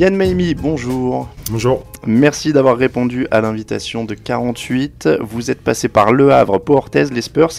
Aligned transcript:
Yann 0.00 0.16
Maimi, 0.16 0.54
bonjour. 0.54 1.28
Bonjour. 1.50 1.84
Merci 2.06 2.54
d'avoir 2.54 2.78
répondu 2.78 3.26
à 3.30 3.42
l'invitation 3.42 4.06
de 4.06 4.14
48. 4.14 5.10
Vous 5.20 5.50
êêtes 5.50 5.60
passé 5.60 5.90
par 5.90 6.14
Le 6.14 6.32
Havre, 6.32 6.56
Pau 6.56 6.76
Orthez, 6.76 7.10
les 7.12 7.20
Spurs, 7.20 7.52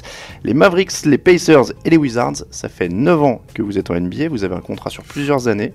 les 0.43 0.55
Mavericks, 0.55 1.05
les 1.05 1.19
Pacers 1.19 1.71
et 1.85 1.91
les 1.91 1.97
Wizards. 1.97 2.37
Ça 2.49 2.67
fait 2.67 2.89
9 2.89 3.21
ans 3.21 3.41
que 3.53 3.61
vous 3.61 3.77
êtes 3.77 3.91
en 3.91 3.93
NBA, 3.93 4.29
vous 4.29 4.43
avez 4.43 4.55
un 4.55 4.61
contrat 4.61 4.89
sur 4.89 5.03
plusieurs 5.03 5.47
années. 5.47 5.71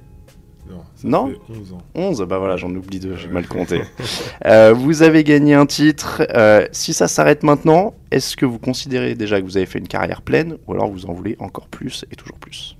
Non, 0.68 0.78
ça 0.96 1.06
Non 1.06 1.28
fait 1.28 1.52
11 1.56 1.72
ans. 1.72 1.82
11, 1.94 2.22
bah 2.22 2.38
voilà, 2.38 2.56
j'en 2.56 2.74
oublie 2.74 2.98
deux, 2.98 3.14
j'ai 3.14 3.28
mal 3.28 3.46
compté. 3.46 3.82
Euh, 4.44 4.72
vous 4.72 5.02
avez 5.02 5.22
gagné 5.22 5.54
un 5.54 5.66
titre. 5.66 6.26
Euh, 6.34 6.66
si 6.72 6.92
ça 6.92 7.06
s'arrête 7.06 7.44
maintenant, 7.44 7.94
est-ce 8.10 8.36
que 8.36 8.44
vous 8.44 8.58
considérez 8.58 9.14
déjà 9.14 9.40
que 9.40 9.44
vous 9.44 9.56
avez 9.56 9.66
fait 9.66 9.78
une 9.78 9.88
carrière 9.88 10.20
pleine 10.20 10.56
ou 10.66 10.72
alors 10.72 10.90
vous 10.90 11.06
en 11.06 11.12
voulez 11.12 11.36
encore 11.38 11.68
plus 11.68 12.04
et 12.10 12.16
toujours 12.16 12.38
plus? 12.38 12.76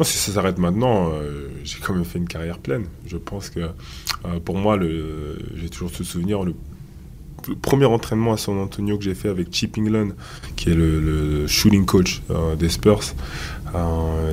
Si 0.00 0.18
ça 0.18 0.32
s'arrête 0.32 0.58
maintenant, 0.58 1.10
euh, 1.12 1.48
j'ai 1.64 1.78
quand 1.78 1.94
même 1.94 2.04
fait 2.04 2.18
une 2.18 2.26
carrière 2.26 2.58
pleine. 2.58 2.86
Je 3.06 3.16
pense 3.16 3.50
que 3.50 3.60
euh, 3.60 4.40
pour 4.44 4.56
moi, 4.56 4.78
j'ai 4.80 5.68
toujours 5.68 5.90
ce 5.90 6.02
souvenir. 6.02 6.42
Le, 6.42 6.54
premier 7.60 7.86
entraînement 7.86 8.32
à 8.32 8.36
San 8.36 8.56
Antonio 8.58 8.96
que 8.96 9.04
j'ai 9.04 9.14
fait 9.14 9.28
avec 9.28 9.52
Chip 9.52 9.76
England, 9.76 10.10
qui 10.56 10.70
est 10.70 10.74
le, 10.74 11.46
shooting 11.46 11.84
coach 11.84 12.22
euh, 12.30 12.56
des 12.56 12.68
Spurs, 12.68 13.14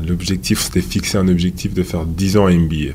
l'objectif, 0.08 0.60
c'était 0.60 0.82
fixer 0.82 1.18
un 1.18 1.28
objectif 1.28 1.74
de 1.74 1.84
faire 1.84 2.06
10 2.06 2.38
ans 2.38 2.46
à 2.46 2.54
NBA. 2.54 2.94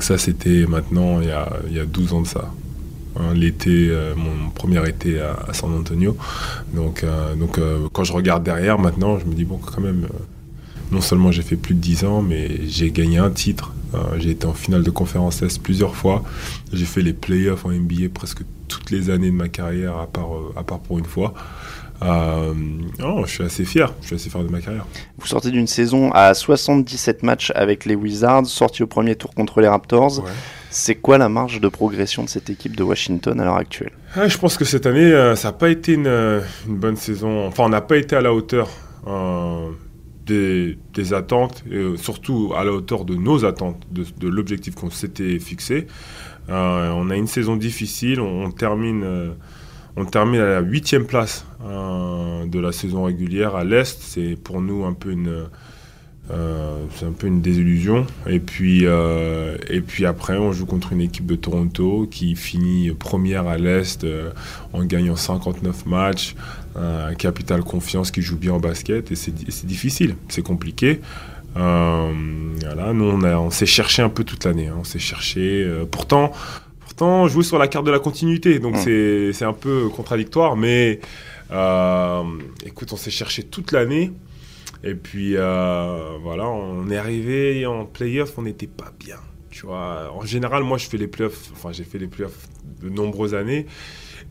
Ça, 0.00 0.18
c'était 0.18 0.66
maintenant, 0.66 1.20
il 1.20 1.28
y 1.28 1.30
a, 1.30 1.50
il 1.68 1.76
y 1.76 1.80
a 1.80 1.86
12 1.86 2.12
ans 2.12 2.20
de 2.22 2.26
ça. 2.26 2.52
Hein, 3.18 3.34
L'été, 3.34 3.90
mon 4.16 4.50
premier 4.50 4.86
été 4.88 5.20
à, 5.20 5.52
San 5.52 5.72
Antonio. 5.72 6.16
Donc, 6.74 7.04
quand 7.92 8.04
je 8.04 8.12
regarde 8.12 8.44
derrière 8.44 8.78
maintenant, 8.78 9.18
je 9.18 9.24
me 9.24 9.34
dis, 9.34 9.44
bon, 9.44 9.58
quand 9.58 9.80
même, 9.80 10.08
non 10.92 11.00
seulement 11.00 11.32
j'ai 11.32 11.42
fait 11.42 11.56
plus 11.56 11.74
de 11.74 11.80
10 11.80 12.04
ans, 12.04 12.22
mais 12.22 12.66
j'ai 12.66 12.90
gagné 12.90 13.18
un 13.18 13.30
titre. 13.30 13.72
Euh, 13.94 13.98
j'ai 14.18 14.30
été 14.30 14.46
en 14.46 14.52
finale 14.52 14.82
de 14.82 14.90
conférence 14.90 15.42
Est 15.42 15.60
plusieurs 15.60 15.94
fois. 15.96 16.22
J'ai 16.72 16.84
fait 16.84 17.02
les 17.02 17.12
playoffs 17.12 17.64
en 17.64 17.70
NBA 17.70 18.08
presque 18.12 18.42
toutes 18.68 18.90
les 18.90 19.10
années 19.10 19.30
de 19.30 19.36
ma 19.36 19.48
carrière, 19.48 19.96
à 19.96 20.06
part, 20.06 20.34
euh, 20.34 20.52
à 20.56 20.62
part 20.62 20.80
pour 20.80 20.98
une 20.98 21.04
fois. 21.04 21.34
Euh, 22.02 22.52
je 23.24 23.30
suis 23.30 23.44
assez 23.44 23.64
fier. 23.64 23.92
Je 24.02 24.08
suis 24.08 24.16
assez 24.16 24.30
fier 24.30 24.42
de 24.42 24.48
ma 24.48 24.60
carrière. 24.60 24.86
Vous 25.18 25.26
sortez 25.26 25.50
d'une 25.50 25.66
saison 25.66 26.10
à 26.12 26.34
77 26.34 27.22
matchs 27.22 27.52
avec 27.54 27.84
les 27.84 27.94
Wizards, 27.94 28.46
sorti 28.46 28.82
au 28.82 28.86
premier 28.86 29.16
tour 29.16 29.34
contre 29.34 29.60
les 29.60 29.68
Raptors. 29.68 30.18
Ouais. 30.18 30.30
C'est 30.70 30.96
quoi 30.96 31.16
la 31.16 31.28
marge 31.28 31.60
de 31.60 31.68
progression 31.68 32.22
de 32.22 32.28
cette 32.28 32.50
équipe 32.50 32.76
de 32.76 32.82
Washington 32.82 33.40
à 33.40 33.44
l'heure 33.44 33.56
actuelle? 33.56 33.92
Ouais, 34.16 34.28
je 34.28 34.36
pense 34.36 34.58
que 34.58 34.66
cette 34.66 34.84
année, 34.84 35.10
euh, 35.12 35.34
ça 35.36 35.48
n'a 35.48 35.52
pas 35.52 35.70
été 35.70 35.94
une, 35.94 36.42
une 36.68 36.76
bonne 36.76 36.96
saison. 36.96 37.46
Enfin, 37.46 37.64
on 37.64 37.70
n'a 37.70 37.80
pas 37.80 37.96
été 37.96 38.14
à 38.14 38.20
la 38.20 38.34
hauteur 38.34 38.68
euh, 39.06 39.70
des, 40.26 41.12
attentes, 41.12 41.64
euh, 41.70 41.96
surtout 41.96 42.52
à 42.56 42.64
la 42.64 42.72
hauteur 42.72 43.04
de 43.04 43.14
nos 43.14 43.44
attentes, 43.44 43.86
de, 43.90 44.28
l'objectif 44.28 44.74
qu'on 44.74 44.90
s'était 44.90 45.38
fixé. 45.38 45.86
Euh, 46.48 46.90
on 46.90 47.10
a 47.10 47.16
une 47.16 47.26
saison 47.26 47.56
difficile, 47.56 48.20
on, 48.20 48.50
termine, 48.50 49.02
euh, 49.04 49.30
on 49.96 50.04
termine 50.04 50.40
à 50.40 50.46
la 50.46 50.60
huitième 50.60 51.06
place 51.06 51.46
de 51.62 52.60
la 52.60 52.70
saison 52.72 53.04
régulière 53.04 53.56
à 53.56 53.64
l'Est. 53.64 53.98
C'est 54.00 54.36
pour 54.36 54.60
nous 54.60 54.84
un 54.84 54.92
peu 54.92 55.10
une... 55.10 55.46
euh, 56.30 56.76
c'est 56.94 57.04
un 57.06 57.12
peu 57.12 57.26
une 57.28 57.40
désillusion. 57.40 58.06
Et 58.26 58.40
puis, 58.40 58.80
euh, 58.84 59.56
et 59.70 59.80
puis 59.80 60.06
après, 60.06 60.36
on 60.36 60.52
joue 60.52 60.66
contre 60.66 60.92
une 60.92 61.00
équipe 61.00 61.26
de 61.26 61.36
Toronto 61.36 62.08
qui 62.10 62.34
finit 62.34 62.90
première 62.92 63.46
à 63.46 63.58
l'Est 63.58 64.02
euh, 64.04 64.30
en 64.72 64.84
gagnant 64.84 65.16
59 65.16 65.86
matchs. 65.86 66.34
Euh, 66.76 67.14
Capital 67.14 67.62
Confiance 67.62 68.10
qui 68.10 68.22
joue 68.22 68.36
bien 68.36 68.52
en 68.54 68.58
basket. 68.60 69.10
Et 69.12 69.14
c'est 69.14 69.30
di- 69.32 69.46
c'est 69.50 69.66
difficile, 69.66 70.16
c'est 70.28 70.42
compliqué. 70.42 71.00
Voilà, 71.54 72.92
nous, 72.92 73.04
on, 73.24 73.50
s'est 73.50 73.64
cherché 73.66 74.02
un 74.02 74.10
peu 74.10 74.24
toute 74.24 74.44
l'année. 74.44 74.66
hein. 74.68 74.76
On 74.80 74.84
s'est 74.84 74.98
cherché. 74.98 75.66
pourtant, 75.90 76.32
pourtant, 76.80 77.28
jouer 77.28 77.44
sur 77.44 77.58
la 77.58 77.66
carte 77.68 77.86
de 77.86 77.90
la 77.90 77.98
continuité. 77.98 78.58
Donc, 78.58 78.74
Mm. 78.76 79.32
c'est 79.32 79.44
un 79.44 79.54
peu 79.54 79.88
contradictoire. 79.88 80.56
Mais 80.56 81.00
écoute, 82.66 82.92
on 82.92 82.96
s'est 82.96 83.10
cherché 83.10 83.42
toute 83.42 83.72
l'année. 83.72 84.12
Et 84.84 84.94
puis 84.94 85.36
euh, 85.36 86.18
voilà, 86.22 86.48
on 86.48 86.90
est 86.90 86.96
arrivé 86.96 87.66
en 87.66 87.84
playoff, 87.84 88.38
on 88.38 88.42
n'était 88.42 88.66
pas 88.66 88.92
bien. 88.98 89.16
Tu 89.50 89.66
vois, 89.66 90.12
en 90.12 90.24
général, 90.24 90.62
moi, 90.64 90.76
je 90.76 90.86
fais 90.86 90.98
les 90.98 91.06
playoffs. 91.06 91.50
Enfin, 91.52 91.72
j'ai 91.72 91.84
fait 91.84 91.98
les 91.98 92.08
playoffs 92.08 92.46
de 92.82 92.90
nombreuses 92.90 93.34
années, 93.34 93.66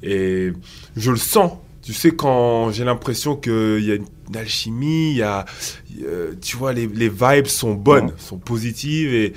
et 0.03 0.51
je 0.95 1.11
le 1.11 1.17
sens. 1.17 1.53
Tu 1.81 1.94
sais, 1.94 2.11
quand 2.11 2.72
j'ai 2.72 2.83
l'impression 2.83 3.35
qu'il 3.35 3.83
y 3.83 3.91
a 3.91 3.95
une 3.95 4.35
alchimie, 4.35 5.11
il 5.11 5.17
y 5.17 5.23
a, 5.23 5.45
euh, 6.03 6.33
tu 6.41 6.57
vois, 6.57 6.73
les, 6.73 6.88
les 6.88 7.09
vibes 7.09 7.45
sont 7.45 7.73
bonnes, 7.73 8.12
sont 8.17 8.39
positives, 8.39 9.13
et, 9.13 9.33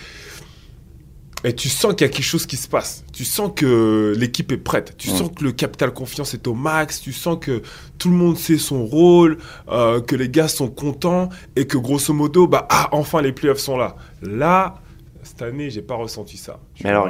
et 1.44 1.54
tu 1.54 1.69
sens 1.69 1.94
qu'il 1.94 2.06
y 2.06 2.10
a 2.10 2.12
quelque 2.12 2.25
chose 2.25 2.47
qui 2.47 2.56
se 2.56 2.66
passe. 2.66 3.04
Tu 3.12 3.25
sens 3.25 3.53
que 3.54 4.15
l'équipe 4.16 4.50
est 4.50 4.56
prête. 4.56 4.94
Tu 4.99 5.09
sens 5.09 5.31
que 5.34 5.44
le 5.44 5.53
capital 5.53 5.93
confiance 5.93 6.34
est 6.34 6.47
au 6.49 6.54
max. 6.54 7.00
Tu 7.00 7.12
sens 7.12 7.38
que 7.41 7.62
tout 7.99 8.10
le 8.10 8.16
monde 8.16 8.37
sait 8.37 8.59
son 8.59 8.84
rôle, 8.84 9.38
euh, 9.71 10.00
que 10.00 10.16
les 10.16 10.28
gars 10.28 10.49
sont 10.49 10.69
contents 10.69 11.28
et 11.54 11.66
que 11.66 11.78
grosso 11.78 12.12
modo, 12.12 12.49
bah, 12.49 12.66
ah, 12.71 12.88
enfin 12.93 13.22
les 13.22 13.32
playoffs 13.32 13.59
sont 13.59 13.76
là. 13.76 13.94
Là, 14.22 14.81
cette 15.23 15.43
année, 15.43 15.71
j'ai 15.71 15.83
pas 15.83 15.95
ressenti 15.95 16.37
ça. 16.37 16.61
Mais 16.83 16.91
alors, 16.91 17.09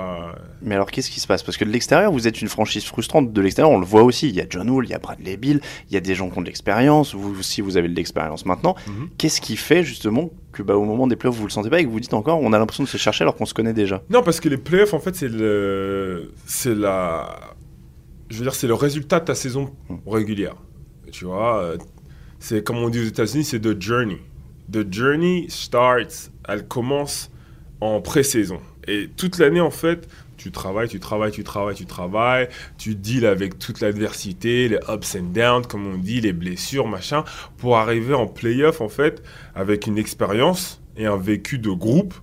Mais 0.62 0.74
alors, 0.74 0.90
qu'est-ce 0.90 1.10
qui 1.10 1.20
se 1.20 1.26
passe? 1.26 1.42
Parce 1.42 1.56
que 1.56 1.64
de 1.64 1.70
l'extérieur, 1.70 2.10
vous 2.12 2.26
êtes 2.26 2.40
une 2.40 2.48
franchise 2.48 2.84
frustrante. 2.84 3.32
De 3.32 3.40
l'extérieur, 3.40 3.70
on 3.70 3.78
le 3.78 3.86
voit 3.86 4.02
aussi. 4.02 4.28
Il 4.28 4.34
y 4.34 4.40
a 4.40 4.46
John 4.48 4.68
Wall, 4.70 4.86
il 4.86 4.90
y 4.90 4.94
a 4.94 4.98
Bradley 4.98 5.36
Bill, 5.36 5.60
il 5.88 5.94
y 5.94 5.96
a 5.96 6.00
des 6.00 6.14
gens 6.14 6.30
qui 6.30 6.38
ont 6.38 6.42
de 6.42 6.46
l'expérience. 6.46 7.14
Vous 7.14 7.38
aussi, 7.38 7.60
vous 7.60 7.76
avez 7.76 7.88
de 7.88 7.94
l'expérience 7.94 8.46
maintenant. 8.46 8.74
Mhm. 8.86 9.10
Qu'est-ce 9.18 9.40
qui 9.40 9.56
fait 9.56 9.82
justement 9.82 10.30
que, 10.52 10.62
bah, 10.62 10.76
au 10.76 10.84
moment 10.84 11.06
des 11.06 11.16
playoffs, 11.16 11.36
vous 11.36 11.46
le 11.46 11.50
sentez 11.50 11.70
pas 11.70 11.80
et 11.80 11.84
que 11.84 11.90
vous 11.90 12.00
dites 12.00 12.14
encore, 12.14 12.40
on 12.40 12.52
a 12.52 12.58
l'impression 12.58 12.84
de 12.84 12.88
se 12.88 12.96
chercher 12.96 13.24
alors 13.24 13.36
qu'on 13.36 13.46
se 13.46 13.54
connaît 13.54 13.74
déjà? 13.74 14.02
Non, 14.10 14.22
parce 14.22 14.40
que 14.40 14.48
les 14.48 14.58
playoffs, 14.58 14.94
en 14.94 15.00
fait, 15.00 15.14
c'est 15.14 15.28
le, 15.28 16.32
c'est 16.46 16.74
la, 16.74 17.38
je 18.30 18.36
veux 18.38 18.42
dire, 18.42 18.54
c'est 18.54 18.66
le 18.66 18.74
résultat 18.74 19.20
de 19.20 19.26
ta 19.26 19.34
saison 19.34 19.70
régulière. 20.06 20.56
Tu 21.10 21.24
vois, 21.24 21.62
euh, 21.62 21.76
c'est 22.38 22.62
comme 22.62 22.78
on 22.78 22.88
dit 22.88 23.00
aux 23.00 23.04
États-Unis, 23.04 23.44
c'est 23.44 23.60
the 23.60 23.80
journey. 23.80 24.18
The 24.70 24.92
journey 24.92 25.46
starts, 25.48 26.30
elle 26.46 26.66
commence 26.68 27.30
en 27.80 28.00
pré-saison. 28.00 28.60
Et 28.86 29.08
toute 29.16 29.38
l'année, 29.38 29.60
en 29.60 29.70
fait, 29.70 30.08
tu 30.36 30.50
travailles, 30.50 30.88
tu 30.88 31.00
travailles, 31.00 31.32
tu 31.32 31.44
travailles, 31.44 31.74
tu 31.74 31.86
travailles, 31.86 32.48
tu 32.78 32.94
deals 32.94 33.26
avec 33.26 33.58
toute 33.58 33.80
l'adversité, 33.80 34.68
les 34.68 34.78
ups 34.88 35.16
and 35.16 35.32
downs, 35.34 35.66
comme 35.66 35.86
on 35.86 35.98
dit, 35.98 36.20
les 36.20 36.32
blessures, 36.32 36.86
machin, 36.86 37.24
pour 37.58 37.76
arriver 37.76 38.14
en 38.14 38.26
playoff, 38.26 38.80
en 38.80 38.88
fait, 38.88 39.22
avec 39.54 39.86
une 39.86 39.98
expérience 39.98 40.80
et 40.96 41.06
un 41.06 41.16
vécu 41.16 41.58
de 41.58 41.70
groupe 41.70 42.14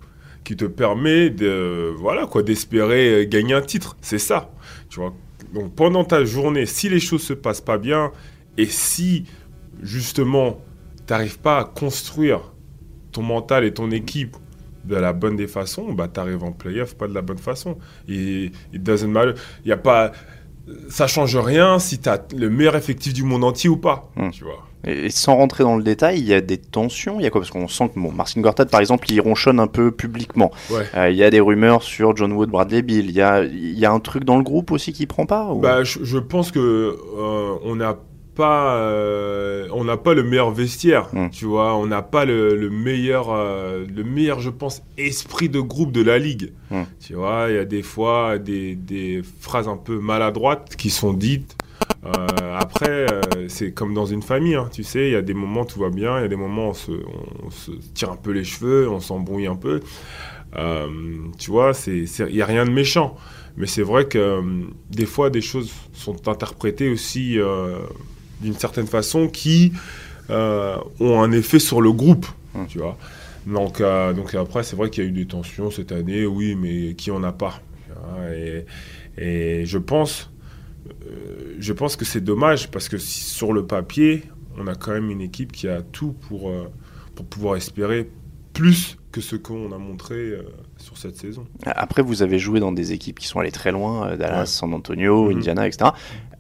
qui 0.44 0.56
te 0.56 0.66
permet 0.66 1.30
de 1.30 1.94
voilà 1.98 2.28
quoi 2.28 2.44
d'espérer 2.44 3.28
gagner 3.28 3.56
un 3.56 3.62
titre 3.62 3.98
c'est 4.02 4.20
ça 4.20 4.52
tu 4.90 5.00
vois 5.00 5.12
donc 5.54 5.74
pendant 5.74 6.04
ta 6.04 6.24
journée 6.24 6.68
si 6.68 6.88
les 6.88 7.00
choses 7.00 7.24
se 7.24 7.34
passent 7.34 7.62
pas 7.62 7.80
bien 7.80 8.12
et 8.58 8.68
si 8.68 9.26
justement 9.82 10.62
t'arrives 11.08 11.40
pas 11.40 11.60
à 11.60 11.64
construire 11.66 12.54
ton 13.12 13.24
mental 13.24 13.64
et 13.64 13.74
ton 13.74 13.90
équipe 13.90 14.38
de 14.88 14.96
la 14.96 15.14
bonne 15.14 15.36
des 15.36 15.48
façons 15.48 15.94
bah 15.94 16.08
t'arrives 16.08 16.44
en 16.44 16.52
playoff 16.52 16.96
pas 16.96 17.08
de 17.08 17.14
la 17.14 17.22
bonne 17.22 17.38
façon 17.38 17.78
it 18.08 18.54
doesn't 18.74 19.08
matter 19.08 19.34
il 19.64 19.70
y 19.70 19.72
a 19.72 19.78
pas 19.78 20.12
ça 20.90 21.06
change 21.08 21.36
rien 21.38 21.78
si 21.80 22.00
t'as 22.00 22.18
le 22.36 22.50
meilleur 22.50 22.76
effectif 22.76 23.14
du 23.14 23.24
monde 23.24 23.44
entier 23.44 23.70
ou 23.70 23.78
pas 23.78 24.10
Hmm. 24.16 24.30
tu 24.32 24.44
vois 24.44 24.66
Et 24.88 25.10
sans 25.12 25.36
rentrer 25.36 25.64
dans 25.64 25.78
le 25.78 25.84
détail, 25.84 26.20
il 26.20 26.26
y 26.28 26.34
a 26.34 26.42
des 26.42 26.58
tensions. 26.60 27.20
Il 27.20 27.24
y 27.24 27.26
a 27.26 27.32
quoi? 27.32 27.42
Parce 27.42 27.50
qu'on 27.52 27.68
sent 27.68 27.90
que 27.90 28.00
bon, 28.00 28.12
Marcin 28.12 28.40
Gortat, 28.42 28.68
par 28.68 28.82
exemple, 28.82 29.12
il 29.12 29.20
ronchonne 29.20 29.60
un 29.60 29.66
peu 29.68 29.92
publiquement. 29.92 30.52
ouais 30.72 30.86
Euh, 30.96 31.10
il 31.10 31.18
y 31.18 31.24
a 31.24 31.32
des 31.32 31.40
rumeurs 31.40 31.82
sur 31.82 32.16
John 32.16 32.32
Wood, 32.34 32.50
Bradley 32.52 32.84
Bill. 32.84 33.06
Il 33.10 33.16
y 33.16 33.22
a, 33.22 33.44
il 33.44 33.78
y 33.80 33.86
a 33.86 33.92
un 33.92 34.00
truc 34.00 34.26
dans 34.26 34.38
le 34.38 34.44
groupe 34.44 34.72
aussi 34.72 34.94
qui 34.94 35.08
prend 35.08 35.26
pas 35.26 35.52
ou- 35.52 35.60
Bah, 35.60 35.84
je, 35.84 36.04
je 36.04 36.20
pense 36.20 36.52
que 36.52 36.60
euh, 36.60 37.56
on 37.64 37.82
a 37.82 37.98
pas, 38.36 38.76
euh, 38.78 39.68
on 39.72 39.84
n'a 39.86 39.98
pas 39.98 40.14
le 40.14 40.24
meilleur 40.24 40.52
vestiaire, 40.52 41.08
Mm. 41.14 41.30
tu 41.32 41.46
vois. 41.46 41.76
On 41.76 41.88
n'a 41.88 42.02
pas 42.02 42.26
le, 42.26 42.56
le 42.56 42.70
meilleur, 42.70 43.32
euh, 43.32 43.86
le 43.88 44.04
meilleur, 44.04 44.40
je 44.40 44.50
pense, 44.50 44.84
esprit 44.98 45.50
de 45.50 45.60
groupe 45.60 45.92
de 45.92 46.02
la 46.04 46.20
ligue. 46.20 46.52
Mm. 46.70 46.84
Tu 47.00 47.14
vois, 47.16 47.48
il 47.50 47.56
y 47.56 47.60
a 47.60 47.66
des 47.66 47.82
fois 47.82 48.38
des, 48.38 48.76
des 48.76 49.22
phrases 49.40 49.68
un 49.68 49.78
peu 49.78 50.00
maladroites 50.00 50.76
qui 50.76 50.90
sont 50.90 51.14
dites. 51.14 51.56
Euh, 52.06 52.58
après, 52.58 53.06
c'est 53.48 53.72
comme 53.72 53.94
dans 53.94 54.06
une 54.06 54.22
famille, 54.22 54.56
hein, 54.56 54.70
tu 54.72 54.84
sais. 54.84 55.08
Il 55.08 55.12
y 55.12 55.16
a 55.16 55.22
des 55.22 55.34
moments 55.34 55.62
où 55.62 55.66
tout 55.66 55.80
va 55.80 55.90
bien, 55.90 56.18
il 56.20 56.22
y 56.22 56.26
a 56.26 56.28
des 56.28 56.36
moments 56.36 56.68
où 56.68 56.70
on 56.70 56.74
se, 56.74 56.92
on 57.46 57.50
se 57.50 57.72
tire 57.94 58.12
un 58.12 58.16
peu 58.16 58.32
les 58.32 58.44
cheveux, 58.44 58.88
on 58.90 59.00
s'embrouille 59.00 59.48
un 59.48 59.56
peu. 59.56 59.82
Tu 61.38 61.52
vois, 61.52 61.72
il 61.88 62.06
n'y 62.32 62.42
a 62.42 62.46
rien 62.46 62.66
de 62.66 62.72
méchant. 62.72 63.16
Mais 63.58 63.68
c'est 63.68 63.84
vrai 63.84 64.06
que 64.06 64.42
des 64.90 65.06
fois, 65.06 65.30
des 65.30 65.42
choses 65.42 65.72
sont 65.94 66.28
interprétées 66.28 66.90
aussi 66.90 67.38
d'une 68.42 68.54
certaine 68.56 68.88
façon 68.88 69.28
qui 69.28 69.72
euh, 70.30 70.78
ont 71.00 71.22
un 71.22 71.32
effet 71.32 71.60
sur 71.60 71.82
le 71.82 71.92
groupe, 71.92 72.26
Mm. 72.54 72.66
tu 72.68 72.80
vois. 72.80 72.98
Donc, 73.46 73.80
euh, 73.82 74.14
donc 74.14 74.34
après, 74.34 74.64
c'est 74.64 74.76
vrai 74.76 74.90
qu'il 74.90 75.04
y 75.04 75.08
a 75.08 75.10
eu 75.10 75.14
des 75.14 75.26
tensions 75.28 75.70
cette 75.70 75.92
année, 75.92 76.26
oui, 76.26 76.56
mais 76.56 76.94
qui 76.96 77.12
en 77.12 77.24
a 77.24 77.32
pas 77.32 77.62
et, 78.34 78.66
et 79.18 79.66
je 79.66 79.78
pense, 79.78 80.32
euh, 80.90 81.56
je 81.60 81.74
pense 81.74 81.96
que 81.96 82.06
c'est 82.06 82.22
dommage 82.24 82.70
parce 82.72 82.88
que 82.90 82.98
si- 82.98 83.22
sur 83.26 83.52
le 83.54 83.66
papier, 83.66 84.24
on 84.58 84.68
a 84.68 84.76
quand 84.76 84.92
même 84.92 85.10
une 85.10 85.22
équipe 85.22 85.52
qui 85.52 85.68
a 85.68 85.82
tout 85.82 86.14
pour, 86.28 86.50
euh, 86.50 86.70
pour 87.16 87.26
pouvoir 87.26 87.56
espérer 87.58 88.10
plus 88.54 88.98
que 89.12 89.22
ce 89.22 89.36
qu'on 89.36 89.72
a 89.72 89.78
montré 89.78 90.16
euh, 90.16 90.44
sur 90.78 90.98
cette 90.98 91.18
saison. 91.18 91.46
Après, 91.66 92.02
vous 92.02 92.22
avez 92.22 92.38
joué 92.40 92.60
dans 92.60 92.72
des 92.72 92.92
équipes 92.94 93.20
qui 93.20 93.28
sont 93.28 93.40
allées 93.40 93.52
très 93.52 93.72
loin, 93.72 94.16
Dallas, 94.18 94.40
Ouais. 94.42 94.46
San 94.46 94.74
Antonio, 94.74 95.30
Mhm. 95.30 95.38
Indiana, 95.38 95.68
etc. 95.68 95.92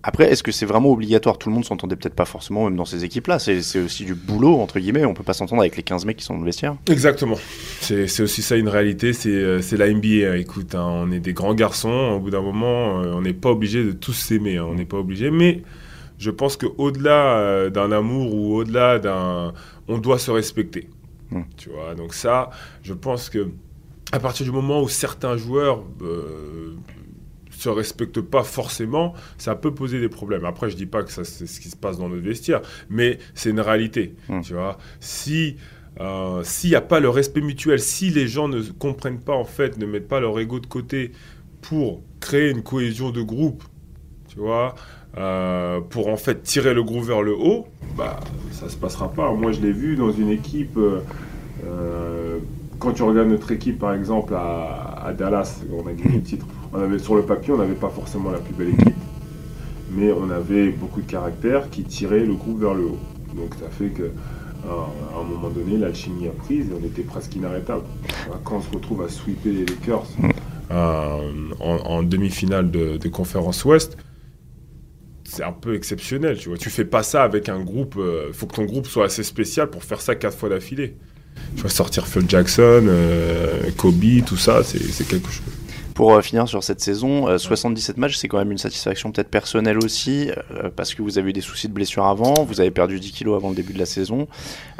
Après, 0.07 0.31
est-ce 0.31 0.43
que 0.43 0.51
c'est 0.51 0.67
vraiment 0.67 0.91
obligatoire? 0.91 1.39
Tout 1.39 1.49
le 1.49 1.55
monde 1.55 1.65
s'entendait 1.65 1.95
peut-être 1.95 2.13
pas 2.13 2.25
forcément, 2.25 2.65
même 2.65 2.75
dans 2.75 2.85
ces 2.85 3.03
équipes-là. 3.03 3.39
C'est 3.39 3.79
aussi 3.79 4.05
du 4.05 4.13
boulot, 4.13 4.59
entre 4.59 4.79
guillemets. 4.79 5.03
On 5.03 5.15
peut 5.15 5.23
pas 5.23 5.33
s'entendre 5.33 5.63
avec 5.63 5.75
les 5.75 5.81
15 5.81 6.05
mecs 6.05 6.17
qui 6.17 6.23
sont 6.23 6.35
dans 6.35 6.41
le 6.41 6.45
vestiaire. 6.45 6.75
Exactement. 6.87 7.37
C'est 7.81 8.21
aussi 8.21 8.43
ça 8.43 8.55
une 8.55 8.69
réalité, 8.69 9.13
c'est 9.13 9.31
euh, 9.31 9.59
la 9.71 9.91
NBA. 9.91 10.37
Écoute, 10.37 10.75
hein, 10.75 10.85
on 10.87 11.11
est 11.11 11.19
des 11.19 11.33
grands 11.33 11.55
garçons, 11.55 12.13
au 12.17 12.19
bout 12.19 12.29
d'un 12.29 12.43
moment, 12.43 13.01
euh, 13.01 13.13
on 13.15 13.23
n'est 13.23 13.33
pas 13.33 13.49
obligé 13.49 13.83
de 13.83 13.93
tous 13.93 14.13
s'aimer, 14.13 14.57
hein, 14.57 14.67
on 14.69 14.75
n'est 14.75 14.85
pas 14.85 14.97
obligé, 14.97 15.31
mais 15.31 15.63
je 16.19 16.29
pense 16.29 16.55
qu'au-delà 16.55 17.39
euh, 17.39 17.69
d'un 17.71 17.91
amour 17.91 18.35
ou 18.35 18.55
au-delà 18.57 18.99
d'un... 18.99 19.53
On 19.87 19.97
doit 19.97 20.19
se 20.19 20.29
respecter. 20.29 20.87
Mm. 21.31 21.41
Tu 21.57 21.69
vois, 21.71 21.95
donc 21.95 22.13
ça, 22.13 22.51
je 22.83 22.93
pense 22.93 23.31
que 23.31 23.47
à 24.11 24.19
partir 24.19 24.45
du 24.45 24.51
moment 24.51 24.81
où 24.81 24.87
certains 24.87 25.35
joueurs 25.35 25.83
euh, 26.01 26.75
se 27.57 27.69
respectent 27.69 28.21
pas 28.21 28.43
forcément, 28.43 29.13
ça 29.37 29.55
peut 29.55 29.73
poser 29.73 29.99
des 29.99 30.09
problèmes. 30.09 30.45
Après, 30.45 30.69
je 30.69 30.75
dis 30.75 30.85
pas 30.85 31.03
que 31.03 31.11
ça 31.11 31.23
c'est 31.23 31.47
ce 31.47 31.59
qui 31.59 31.69
se 31.69 31.75
passe 31.75 31.97
dans 31.97 32.09
notre 32.09 32.23
vestiaire, 32.23 32.61
mais 32.89 33.19
c'est 33.33 33.49
une 33.49 33.59
réalité. 33.59 34.15
Mm. 34.29 34.41
Tu 34.41 34.53
vois, 34.53 34.77
si 34.99 35.57
euh, 36.01 36.41
s'il 36.43 36.71
n'y 36.71 36.75
a 36.75 36.81
pas 36.81 36.99
le 36.99 37.09
respect 37.09 37.41
mutuel, 37.41 37.79
si 37.79 38.09
les 38.09 38.27
gens 38.27 38.47
ne 38.47 38.61
comprennent 38.61 39.21
pas 39.21 39.35
en 39.35 39.45
fait, 39.45 39.77
ne 39.77 39.85
mettent 39.85 40.07
pas 40.07 40.19
leur 40.19 40.37
ego 40.39 40.59
de 40.59 40.67
côté 40.67 41.11
pour 41.61 42.01
créer 42.19 42.51
une 42.51 42.63
cohésion 42.63 43.11
de 43.11 43.21
groupe, 43.21 43.63
tu 44.27 44.39
vois, 44.39 44.75
euh, 45.17 45.79
pour 45.79 46.09
en 46.09 46.17
fait 46.17 46.43
tirer 46.43 46.73
le 46.73 46.83
groupe 46.83 47.05
vers 47.05 47.21
le 47.21 47.33
haut, 47.33 47.67
bah 47.97 48.19
ça 48.51 48.67
se 48.69 48.75
passera 48.75 49.11
pas. 49.11 49.31
Moi, 49.33 49.53
je 49.53 49.61
l'ai 49.61 49.71
vu 49.71 49.95
dans 49.95 50.11
une 50.11 50.29
équipe. 50.29 50.77
euh, 50.77 52.39
quand 52.77 52.91
tu 52.91 53.03
regardes 53.03 53.29
notre 53.29 53.51
équipe, 53.51 53.79
par 53.79 53.93
exemple, 53.93 54.33
à, 54.33 55.01
à 55.05 55.13
Dallas, 55.13 55.61
on 55.71 55.87
a 55.87 55.93
gagné 55.93 56.17
le 56.17 56.21
titre. 56.23 56.45
On 56.75 56.81
avait, 56.81 56.99
sur 56.99 57.15
le 57.15 57.21
papier, 57.21 57.53
on 57.53 57.57
n'avait 57.57 57.73
pas 57.73 57.89
forcément 57.89 58.31
la 58.31 58.39
plus 58.39 58.53
belle 58.53 58.69
équipe, 58.69 58.97
mais 59.91 60.11
on 60.11 60.29
avait 60.29 60.71
beaucoup 60.71 61.01
de 61.01 61.09
caractère 61.09 61.69
qui 61.69 61.83
tirait 61.83 62.25
le 62.25 62.33
groupe 62.33 62.59
vers 62.59 62.73
le 62.73 62.83
haut. 62.83 62.99
Donc 63.33 63.55
ça 63.55 63.69
fait 63.69 63.89
que 63.89 64.03
euh, 64.03 64.69
à 65.15 65.19
un 65.19 65.23
moment 65.23 65.49
donné, 65.49 65.77
l'alchimie 65.77 66.27
a 66.27 66.31
prise 66.31 66.67
et 66.69 66.73
on 66.73 66.85
était 66.85 67.03
presque 67.03 67.33
inarrêtable. 67.35 67.83
Quand 68.43 68.57
on 68.57 68.61
se 68.61 68.69
retrouve 68.71 69.03
à 69.03 69.09
sweeper 69.09 69.53
les 69.53 69.65
Lakers 69.65 70.05
euh, 70.71 71.31
en, 71.59 72.03
demi-finale 72.03 72.69
de, 72.71 73.07
conférence 73.07 73.63
Ouest, 73.63 73.97
c'est 75.23 75.43
un 75.43 75.53
peu 75.53 75.75
exceptionnel. 75.75 76.37
Tu 76.37 76.49
vois, 76.49 76.57
tu 76.57 76.69
fais 76.69 76.85
pas 76.85 77.03
ça 77.03 77.23
avec 77.23 77.47
un 77.47 77.63
groupe. 77.63 77.95
Il 78.27 78.33
faut 78.33 78.47
que 78.47 78.55
ton 78.55 78.65
groupe 78.65 78.87
soit 78.87 79.05
assez 79.05 79.23
spécial 79.23 79.69
pour 79.69 79.83
faire 79.83 80.01
ça 80.01 80.15
quatre 80.15 80.37
fois 80.37 80.49
d'affilée. 80.49 80.97
Tu 81.55 81.63
vas 81.63 81.69
sortir 81.69 82.05
Phil 82.07 82.29
Jackson, 82.29 82.85
euh, 82.87 83.69
Kobe, 83.77 84.23
tout 84.25 84.37
ça, 84.37 84.63
c'est 84.63 85.07
quelque 85.07 85.31
chose. 85.31 85.45
Pour 85.95 86.13
euh, 86.13 86.21
finir 86.21 86.47
sur 86.47 86.61
cette 86.63 86.81
saison, 86.81 87.27
euh, 87.29 87.37
77 87.39 87.97
matchs, 87.97 88.17
c'est 88.17 88.27
quand 88.27 88.37
même 88.37 88.51
une 88.51 88.57
satisfaction 88.59 89.11
peut-être 89.11 89.29
personnelle 89.29 89.77
aussi, 89.79 90.29
euh, 90.51 90.69
parce 90.75 90.93
que 90.93 91.01
vous 91.01 91.17
avez 91.17 91.29
eu 91.29 91.33
des 91.33 91.39
soucis 91.41 91.67
de 91.69 91.73
blessure 91.73 92.05
avant, 92.05 92.33
vous 92.43 92.59
avez 92.61 92.69
perdu 92.69 92.99
10 92.99 93.11
kilos 93.13 93.35
avant 93.37 93.49
le 93.49 93.55
début 93.55 93.71
de 93.73 93.79
la 93.79 93.85
saison. 93.85 94.27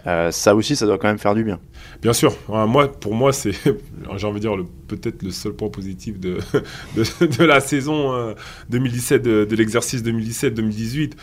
Euh, 0.08 0.30
ça 0.32 0.54
aussi, 0.56 0.76
ça 0.76 0.86
doit 0.86 0.98
quand 0.98 1.08
même 1.08 1.18
faire 1.18 1.34
du 1.34 1.44
bien. 1.46 1.60
Bien 2.02 2.12
sûr, 2.14 2.36
moi, 2.50 2.92
pour 2.92 3.16
moi, 3.16 3.32
c'est, 3.34 3.54
j'ai 4.18 4.28
envie 4.28 4.36
de 4.36 4.46
dire, 4.48 4.56
le- 4.58 4.66
peut-être 4.88 5.24
le 5.24 5.32
seul 5.32 5.54
point 5.54 5.70
positif 5.70 6.20
de, 6.20 6.38
de, 6.96 7.26
de 7.26 7.44
la 7.44 7.60
saison 7.60 8.14
euh, 8.14 8.34
2017, 8.70 9.22
de, 9.22 9.46
de 9.46 9.56
l'exercice 9.56 10.04
2017-2018, 10.04 11.14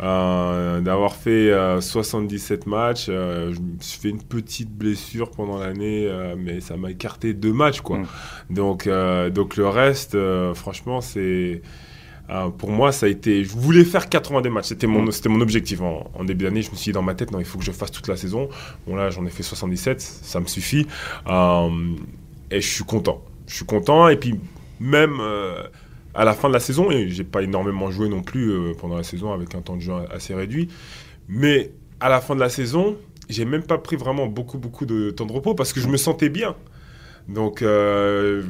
euh, 0.00 0.80
d'avoir 0.80 1.14
fait 1.14 1.50
euh, 1.50 1.80
77 1.80 2.66
matchs. 2.66 3.06
euh, 3.08 3.52
je 3.54 3.60
me 3.60 3.76
suis 3.80 4.00
fait 4.00 4.08
une 4.10 4.22
petite 4.22 4.70
blessure 4.70 5.30
pendant 5.30 5.58
l'année, 5.58 6.06
euh, 6.08 6.34
mais 6.38 6.60
ça 6.60 6.76
m'a 6.76 6.90
écarté 6.90 7.34
deux 7.34 7.52
matchs, 7.52 7.80
quoi. 7.80 7.98
Mm. 7.98 8.06
Donc, 8.50 8.86
euh, 8.86 9.30
donc 9.30 9.56
le 9.56 9.68
reste, 9.68 10.14
euh, 10.14 10.54
franchement, 10.54 11.00
c'est. 11.00 11.62
euh, 12.30 12.48
pour 12.50 12.70
moi, 12.70 12.92
ça 12.92 13.06
a 13.06 13.08
été. 13.08 13.44
Je 13.44 13.52
voulais 13.56 13.84
faire 13.84 14.08
82 14.08 14.50
matchs. 14.50 14.66
C'était 14.68 14.86
mon, 14.86 15.10
c'était 15.10 15.28
mon 15.28 15.40
objectif. 15.40 15.80
En, 15.82 16.10
en 16.14 16.24
début 16.24 16.44
d'année, 16.44 16.62
je 16.62 16.70
me 16.70 16.76
suis 16.76 16.90
dit 16.90 16.94
dans 16.94 17.02
ma 17.02 17.14
tête, 17.14 17.30
non, 17.32 17.38
il 17.40 17.44
faut 17.44 17.58
que 17.58 17.64
je 17.64 17.72
fasse 17.72 17.90
toute 17.90 18.08
la 18.08 18.16
saison. 18.16 18.48
Bon, 18.86 18.96
là, 18.96 19.10
j'en 19.10 19.26
ai 19.26 19.30
fait 19.30 19.42
77. 19.42 20.00
Ça 20.00 20.40
me 20.40 20.46
suffit. 20.46 20.86
Euh, 21.28 21.68
et 22.52 22.60
je 22.60 22.68
suis 22.68 22.84
content. 22.84 23.24
Je 23.46 23.54
suis 23.56 23.64
content. 23.64 24.08
Et 24.08 24.16
puis, 24.16 24.38
même 24.78 25.18
euh, 25.20 25.62
à 26.14 26.24
la 26.24 26.34
fin 26.34 26.48
de 26.48 26.52
la 26.52 26.60
saison, 26.60 26.90
et 26.90 27.08
j'ai 27.08 27.24
pas 27.24 27.42
énormément 27.42 27.90
joué 27.90 28.08
non 28.08 28.22
plus 28.22 28.50
euh, 28.50 28.74
pendant 28.78 28.96
la 28.96 29.02
saison 29.02 29.32
avec 29.32 29.54
un 29.54 29.62
temps 29.62 29.76
de 29.76 29.80
jeu 29.80 29.94
assez 30.10 30.34
réduit. 30.34 30.68
Mais 31.28 31.72
à 32.00 32.08
la 32.08 32.20
fin 32.20 32.34
de 32.34 32.40
la 32.40 32.50
saison, 32.50 32.96
j'ai 33.28 33.46
même 33.46 33.62
pas 33.62 33.78
pris 33.78 33.96
vraiment 33.96 34.26
beaucoup, 34.26 34.58
beaucoup 34.58 34.84
de 34.86 35.10
temps 35.10 35.24
de 35.24 35.32
repos 35.32 35.54
parce 35.54 35.72
que 35.72 35.80
je 35.80 35.88
me 35.88 35.96
sentais 35.96 36.28
bien. 36.28 36.54
Donc, 37.28 37.62
euh, 37.62 38.42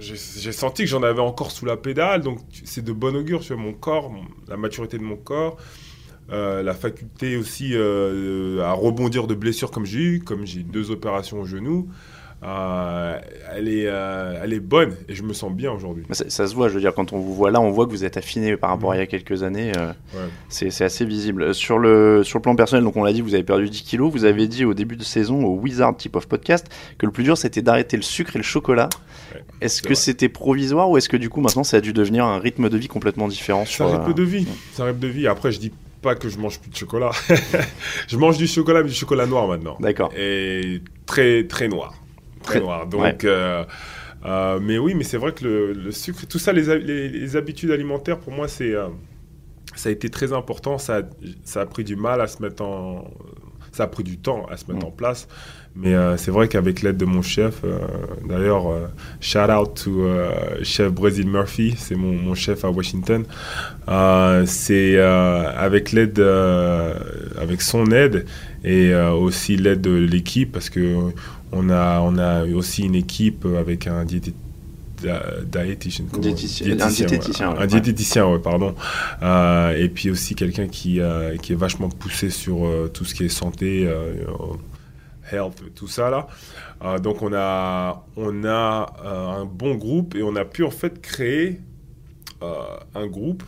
j'ai 0.00 0.52
senti 0.52 0.82
que 0.82 0.88
j'en 0.88 1.04
avais 1.04 1.20
encore 1.20 1.52
sous 1.52 1.64
la 1.64 1.76
pédale. 1.76 2.20
Donc, 2.20 2.40
c'est 2.64 2.84
de 2.84 2.92
bon 2.92 3.16
augure 3.16 3.44
sur 3.44 3.56
mon 3.56 3.72
corps, 3.72 4.12
la 4.48 4.56
maturité 4.56 4.98
de 4.98 5.04
mon 5.04 5.16
corps, 5.16 5.56
la 6.28 6.74
faculté 6.74 7.36
aussi 7.36 7.76
à 7.76 8.72
rebondir 8.72 9.28
de 9.28 9.36
blessures 9.36 9.70
comme 9.70 9.86
j'ai 9.86 10.00
eu, 10.00 10.18
comme 10.18 10.44
j'ai 10.44 10.60
eu 10.60 10.64
deux 10.64 10.90
opérations 10.90 11.40
au 11.40 11.44
genou. 11.44 11.88
Euh, 12.42 13.18
elle, 13.54 13.68
est, 13.68 13.84
euh, 13.86 14.40
elle 14.42 14.54
est 14.54 14.60
bonne 14.60 14.94
et 15.10 15.14
je 15.14 15.22
me 15.22 15.34
sens 15.34 15.52
bien 15.52 15.70
aujourd'hui. 15.72 16.04
Ça, 16.12 16.24
ça 16.30 16.46
se 16.46 16.54
voit, 16.54 16.68
je 16.68 16.74
veux 16.74 16.80
dire, 16.80 16.94
quand 16.94 17.12
on 17.12 17.18
vous 17.18 17.34
voit 17.34 17.50
là, 17.50 17.60
on 17.60 17.70
voit 17.70 17.84
que 17.84 17.90
vous 17.90 18.04
êtes 18.04 18.16
affiné 18.16 18.56
par 18.56 18.70
rapport 18.70 18.92
à 18.92 18.96
il 18.96 19.00
y 19.00 19.02
a 19.02 19.06
quelques 19.06 19.42
années. 19.42 19.72
euh, 19.76 19.92
Ouais. 20.14 20.28
c'est 20.48 20.84
assez 20.84 21.04
visible. 21.04 21.54
Sur 21.54 21.78
le, 21.78 22.24
sur 22.24 22.38
le 22.38 22.42
plan 22.42 22.56
personnel, 22.56 22.82
donc 22.84 22.96
on 22.96 23.04
l'a 23.04 23.12
dit, 23.12 23.20
vous 23.20 23.34
avez 23.34 23.42
perdu 23.42 23.68
10 23.68 23.82
kilos. 23.82 24.10
Vous 24.10 24.24
avez 24.24 24.48
dit 24.48 24.64
au 24.64 24.72
début 24.72 24.96
de 24.96 25.02
saison 25.04 25.44
au 25.44 25.54
Wizard 25.56 25.96
Type 25.96 26.16
of 26.16 26.26
Podcast 26.28 26.66
que 26.96 27.04
le 27.06 27.12
plus 27.12 27.24
dur 27.24 27.36
c'était 27.36 27.60
d'arrêter 27.62 27.96
le 27.98 28.02
sucre 28.02 28.36
et 28.36 28.38
le 28.38 28.44
chocolat. 28.44 28.88
Ouais, 29.34 29.42
Est-ce 29.60 29.82
que 29.82 29.94
c'était 29.94 30.28
provisoire 30.30 30.88
ou 30.90 30.96
est-ce 30.96 31.08
que 31.10 31.16
du 31.18 31.28
coup 31.28 31.40
maintenant 31.42 31.64
ça 31.64 31.76
a 31.76 31.80
dû 31.80 31.92
devenir 31.92 32.24
un 32.24 32.38
rythme 32.38 32.68
de 32.70 32.76
vie 32.78 32.88
complètement 32.88 33.28
différent 33.28 33.64
C'est 33.66 33.82
un 33.82 33.98
rythme 33.98 34.14
de 34.14 34.22
vie. 34.22 34.48
C'est 34.72 34.82
un 34.82 34.86
rythme 34.86 35.00
de 35.00 35.08
vie. 35.08 35.26
Après, 35.28 35.52
je 35.52 35.60
dis 35.60 35.72
pas 36.00 36.14
que 36.14 36.30
je 36.30 36.38
mange 36.38 36.58
plus 36.58 36.70
de 36.70 36.76
chocolat. 36.76 37.10
je 38.08 38.16
mange 38.16 38.38
du 38.38 38.46
chocolat, 38.46 38.82
mais 38.82 38.88
du 38.88 38.94
chocolat 38.94 39.26
noir 39.26 39.46
maintenant. 39.46 39.76
D'accord. 39.80 40.10
Et 40.16 40.80
très, 41.04 41.44
très 41.46 41.68
noir. 41.68 41.92
Très, 42.42 42.60
noir. 42.60 42.86
Donc, 42.86 43.02
ouais. 43.02 43.16
euh, 43.24 43.64
euh, 44.26 44.58
mais 44.62 44.78
oui, 44.78 44.94
mais 44.94 45.04
c'est 45.04 45.16
vrai 45.18 45.32
que 45.32 45.44
le, 45.44 45.72
le 45.72 45.90
sucre, 45.92 46.26
tout 46.26 46.38
ça, 46.38 46.52
les, 46.52 46.70
ha- 46.70 46.76
les- 46.76 47.08
les 47.08 47.36
habitudes 47.36 47.70
alimentaires, 47.70 48.18
pour 48.18 48.32
moi, 48.32 48.48
c'est, 48.48 48.74
euh, 48.74 48.88
ça 49.76 49.88
a 49.88 49.92
été 49.92 50.08
très 50.10 50.32
important. 50.32 50.78
Ça, 50.78 50.98
a- 50.98 51.02
ça 51.44 51.60
a 51.62 51.66
pris 51.66 51.84
du 51.84 51.96
mal 51.96 52.20
à 52.20 52.26
se 52.26 52.42
mettre 52.42 52.62
en. 52.62 53.10
Ça 53.72 53.84
a 53.84 53.86
pris 53.86 54.02
du 54.02 54.18
temps 54.18 54.46
à 54.50 54.56
se 54.56 54.64
mettre 54.70 54.84
Mm. 54.84 54.88
en 54.88 54.90
place. 54.90 55.28
Mais 55.76 55.94
euh, 55.94 56.16
c'est 56.16 56.32
vrai 56.32 56.48
qu'avec 56.48 56.82
l'aide 56.82 56.96
de 56.96 57.04
mon 57.04 57.22
chef, 57.22 57.60
euh, 57.62 57.78
d'ailleurs, 58.28 58.68
euh, 58.68 58.88
shout 59.20 59.38
out 59.48 59.80
to 59.84 60.08
chef 60.64 60.90
Brésil 60.90 61.28
Murphy, 61.28 61.76
c'est 61.78 61.94
mon, 61.94 62.12
mon 62.12 62.34
chef 62.34 62.64
à 62.64 62.70
Washington. 62.70 63.24
C'est 64.46 64.98
avec 64.98 65.92
l'aide, 65.92 66.18
avec 67.38 67.60
son 67.62 67.86
aide 67.92 68.26
et 68.64 68.92
aussi 68.94 69.56
l'aide 69.56 69.80
de 69.80 69.92
l'équipe 69.94 70.50
parce 70.52 70.68
que 70.70 70.96
on 71.52 71.68
a, 71.70 72.00
on 72.00 72.16
a 72.18 72.44
aussi 72.46 72.82
une 72.84 72.94
équipe 72.94 73.44
avec 73.44 73.86
un 73.86 74.04
diététicien, 74.04 74.40
un 75.04 75.44
diététicien, 76.90 77.52
ouais. 77.52 77.58
un 77.58 77.66
diététicien, 77.66 78.26
ouais, 78.26 78.38
pardon. 78.38 78.74
Euh, 79.22 79.76
et 79.76 79.88
puis 79.88 80.10
aussi 80.10 80.34
quelqu'un 80.34 80.68
qui, 80.68 81.00
euh, 81.00 81.36
qui 81.36 81.52
est 81.52 81.56
vachement 81.56 81.88
poussé 81.88 82.30
sur 82.30 82.66
euh, 82.66 82.90
tout 82.92 83.04
ce 83.04 83.14
qui 83.14 83.24
est 83.24 83.28
santé, 83.28 83.88
health, 85.32 85.62
tout 85.74 85.88
ça 85.88 86.10
là. 86.10 86.98
Donc 86.98 87.22
on 87.22 87.32
a, 87.34 88.04
on 88.16 88.44
a 88.44 88.94
un 89.04 89.44
bon 89.44 89.74
groupe 89.74 90.14
et 90.14 90.22
on 90.22 90.34
a 90.36 90.44
pu 90.44 90.64
en 90.64 90.70
fait 90.70 91.00
créer 91.00 91.60
un 92.42 93.06
groupe, 93.06 93.42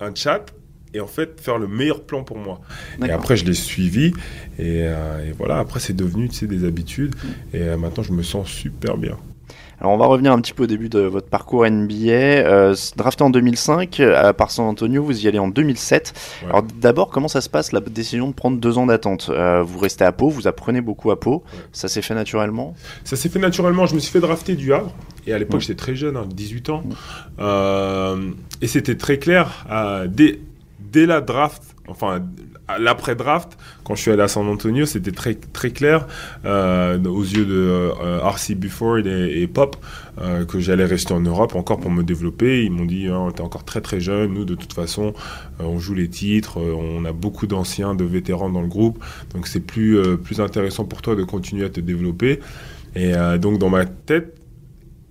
un 0.00 0.14
chat 0.14 0.46
et 0.94 1.00
en 1.00 1.06
fait 1.06 1.40
faire 1.40 1.58
le 1.58 1.66
meilleur 1.68 2.00
plan 2.02 2.22
pour 2.22 2.38
moi. 2.38 2.60
Et 3.06 3.10
après, 3.10 3.36
je 3.36 3.44
l'ai 3.44 3.52
suivi 3.54 4.12
et, 4.58 4.82
euh, 4.84 5.28
et 5.28 5.32
voilà. 5.32 5.58
Après, 5.58 5.80
c'est 5.80 5.94
devenu 5.96 6.28
tu 6.28 6.36
sais, 6.36 6.46
des 6.46 6.64
habitudes 6.64 7.14
et 7.52 7.60
euh, 7.62 7.76
maintenant, 7.76 8.02
je 8.02 8.12
me 8.12 8.22
sens 8.22 8.48
super 8.48 8.96
bien. 8.96 9.16
Alors 9.80 9.92
on 9.92 9.96
va 9.98 10.06
revenir 10.06 10.32
un 10.32 10.40
petit 10.40 10.52
peu 10.54 10.62
au 10.62 10.66
début 10.68 10.88
de 10.88 11.00
votre 11.00 11.28
parcours 11.28 11.68
NBA. 11.68 12.12
Euh, 12.12 12.76
drafté 12.96 13.24
en 13.24 13.28
2005 13.30 13.98
à 14.00 14.32
par 14.32 14.52
San 14.52 14.66
Antonio, 14.66 15.02
vous 15.02 15.24
y 15.24 15.28
allez 15.28 15.40
en 15.40 15.48
2007. 15.48 16.14
Ouais. 16.44 16.48
Alors 16.48 16.62
d'abord, 16.62 17.10
comment 17.10 17.26
ça 17.26 17.40
se 17.40 17.50
passe 17.50 17.72
la 17.72 17.80
décision 17.80 18.28
de 18.28 18.32
prendre 18.32 18.56
deux 18.58 18.78
ans 18.78 18.86
d'attente? 18.86 19.30
Euh, 19.30 19.62
Vous 19.64 19.80
restez 19.80 20.04
à 20.04 20.12
Pau, 20.12 20.28
vous 20.28 20.46
apprenez 20.46 20.80
beaucoup 20.80 21.10
à 21.10 21.18
Pau. 21.18 21.42
Ouais. 21.52 21.58
Ça 21.72 21.88
s'est 21.88 22.02
fait 22.02 22.14
naturellement? 22.14 22.74
Ça 23.02 23.16
s'est 23.16 23.28
fait 23.28 23.40
naturellement. 23.40 23.84
Je 23.86 23.96
me 23.96 24.00
suis 24.00 24.12
fait 24.12 24.20
drafter 24.20 24.54
du 24.54 24.72
Havre. 24.72 24.94
Et 25.26 25.32
à 25.34 25.38
l'époque, 25.38 25.60
j'étais 25.62 25.74
très 25.74 25.96
jeune, 25.96 26.16
hein, 26.16 26.26
18 26.32 26.70
ans. 26.70 26.84
Euh, 27.40 28.30
et 28.62 28.66
c'était 28.68 28.96
très 28.96 29.18
clair. 29.18 29.66
euh, 29.70 30.06
dès, 30.06 30.38
dès 30.94 31.06
la 31.06 31.20
draft, 31.20 31.62
enfin, 31.88 32.22
à 32.68 32.78
l'après-draft, 32.78 33.58
quand 33.82 33.96
je 33.96 34.02
suis 34.02 34.10
allé 34.12 34.22
à 34.22 34.28
San 34.28 34.46
Antonio, 34.46 34.86
c'était 34.86 35.10
très, 35.10 35.34
très 35.34 35.70
clair 35.70 36.06
euh, 36.44 37.02
aux 37.04 37.24
yeux 37.24 37.44
de 37.44 37.92
euh, 38.00 38.20
RC 38.20 38.54
Buford 38.54 39.06
et, 39.06 39.46
Pop 39.48 39.76
euh, 40.20 40.44
que 40.46 40.60
j'allais 40.60 40.84
rester 40.84 41.12
en 41.12 41.20
Europe 41.20 41.56
encore 41.56 41.80
pour 41.80 41.90
me 41.90 42.04
développer. 42.04 42.64
Ils 42.64 42.70
m'ont 42.70 42.84
dit 42.84 43.08
hein, 43.08 43.28
T'es 43.34 43.42
encore 43.42 43.64
très 43.64 43.80
très 43.80 43.98
jeune. 43.98 44.32
Nous, 44.32 44.44
de 44.44 44.54
toute 44.54 44.72
façon, 44.72 45.14
on 45.58 45.80
joue 45.80 45.94
les 45.94 46.08
titres. 46.08 46.58
on 46.58 47.04
a 47.04 47.12
beaucoup 47.12 47.48
d'anciens, 47.48 47.96
de 47.96 48.04
vétérans 48.04 48.48
dans 48.48 48.62
le 48.62 48.68
groupe. 48.68 49.04
Donc, 49.34 49.48
c'est 49.48 49.60
plus, 49.60 50.16
plus 50.18 50.40
intéressant 50.40 50.84
pour 50.84 51.02
toi 51.02 51.16
de 51.16 51.24
continuer 51.24 51.66
à 51.66 51.70
te 51.70 51.80
développer. 51.80 52.38
Et 52.94 53.12
donc, 53.40 53.58
dans 53.58 53.70
ma 53.70 53.84
tête, 53.84 54.38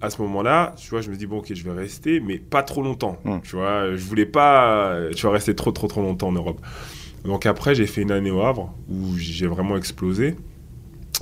à 0.04 0.10
ce 0.10 0.22
moment-là, 0.22 0.76
tu 0.78 0.90
vois, 0.90 1.02
je 1.02 1.10
me 1.10 1.16
dis, 1.16 1.26
bon, 1.26 1.38
ok, 1.40 1.54
je 1.54 1.64
vais 1.64 1.72
rester, 1.72 2.20
mais 2.20 2.38
pas 2.38 2.62
trop 2.62 2.84
longtemps. 2.84 3.18
Mm. 3.24 3.38
Tu 3.44 3.56
vois, 3.56 3.96
je 3.96 4.04
voulais 4.04 4.26
pas, 4.26 4.96
tu 5.16 5.22
vois, 5.24 5.32
rester 5.32 5.56
trop, 5.56 5.72
trop, 5.72 5.88
trop 5.88 6.02
longtemps 6.02 6.28
en 6.28 6.34
Europe. 6.34 6.60
Donc 7.24 7.46
après, 7.46 7.74
j'ai 7.74 7.88
fait 7.88 8.02
une 8.02 8.12
année 8.12 8.32
au 8.32 8.42
Havre 8.42 8.74
où 8.90 9.16
j'ai 9.18 9.48
vraiment 9.48 9.78
explosé. 9.78 10.36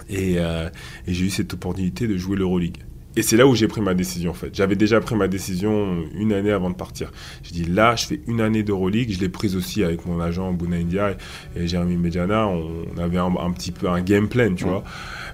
Et, 0.10 0.36
euh, 0.38 0.68
et 1.08 1.14
j'ai 1.14 1.26
eu 1.26 1.30
cette 1.30 1.54
opportunité 1.54 2.08
de 2.08 2.18
jouer 2.18 2.36
l'Euroleague. 2.36 2.78
Et 3.18 3.24
c'est 3.24 3.36
là 3.36 3.46
où 3.46 3.54
j'ai 3.56 3.68
pris 3.68 3.82
ma 3.82 3.94
décision, 3.94 4.32
en 4.32 4.34
fait. 4.34 4.56
J'avais 4.56 4.78
déjà 4.78 5.00
pris 5.02 5.16
ma 5.16 5.28
décision 5.28 6.06
une 6.16 6.32
année 6.32 6.52
avant 6.52 6.70
de 6.70 6.76
partir. 6.76 7.12
J'ai 7.44 7.52
dit, 7.52 7.66
là, 7.66 7.96
je 7.98 8.06
fais 8.08 8.22
une 8.26 8.40
année 8.40 8.64
d'Euroleague. 8.64 9.12
Je 9.12 9.20
l'ai 9.20 9.28
prise 9.30 9.56
aussi 9.58 9.84
avec 9.84 10.06
mon 10.06 10.22
agent, 10.22 10.54
Bouna 10.54 10.78
India 10.78 11.16
et, 11.56 11.68
Jérémy 11.68 11.98
Medjana. 11.98 12.48
On, 12.48 12.98
avait 12.98 13.18
un, 13.18 13.36
un 13.38 13.52
petit 13.52 13.72
peu 13.74 13.90
un 13.90 14.02
game 14.02 14.30
plan, 14.30 14.56
tu 14.56 14.64
Mm. 14.64 14.70
vois. 14.70 14.84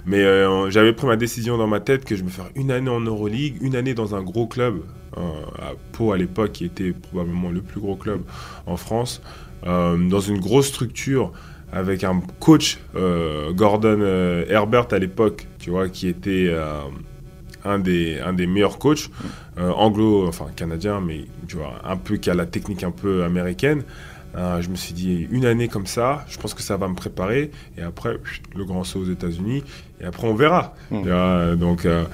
Mais 0.08 0.24
euh, 0.24 0.70
j'avais 0.70 0.94
pris 0.94 1.06
ma 1.06 1.16
décision 1.16 1.58
dans 1.58 1.66
ma 1.66 1.80
tête 1.80 2.06
que 2.06 2.16
je 2.16 2.24
me 2.24 2.30
faire 2.30 2.46
une 2.56 2.70
année 2.70 2.88
en 2.88 3.00
Euroleague, 3.00 3.58
une 3.60 3.76
année 3.76 3.92
dans 3.92 4.14
un 4.14 4.22
gros 4.22 4.46
club, 4.46 4.80
euh, 5.18 5.20
à 5.58 5.72
Pau 5.92 6.12
à 6.12 6.16
l'époque, 6.16 6.52
qui 6.52 6.64
était 6.64 6.92
probablement 6.92 7.50
le 7.50 7.60
plus 7.60 7.78
gros 7.78 7.94
club 7.94 8.22
en 8.66 8.78
France, 8.78 9.20
euh, 9.66 9.98
dans 10.08 10.20
une 10.20 10.40
grosse 10.40 10.68
structure 10.68 11.32
avec 11.70 12.04
un 12.04 12.22
coach, 12.40 12.78
Gordon 13.50 14.00
Herbert 14.48 14.86
à 14.90 14.98
l'époque, 14.98 15.46
tu 15.58 15.68
vois, 15.68 15.90
qui 15.90 16.08
était 16.08 16.50
un, 17.62 17.78
des, 17.78 18.18
un 18.20 18.32
des 18.32 18.46
meilleurs 18.46 18.78
coachs, 18.78 19.10
anglo, 19.58 20.26
enfin 20.26 20.46
canadien, 20.56 21.02
mais 21.02 21.26
tu 21.46 21.56
vois, 21.56 21.74
un 21.84 21.98
peu 21.98 22.16
qui 22.16 22.30
a 22.30 22.34
la 22.34 22.46
technique 22.46 22.84
un 22.84 22.90
peu 22.90 23.22
américaine. 23.22 23.82
Je 24.34 24.66
me 24.70 24.76
suis 24.76 24.94
dit, 24.94 25.28
une 25.30 25.44
année 25.44 25.68
comme 25.68 25.86
ça, 25.86 26.24
je 26.30 26.38
pense 26.38 26.54
que 26.54 26.62
ça 26.62 26.78
va 26.78 26.88
me 26.88 26.94
préparer. 26.94 27.50
Et 27.76 27.82
après, 27.82 28.16
le 28.56 28.64
grand 28.64 28.84
saut 28.84 29.00
aux 29.00 29.10
États-Unis. 29.10 29.62
Et 30.00 30.04
après, 30.04 30.26
on 30.28 30.34
verra. 30.34 30.74
Mm. 30.90 31.02
Tu 31.02 31.08
vois, 31.08 31.56
donc, 31.56 31.84
euh, 31.86 32.04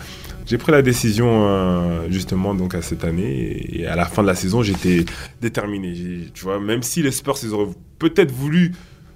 j'ai 0.46 0.58
pris 0.58 0.72
la 0.72 0.82
décision 0.82 1.46
euh, 1.48 2.06
justement 2.10 2.54
donc 2.54 2.74
à 2.74 2.82
cette 2.82 3.04
année. 3.04 3.78
Et 3.78 3.86
à 3.86 3.96
la 3.96 4.04
fin 4.06 4.22
de 4.22 4.26
la 4.28 4.34
saison, 4.34 4.62
j'étais 4.62 5.04
déterminé. 5.40 5.94
Tu 6.34 6.44
vois, 6.44 6.60
même 6.60 6.82
si 6.82 7.02
les 7.02 7.10
Spurs, 7.10 7.36
ils 7.42 7.52
auraient 7.52 7.72
peut-être 7.98 8.30
voulu 8.32 8.72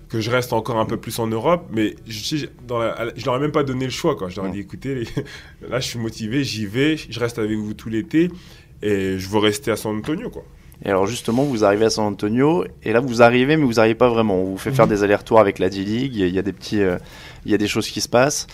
que 0.09 0.21
je 0.21 0.31
reste 0.31 0.55
encore 0.55 0.79
un 0.79 0.87
peu 0.87 0.97
plus 0.97 1.19
en 1.19 1.27
Europe, 1.27 1.69
mais 1.71 1.95
je, 2.07 2.47
dans 2.67 2.79
la- 2.79 3.13
je 3.15 3.25
leur 3.27 3.37
ai 3.37 3.41
même 3.41 3.53
pas 3.53 3.63
donné 3.63 3.85
le 3.85 3.91
choix. 3.91 4.17
Quoi. 4.17 4.31
Je 4.31 4.37
leur 4.37 4.47
ai 4.47 4.49
Mm. 4.49 4.53
dit, 4.53 4.61
écoutez, 4.61 4.95
les- 4.95 5.05
là, 5.69 5.81
je 5.81 5.87
suis 5.87 5.99
motivé, 5.99 6.45
j'y 6.45 6.65
vais, 6.67 6.97
je 6.97 7.21
reste 7.21 7.39
avec 7.39 7.59
vous 7.59 7.75
tout 7.75 7.89
l'été. 7.91 8.31
Et 8.81 9.19
je 9.19 9.29
veux 9.29 9.39
rester 9.39 9.71
à 9.73 9.77
San 9.77 9.97
Antonio, 9.97 10.31
quoi. 10.31 10.45
Et 10.85 10.89
alors 10.91 11.07
justement, 11.07 11.43
vous 11.43 11.65
arrivez 11.65 11.87
à 11.87 11.91
San 11.91 12.05
Antonio, 12.05 12.65
et 12.85 12.93
là 12.93 13.01
vous 13.01 13.21
arrivez, 13.21 13.57
mais 13.57 13.65
vous 13.65 13.75
n'arrivez 13.75 13.97
pas 13.97 14.09
vraiment. 14.09 14.37
On 14.37 14.45
vous 14.45 14.59
fait 14.59 14.71
faire 14.71 14.87
Mhm. 14.87 14.91
des 14.93 15.03
allers-retours 15.05 15.41
avec 15.41 15.59
la 15.59 15.69
D-League, 15.69 16.15
il 16.15 16.29
y 16.29 16.39
a 16.39 16.43
des 16.43 16.53
petits, 16.53 16.81
euh, 16.83 16.99
il 17.45 17.51
y 17.51 17.55
a 17.55 17.59
des 17.59 17.67
choses 17.67 17.89
qui 17.89 18.01
se 18.01 18.09
passent. 18.09 18.47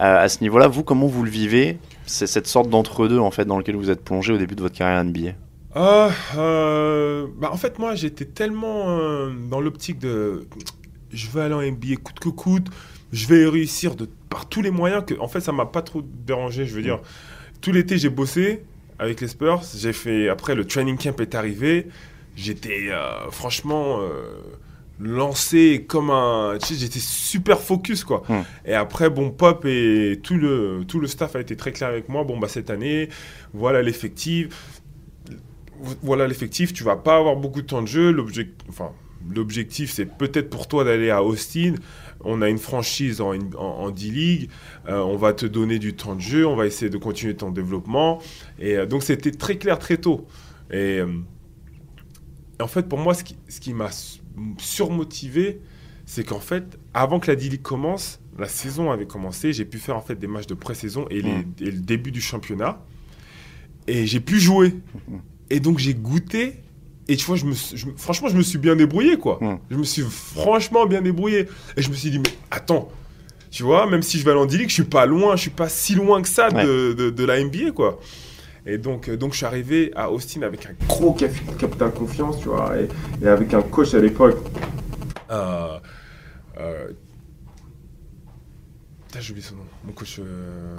Euh, 0.00 0.24
à 0.24 0.28
ce 0.28 0.40
niveau-là, 0.42 0.68
vous, 0.68 0.84
comment 0.84 1.06
vous 1.08 1.24
le 1.24 1.30
vivez 1.30 1.78
C'est 2.06 2.28
cette 2.28 2.46
sorte 2.46 2.70
d'entre-deux 2.70 3.18
en 3.18 3.30
fait 3.32 3.44
dans 3.46 3.58
lequel 3.58 3.74
vous 3.76 3.90
êtes 3.90 4.04
plongé 4.04 4.32
au 4.32 4.38
début 4.38 4.54
de 4.54 4.62
votre 4.62 4.76
carrière 4.76 5.02
NBA. 5.04 5.32
Ah, 5.74 6.10
euh, 6.36 7.26
bah 7.38 7.50
en 7.52 7.56
fait, 7.56 7.78
moi, 7.78 7.94
j'étais 7.94 8.26
tellement 8.26 9.28
dans 9.50 9.60
l'optique 9.60 9.98
de 9.98 10.46
je 11.12 11.28
veux 11.28 11.42
aller 11.42 11.54
en 11.54 11.62
NBA 11.62 11.96
coûte 12.02 12.20
que 12.20 12.28
coûte, 12.28 12.68
je 13.12 13.26
vais 13.26 13.46
réussir 13.46 13.94
de, 13.96 14.08
par 14.30 14.48
tous 14.48 14.62
les 14.62 14.70
moyens 14.70 15.02
que, 15.06 15.14
en 15.18 15.28
fait, 15.28 15.40
ça 15.40 15.52
m'a 15.52 15.66
pas 15.66 15.82
trop 15.82 16.02
dérangé. 16.26 16.64
Je 16.64 16.74
veux 16.74 16.82
dire, 16.82 17.00
tout 17.60 17.72
l'été, 17.72 17.98
j'ai 17.98 18.08
bossé 18.08 18.64
avec 19.02 19.20
les 19.20 19.28
Spurs. 19.28 19.62
J'ai 19.76 19.92
fait, 19.92 20.28
après, 20.28 20.54
le 20.54 20.64
training 20.64 20.96
camp 20.96 21.20
est 21.20 21.34
arrivé. 21.34 21.88
J'étais 22.36 22.88
euh, 22.90 23.30
franchement 23.30 24.00
euh, 24.00 24.40
lancé 25.00 25.84
comme 25.86 26.10
un. 26.10 26.56
Tu 26.60 26.68
sais, 26.68 26.74
j'étais 26.80 27.00
super 27.00 27.60
focus, 27.60 28.04
quoi. 28.04 28.22
Hmm. 28.28 28.42
Et 28.64 28.74
après, 28.74 29.10
bon, 29.10 29.30
Pop 29.30 29.64
et 29.66 30.20
tout 30.22 30.36
le, 30.36 30.84
tout 30.86 31.00
le 31.00 31.06
staff 31.06 31.36
a 31.36 31.40
été 31.40 31.56
très 31.56 31.72
clair 31.72 31.88
avec 31.88 32.08
moi. 32.08 32.24
Bon, 32.24 32.38
bah, 32.38 32.48
cette 32.48 32.70
année, 32.70 33.08
voilà 33.52 33.82
l'effectif 33.82 34.80
voilà 36.02 36.28
l'effectif, 36.28 36.72
tu 36.72 36.84
vas 36.84 36.94
pas 36.94 37.16
avoir 37.16 37.34
beaucoup 37.34 37.60
de 37.60 37.66
temps 37.66 37.82
de 37.82 37.88
jeu. 37.88 38.12
L'objectif, 38.12 38.54
enfin, 38.68 38.92
l'objectif, 39.34 39.90
c'est 39.90 40.06
peut-être 40.06 40.50
pour 40.50 40.68
toi 40.68 40.84
d'aller 40.84 41.10
à 41.10 41.22
Austin. 41.22 41.74
On 42.24 42.40
a 42.42 42.48
une 42.48 42.58
franchise 42.58 43.20
en, 43.20 43.32
en, 43.34 43.58
en 43.58 43.90
D-League. 43.90 44.48
Euh, 44.88 45.00
on 45.00 45.16
va 45.16 45.32
te 45.32 45.46
donner 45.46 45.78
du 45.78 45.94
temps 45.94 46.14
de 46.14 46.20
jeu. 46.20 46.46
On 46.46 46.56
va 46.56 46.66
essayer 46.66 46.90
de 46.90 46.98
continuer 46.98 47.34
ton 47.36 47.50
développement. 47.50 48.20
Et 48.58 48.76
euh, 48.76 48.86
donc, 48.86 49.02
c'était 49.02 49.32
très 49.32 49.56
clair 49.58 49.78
très 49.78 49.96
tôt. 49.96 50.26
Et, 50.70 50.98
euh, 51.00 51.06
en 52.60 52.66
fait, 52.68 52.88
pour 52.88 52.98
moi, 52.98 53.14
ce 53.14 53.24
qui, 53.24 53.36
ce 53.48 53.60
qui 53.60 53.74
m'a 53.74 53.90
surmotivé, 54.58 55.60
c'est 56.06 56.24
qu'en 56.24 56.40
fait, 56.40 56.78
avant 56.94 57.20
que 57.20 57.28
la 57.30 57.36
D-League 57.36 57.62
commence, 57.62 58.20
la 58.38 58.48
saison 58.48 58.90
avait 58.90 59.06
commencé. 59.06 59.52
J'ai 59.52 59.64
pu 59.64 59.78
faire 59.78 59.96
en 59.96 60.00
fait 60.00 60.16
des 60.16 60.26
matchs 60.26 60.46
de 60.46 60.54
pré-saison 60.54 61.06
et, 61.10 61.20
les- 61.22 61.44
et 61.60 61.70
le 61.70 61.80
début 61.80 62.12
du 62.12 62.20
championnat. 62.20 62.84
Et 63.86 64.06
j'ai 64.06 64.20
pu 64.20 64.38
jouer. 64.40 64.74
Et 65.50 65.60
donc 65.60 65.78
j'ai 65.78 65.92
goûté. 65.92 66.62
Et 67.12 67.16
tu 67.16 67.26
vois, 67.26 67.36
je 67.36 67.44
me, 67.44 67.52
je 67.52 67.86
franchement, 67.96 68.28
je 68.28 68.36
me 68.36 68.42
suis 68.42 68.56
bien 68.58 68.74
débrouillé, 68.74 69.18
quoi. 69.18 69.38
Mm. 69.42 69.58
Je 69.70 69.76
me 69.76 69.84
suis 69.84 70.02
franchement 70.02 70.86
bien 70.86 71.02
débrouillé. 71.02 71.46
Et 71.76 71.82
je 71.82 71.90
me 71.90 71.94
suis 71.94 72.10
dit, 72.10 72.18
mais 72.18 72.30
attends, 72.50 72.88
tu 73.50 73.64
vois, 73.64 73.86
même 73.86 74.00
si 74.02 74.18
je 74.18 74.24
vais 74.24 74.30
aller 74.30 74.40
en 74.40 74.46
D-League, 74.46 74.70
je 74.70 74.74
suis 74.74 74.84
pas 74.84 75.04
loin, 75.04 75.36
je 75.36 75.42
suis 75.42 75.50
pas 75.50 75.68
si 75.68 75.94
loin 75.94 76.22
que 76.22 76.28
ça 76.28 76.48
de, 76.50 76.94
de- 76.94 77.10
de 77.10 77.24
la 77.24 77.42
NBA, 77.42 77.72
quoi. 77.74 78.00
Et 78.64 78.78
donc, 78.78 79.08
euh, 79.08 79.16
donc 79.18 79.32
je 79.32 79.38
suis 79.38 79.46
arrivé 79.46 79.90
à 79.94 80.10
Austin 80.10 80.40
avec 80.42 80.64
un 80.66 80.72
gros 80.88 81.12
cap- 81.12 81.32
capital 81.58 81.92
confiance, 81.92 82.38
tu 82.40 82.48
vois, 82.48 82.72
et, 82.78 82.88
et 83.22 83.28
avec 83.28 83.52
un 83.52 83.60
coach 83.62 83.92
à 83.92 83.98
l'époque. 83.98 84.38
Euh, 85.30 85.78
euh, 86.60 86.88
putain, 89.06 89.20
j'ai 89.20 89.32
oublié 89.32 89.46
son 89.46 89.56
nom. 89.56 89.64
Mon 89.84 89.92
coach. 89.92 90.18
euh, 90.20 90.76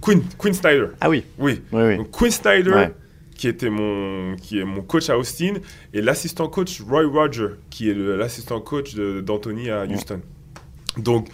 Quinn, 0.00 0.22
Quinn 0.36 0.52
Snyder. 0.54 0.86
Ah 1.00 1.08
oui, 1.10 1.24
Oui. 1.38 1.62
oui, 1.72 1.82
oui. 1.82 1.96
Donc 1.96 2.10
Quinn 2.10 2.30
Snyder, 2.30 2.70
Ouais. 2.70 2.94
Qui 3.38 3.48
était 3.48 3.70
mon, 3.70 4.36
qui 4.36 4.58
est 4.58 4.64
mon 4.64 4.82
coach 4.82 5.08
à 5.08 5.16
Austin, 5.16 5.54
et 5.94 6.02
l'assistant 6.02 6.48
coach 6.48 6.82
Roy 6.82 7.06
Roger, 7.06 7.54
qui 7.70 7.88
est 7.88 7.94
l'assistant 7.94 8.60
coach 8.60 8.94
d'Anthony 8.94 9.70
à 9.70 9.86
Houston. 9.86 10.20
Donc 10.98 11.28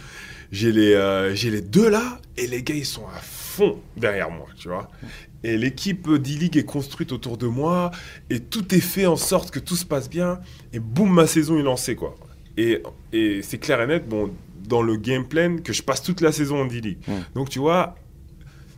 j'ai 0.52 0.70
les, 0.70 0.92
euh, 0.92 1.34
j'ai 1.34 1.50
les 1.50 1.62
deux 1.62 1.88
là, 1.88 2.20
et 2.36 2.46
les 2.46 2.62
gars 2.62 2.76
ils 2.76 2.84
sont 2.84 3.06
à 3.08 3.18
fond 3.18 3.80
derrière 3.96 4.30
moi, 4.30 4.46
tu 4.56 4.68
vois. 4.68 4.88
Et 5.42 5.56
l'équipe 5.56 6.08
D-League 6.10 6.56
est 6.56 6.64
construite 6.64 7.10
autour 7.10 7.38
de 7.38 7.46
moi, 7.46 7.90
et 8.30 8.38
tout 8.38 8.74
est 8.74 8.80
fait 8.80 9.06
en 9.06 9.16
sorte 9.16 9.50
que 9.50 9.58
tout 9.58 9.76
se 9.76 9.86
passe 9.86 10.08
bien, 10.08 10.40
et 10.72 10.78
boum, 10.78 11.12
ma 11.12 11.26
saison 11.26 11.58
est 11.58 11.62
lancée, 11.62 11.96
quoi. 11.96 12.14
Et, 12.56 12.82
et 13.12 13.40
c'est 13.42 13.58
clair 13.58 13.80
et 13.80 13.86
net, 13.86 14.08
bon, 14.08 14.30
dans 14.68 14.82
le 14.82 14.96
game 14.96 15.26
plan, 15.26 15.56
que 15.58 15.72
je 15.72 15.82
passe 15.82 16.02
toute 16.02 16.20
la 16.20 16.32
saison 16.32 16.60
en 16.60 16.66
D-League. 16.66 16.98
Mm. 17.08 17.12
Donc 17.34 17.48
tu 17.48 17.58
vois, 17.58 17.96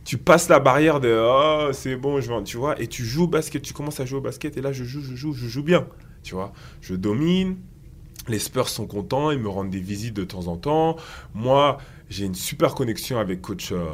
tu 0.07 0.17
passes 0.17 0.47
la 0.47 0.59
barrière 0.61 1.01
de 1.01 1.13
oh, 1.21 1.71
c'est 1.73 1.97
bon, 1.97 2.21
je 2.21 2.31
vais, 2.31 2.43
tu 2.43 2.55
vois, 2.57 2.79
et 2.81 2.87
tu 2.87 3.03
joues 3.03 3.25
au 3.25 3.27
basket, 3.27 3.61
tu 3.61 3.73
commences 3.73 3.99
à 3.99 4.05
jouer 4.05 4.19
au 4.19 4.21
basket, 4.21 4.55
et 4.57 4.61
là 4.61 4.71
je 4.71 4.85
joue, 4.85 5.01
je 5.01 5.15
joue, 5.15 5.33
je 5.33 5.47
joue 5.47 5.63
bien, 5.63 5.85
tu 6.23 6.33
vois. 6.33 6.53
Je 6.81 6.95
domine, 6.95 7.57
les 8.29 8.39
Spurs 8.39 8.69
sont 8.69 8.87
contents, 8.87 9.31
ils 9.31 9.39
me 9.39 9.49
rendent 9.49 9.69
des 9.69 9.81
visites 9.81 10.13
de 10.15 10.23
temps 10.23 10.47
en 10.47 10.57
temps. 10.57 10.95
Moi, 11.33 11.77
j'ai 12.09 12.25
une 12.25 12.35
super 12.35 12.73
connexion 12.75 13.19
avec 13.19 13.41
coach 13.41 13.73
euh, 13.73 13.85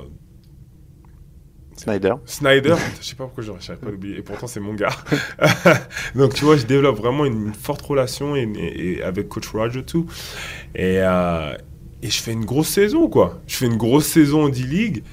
Snyder. 1.75 2.13
Snyder. 2.25 2.75
je 3.01 3.08
sais 3.08 3.15
pas 3.15 3.24
pourquoi 3.25 3.43
je 3.43 3.51
n'arrive 3.51 3.77
pas 3.79 3.88
à 3.88 3.91
l'oublier, 3.91 4.17
et 4.20 4.22
pourtant 4.22 4.46
c'est 4.48 4.60
mon 4.60 4.75
gars. 4.75 4.96
Donc 6.15 6.36
tu 6.36 6.46
vois, 6.46 6.55
je 6.58 6.65
développe 6.67 6.98
vraiment 6.98 7.25
une, 7.25 7.48
une 7.48 7.53
forte 7.55 7.82
relation 7.82 8.36
et, 8.36 8.43
et- 8.43 8.91
et 8.98 9.03
avec 9.03 9.27
coach 9.29 9.48
Roger 9.48 9.84
tout. 9.84 10.05
Et, 10.75 11.00
euh, 11.01 11.55
et 12.03 12.10
je 12.12 12.22
fais 12.22 12.34
une 12.34 12.46
grosse 12.46 12.70
saison, 12.70 13.10
quoi. 13.10 13.41
Je 13.48 13.55
fais 13.58 13.65
une 13.65 13.77
grosse 13.77 14.05
saison 14.08 14.46
en 14.46 14.50
D-League. 14.50 15.03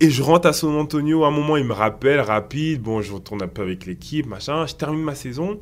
Et 0.00 0.10
je 0.10 0.22
rentre 0.22 0.46
à 0.46 0.52
San 0.52 0.70
Antonio, 0.76 1.24
à 1.24 1.28
un 1.28 1.30
moment, 1.32 1.56
il 1.56 1.64
me 1.64 1.72
rappelle, 1.72 2.20
rapide, 2.20 2.80
bon, 2.82 3.02
je 3.02 3.12
retourne 3.12 3.42
un 3.42 3.48
peu 3.48 3.62
avec 3.62 3.84
l'équipe, 3.84 4.26
machin, 4.26 4.64
je 4.66 4.74
termine 4.74 5.02
ma 5.02 5.14
saison. 5.16 5.60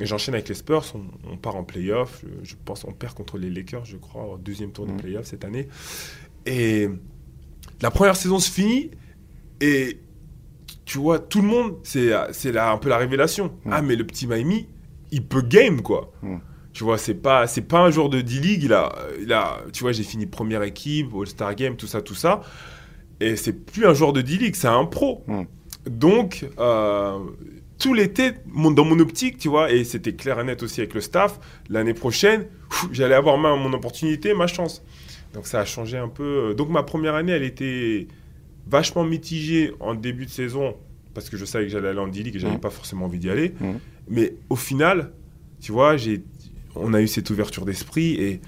et 0.00 0.06
j'enchaîne 0.06 0.34
avec 0.34 0.48
les 0.48 0.54
Spurs, 0.54 0.84
on, 1.28 1.36
part 1.38 1.56
en 1.56 1.64
playoff. 1.64 2.22
Je, 2.42 2.50
je 2.50 2.54
pense 2.64 2.84
on 2.84 2.92
perd 2.92 3.14
contre 3.14 3.36
les 3.38 3.50
Lakers, 3.50 3.84
je 3.86 3.96
crois, 3.96 4.24
au 4.34 4.36
deuxième 4.38 4.70
tour 4.70 4.86
de 4.86 4.92
Mhm. 4.92 5.00
playoff 5.00 5.24
cette 5.26 5.44
année. 5.44 5.66
Et 6.46 6.88
la 7.80 7.90
première 7.90 8.14
saison 8.14 8.38
se 8.38 8.50
finit 8.50 8.90
et 9.60 9.98
tu 10.84 10.98
vois, 10.98 11.18
tout 11.18 11.40
le 11.42 11.48
monde, 11.48 11.78
c'est 11.82 12.12
un 12.12 12.78
peu 12.78 12.88
la 12.90 12.98
révélation. 12.98 13.46
Mhm. 13.64 13.72
Ah, 13.72 13.82
mais 13.82 13.96
le 13.96 14.06
petit 14.06 14.26
Miami, 14.28 14.68
il 15.10 15.24
peut 15.24 15.42
game, 15.42 15.82
quoi. 15.82 16.12
Mhm. 16.22 16.40
Tu 16.74 16.84
vois, 16.84 16.98
c'est 16.98 17.14
pas, 17.14 17.46
c'est 17.48 17.62
pas 17.62 17.80
un 17.80 17.90
joueur 17.90 18.08
de 18.08 18.20
D-League. 18.20 18.62
Il 18.62 18.72
a, 18.74 18.92
il 19.20 19.32
a, 19.32 19.58
tu 19.72 19.82
vois, 19.82 19.92
j'ai 19.92 20.04
fini 20.04 20.26
première 20.26 20.62
équipe, 20.62 21.08
All-Star 21.18 21.54
Game, 21.56 21.76
tout 21.76 21.88
ça, 21.88 22.02
tout 22.02 22.14
ça. 22.14 22.42
Et 23.20 23.36
c'est 23.36 23.52
plus 23.52 23.86
un 23.86 23.94
joueur 23.94 24.12
de 24.12 24.20
D-League, 24.20 24.54
c'est 24.54 24.68
un 24.68 24.84
pro. 24.84 25.24
Mhm. 25.26 25.46
Donc, 25.90 26.46
euh, 26.58 27.18
tout 27.78 27.94
l'été, 27.94 28.32
dans 28.46 28.84
mon 28.84 28.98
optique, 29.00 29.38
tu 29.38 29.48
vois, 29.48 29.70
et 29.72 29.84
c'était 29.84 30.12
clair 30.14 30.38
et 30.40 30.44
net 30.44 30.62
aussi 30.62 30.80
avec 30.80 30.94
le 30.94 31.00
staff, 31.00 31.38
l'année 31.68 31.94
prochaine, 31.94 32.46
j'allais 32.92 33.14
avoir 33.14 33.38
ma, 33.38 33.54
mon 33.56 33.72
opportunité, 33.72 34.34
ma 34.34 34.46
chance. 34.46 34.82
Donc 35.34 35.46
ça 35.46 35.60
a 35.60 35.64
changé 35.64 35.96
un 35.96 36.08
peu. 36.08 36.54
Donc 36.56 36.68
ma 36.70 36.82
première 36.82 37.14
année, 37.14 37.32
elle 37.32 37.42
était 37.44 38.06
vachement 38.66 39.04
mitigée 39.04 39.72
en 39.80 39.94
début 39.94 40.26
de 40.26 40.30
saison, 40.30 40.74
parce 41.14 41.30
que 41.30 41.36
je 41.36 41.44
savais 41.44 41.66
que 41.66 41.70
j'allais 41.72 41.88
aller 41.88 41.98
en 42.00 42.08
D-League 42.08 42.36
et 42.36 42.38
j'avais 42.38 42.54
Mhm. 42.54 42.60
pas 42.60 42.70
forcément 42.70 43.06
envie 43.06 43.18
d'y 43.18 43.30
aller. 43.30 43.54
Mhm. 43.60 43.78
Mais 44.08 44.34
au 44.50 44.56
final, 44.56 45.12
tu 45.60 45.72
vois, 45.72 45.96
on 46.74 46.94
a 46.94 47.00
eu 47.00 47.08
cette 47.08 47.30
ouverture 47.30 47.64
d'esprit 47.64 48.14
et 48.14 48.40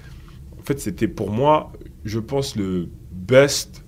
en 0.59 0.63
fait, 0.63 0.79
c'était 0.79 1.07
pour 1.07 1.31
moi, 1.31 1.71
je 2.05 2.19
pense, 2.19 2.55
le 2.55 2.87
best, 3.11 3.80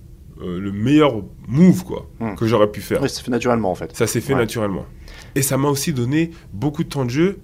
euh, 0.44 0.60
le 0.60 0.72
meilleur 0.72 1.22
move 1.48 1.84
quoi, 1.84 2.08
Mhm. 2.20 2.36
que 2.36 2.46
j'aurais 2.46 2.70
pu 2.70 2.80
faire. 2.80 3.00
Oui, 3.02 3.08
ça 3.08 3.16
se 3.16 3.22
fait 3.24 3.30
naturellement 3.30 3.70
en 3.70 3.74
fait. 3.74 3.94
Ça 3.96 4.06
s'est 4.06 4.20
fait 4.20 4.34
Ouais. 4.34 4.40
naturellement. 4.40 4.86
Et 5.34 5.42
ça 5.42 5.56
m'a 5.56 5.68
aussi 5.68 5.92
donné 5.92 6.30
beaucoup 6.52 6.84
de 6.84 6.88
temps 6.88 7.04
de 7.04 7.10
jeu 7.10 7.38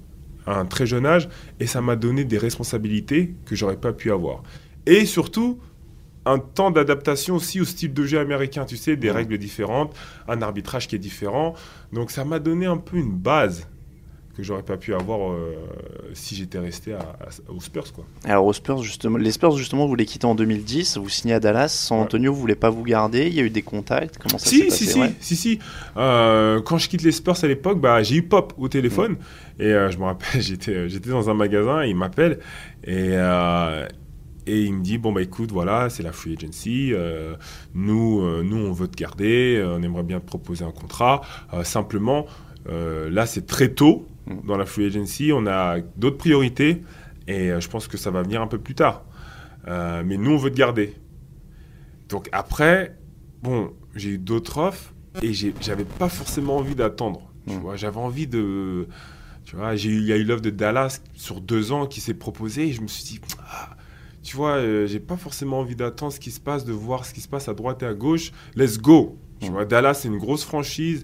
à 0.47 0.59
un 0.59 0.65
très 0.67 0.87
jeune 0.87 1.07
âge 1.07 1.29
et 1.61 1.67
ça 1.67 1.81
m'a 1.81 1.97
donné 1.97 2.25
des 2.25 2.39
responsabilités 2.39 3.35
que 3.47 3.55
j'aurais 3.57 3.77
pas 3.77 3.93
pu 3.93 4.11
avoir. 4.13 4.43
Et 4.87 5.05
surtout, 5.07 5.59
un 6.27 6.39
temps 6.39 6.71
d'adaptation 6.71 7.37
aussi 7.37 7.61
au 7.61 7.65
style 7.65 7.93
de 7.95 8.05
jeu 8.05 8.19
américain, 8.19 8.65
tu 8.65 8.77
sais, 8.77 8.97
des 8.97 9.09
Ouais. 9.09 9.17
règles 9.17 9.39
différentes, 9.39 9.95
un 10.29 10.43
arbitrage 10.43 10.87
qui 10.89 10.95
est 10.97 10.99
différent. 11.01 11.55
Donc 11.93 12.11
ça 12.11 12.25
m'a 12.25 12.39
donné 12.39 12.67
un 12.67 12.77
peu 12.77 12.97
une 12.99 13.13
base 13.13 13.67
que 14.41 14.47
j'aurais 14.47 14.63
pas 14.63 14.77
pu 14.77 14.95
avoir 14.95 15.31
euh, 15.33 15.55
si 16.15 16.35
j'étais 16.35 16.59
resté 16.59 16.93
à, 16.95 16.99
à- 16.99 17.53
aux 17.53 17.61
Spurs 17.61 17.93
quoi. 17.93 18.05
Alors 18.25 18.47
aux 18.47 18.53
Spurs 18.53 18.83
justement, 18.83 19.19
les 19.19 19.31
Spurs 19.33 19.57
justement 19.57 19.87
vous 19.87 19.95
les 19.95 20.07
quittez 20.07 20.27
en 20.27 20.35
2010, 20.35 20.97
vous 20.99 21.09
signez 21.09 21.35
à 21.35 21.41
Dallas, 21.41 21.69
San 21.69 21.99
Ouais. 21.99 22.05
Antonio 22.05 22.33
vous 22.33 22.41
voulez 22.41 22.55
pas 22.57 22.71
vous 22.71 22.83
garder, 22.83 23.27
il 23.29 23.35
y 23.35 23.41
a 23.41 23.43
eu 23.43 23.51
des 23.51 23.63
contacts, 23.63 24.19
comment 24.19 24.39
ça 24.39 24.47
s'est 24.51 24.57
Si, 24.57 24.63
passé 24.65 24.77
si, 24.85 24.87
si, 24.93 24.99
ouais. 25.01 25.13
si, 25.21 25.37
si. 25.37 25.59
Euh, 25.97 26.61
quand 26.63 26.79
je 26.79 26.89
quitte 26.89 27.03
les 27.03 27.13
Spurs 27.13 27.43
à 27.43 27.47
l'époque, 27.47 27.81
bah, 27.81 28.03
j'ai 28.03 28.17
eu 28.17 28.23
Pop 28.23 28.53
au 28.59 28.69
téléphone. 28.69 29.17
Et 29.59 29.65
euh, 29.67 29.91
je 29.91 29.99
me 29.99 30.05
rappelle, 30.05 30.41
j'étais, 30.41 30.89
j'étais 30.89 31.11
dans 31.11 31.29
un 31.31 31.35
magasin, 31.35 31.85
il 31.85 31.95
m'appelle. 31.97 32.39
Et, 32.85 33.11
et 34.47 34.63
il 34.63 34.73
me 34.75 34.83
dit, 34.83 34.99
bon, 34.99 35.13
bah 35.13 35.23
écoute, 35.23 35.53
voilà, 35.53 35.91
c'est 35.91 36.03
la 36.03 36.13
free 36.13 36.35
agency. 36.37 36.93
nous, 37.75 38.43
nous, 38.43 38.57
on 38.57 38.73
veut 38.73 38.89
te 38.89 38.97
garder. 38.97 39.63
on 39.67 39.83
aimerait 39.83 40.03
bien 40.03 40.19
te 40.21 40.27
proposer 40.27 40.65
un 40.65 40.71
contrat. 40.73 41.21
Simplement, 41.63 42.27
euh, 42.69 43.11
là, 43.11 43.27
c'est 43.27 43.47
très 43.47 43.69
tôt 43.69 44.07
Mm. 44.07 44.20
Dans 44.45 44.57
la 44.57 44.67
free 44.67 44.87
agency. 44.87 45.33
On 45.35 45.47
a 45.47 45.81
d'autres 45.97 46.19
priorités. 46.19 46.83
Et 47.27 47.51
euh, 47.51 47.61
je 47.61 47.69
pense 47.69 47.87
que 47.89 47.97
ça 47.97 48.11
va 48.11 48.23
venir 48.23 48.41
un 48.43 48.47
peu 48.47 48.59
plus 48.59 48.75
tard. 48.75 49.05
Euh, 49.69 50.03
mais 50.05 50.17
nous, 50.17 50.33
on 50.33 50.37
veut 50.37 50.51
te 50.51 50.57
garder. 50.57 50.95
Donc 52.09 52.29
après, 52.33 52.97
bon, 53.43 53.73
j'ai 53.95 54.11
eu 54.11 54.19
d'autres 54.19 54.59
offres 54.59 54.93
et 55.23 55.33
j'avais 55.33 55.85
pas 55.85 56.09
forcément 56.09 56.57
envie 56.57 56.75
d'attendre. 56.75 57.31
Tu 57.47 57.55
Mm. 57.55 57.59
vois, 57.61 57.77
j'avais 57.77 57.97
envie 57.99 58.27
de, 58.27 58.87
tu 59.45 59.57
vois, 59.57 59.75
il 59.75 60.05
y 60.05 60.13
a 60.13 60.17
eu 60.17 60.25
l'offre 60.25 60.43
de 60.43 60.51
Dallas 60.51 61.01
sur 61.15 61.41
deux 61.41 61.73
ans 61.73 61.87
qui 61.87 62.01
s'est 62.01 62.15
proposée 62.15 62.69
et 62.69 62.73
je 62.73 62.81
me 62.83 62.87
suis 62.89 63.05
dit, 63.05 63.21
ah, 63.51 63.71
tu 64.23 64.37
vois, 64.37 64.57
euh, 64.57 64.87
j'ai 64.87 65.01
pas 65.01 65.17
forcément 65.17 65.61
envie 65.61 65.77
d'attendre 65.77 66.13
ce 66.13 66.21
qui 66.21 66.31
se 66.31 66.41
passe, 66.41 66.65
de 66.65 66.73
voir 66.73 67.05
ce 67.05 67.15
qui 67.15 67.21
se 67.21 67.29
passe 67.29 67.49
à 67.49 67.55
droite 67.55 67.83
et 67.83 67.87
à 67.87 67.95
gauche. 67.95 68.33
Let's 68.57 68.79
go. 68.79 69.19
Tu 69.41 69.49
Mm. 69.49 69.53
vois, 69.53 69.65
Dallas 69.65 69.95
c'est 69.95 70.09
une 70.09 70.19
grosse 70.19 70.45
franchise. 70.45 71.03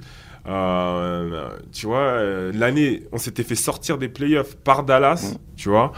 Euh, 0.48 1.48
tu 1.72 1.86
vois, 1.86 1.98
euh, 1.98 2.52
l'année, 2.54 3.02
on 3.12 3.18
s'était 3.18 3.42
fait 3.42 3.54
sortir 3.56 3.98
des 3.98 4.08
playoffs 4.08 4.54
par 4.56 4.84
Dallas, 4.84 5.32
Mm. 5.34 5.38
tu 5.56 5.68
vois, 5.68 5.92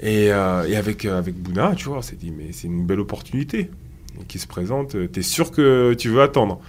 et, 0.00 0.32
euh, 0.32 0.64
et 0.68 0.76
avec 0.76 1.04
avec 1.04 1.34
Bouna, 1.36 1.74
tu 1.76 1.84
vois, 1.88 1.98
on 1.98 2.02
s'est 2.02 2.16
dit 2.16 2.32
mais 2.36 2.52
c'est 2.52 2.66
une 2.66 2.84
belle 2.84 3.00
opportunité 3.00 3.70
qui 4.28 4.38
se 4.38 4.46
présente. 4.46 4.94
euh, 4.96 5.06
T'es 5.08 5.22
sûr 5.22 5.50
que 5.52 5.94
tu 5.94 6.08
veux 6.08 6.20
attendre? 6.22 6.60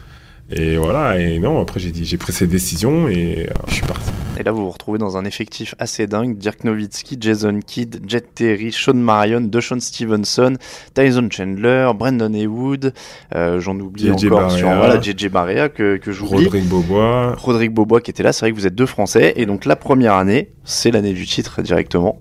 Et 0.51 0.77
voilà. 0.77 1.19
Et 1.19 1.39
non, 1.39 1.59
après 1.61 1.79
j'ai 1.79 1.91
dit, 1.91 2.05
j'ai 2.05 2.17
pris 2.17 2.33
cette 2.33 2.49
décision 2.49 3.07
et 3.07 3.49
je 3.67 3.73
suis 3.73 3.85
parti. 3.87 4.11
Et 4.39 4.43
là 4.43 4.51
vous 4.51 4.65
vous 4.65 4.71
retrouvez 4.71 4.97
dans 4.97 5.17
un 5.17 5.25
effectif 5.25 5.75
assez 5.79 6.07
dingue, 6.07 6.37
Dirk 6.37 6.63
Nowitzki, 6.63 7.17
Jason 7.19 7.59
Kidd, 7.65 8.01
Jet 8.07 8.33
Terry, 8.33 8.71
Sean 8.71 8.95
Marion, 8.95 9.41
DeShaun 9.41 9.79
Stevenson, 9.79 10.55
Tyson 10.93 11.27
Chandler, 11.31 11.91
Brandon 11.95 12.33
Haywood, 12.33 12.93
euh, 13.35 13.59
j'en 13.59 13.79
oublie 13.79 14.07
JJ 14.07 14.25
encore 14.25 14.51
sur 14.51 14.67
voilà, 14.67 14.99
JJ 14.99 15.29
Barea 15.29 15.69
que, 15.69 15.97
que 15.97 16.11
j'oublie. 16.11 16.45
Rodrigue 16.45 16.65
Beaubois. 16.65 17.35
Rodrigue 17.37 17.71
Bobois 17.71 18.01
qui 18.01 18.11
était 18.11 18.23
là, 18.23 18.33
c'est 18.33 18.41
vrai 18.45 18.51
que 18.51 18.55
vous 18.55 18.67
êtes 18.67 18.75
deux 18.75 18.87
Français, 18.87 19.33
et 19.35 19.45
donc 19.45 19.65
la 19.65 19.75
première 19.75 20.13
année, 20.13 20.49
c'est 20.63 20.91
l'année 20.91 21.13
du 21.13 21.25
titre 21.25 21.61
directement. 21.61 22.19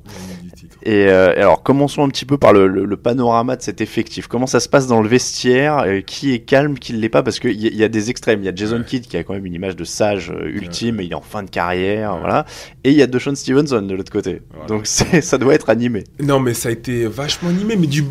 Et 0.84 1.06
euh, 1.08 1.32
alors, 1.36 1.62
commençons 1.62 2.02
un 2.04 2.08
petit 2.08 2.24
peu 2.24 2.38
par 2.38 2.52
le, 2.52 2.66
le- 2.66 2.84
le 2.84 2.96
panorama 2.96 3.56
de 3.56 3.62
cet 3.62 3.80
effectif. 3.80 4.26
Comment 4.26 4.46
ça 4.46 4.58
se 4.60 4.68
passe 4.68 4.86
dans 4.86 5.00
le 5.00 5.08
vestiaire? 5.08 5.78
Euh, 5.78 6.00
Qui 6.00 6.32
est 6.32 6.40
calme, 6.40 6.78
qui 6.78 6.92
ne 6.92 6.98
l'est 6.98 7.08
pas? 7.08 7.22
Parce 7.22 7.38
qu'il 7.38 7.52
y, 7.52 7.76
y 7.76 7.84
a 7.84 7.88
des 7.88 8.10
extrêmes. 8.10 8.40
Il 8.40 8.46
y 8.46 8.48
a 8.48 8.54
Jason 8.54 8.78
Ouais. 8.78 8.84
Kidd 8.84 9.06
qui 9.06 9.16
a 9.16 9.22
quand 9.24 9.34
même 9.34 9.46
une 9.46 9.54
image 9.54 9.76
de 9.76 9.84
sage 9.84 10.30
euh, 10.30 10.48
ultime, 10.48 11.00
et 11.00 11.04
il 11.04 11.12
est 11.12 11.14
en 11.14 11.20
fin 11.20 11.42
de 11.42 11.50
carrière, 11.50 12.16
voilà. 12.18 12.46
Et 12.84 12.90
il 12.90 12.96
y 12.96 13.02
a 13.02 13.06
DeShaun 13.06 13.34
Stevenson 13.36 13.82
de 13.82 13.94
l'autre 13.94 14.12
côté. 14.12 14.42
Voilà. 14.50 14.66
Donc 14.66 14.86
ça 14.86 15.38
doit 15.38 15.54
être 15.54 15.70
animé. 15.70 16.04
Non, 16.20 16.40
mais 16.40 16.54
ça 16.54 16.68
a 16.68 16.72
été 16.72 17.06
vachement 17.06 17.50
animé, 17.50 17.76
mais, 17.76 17.86
du, 17.86 18.04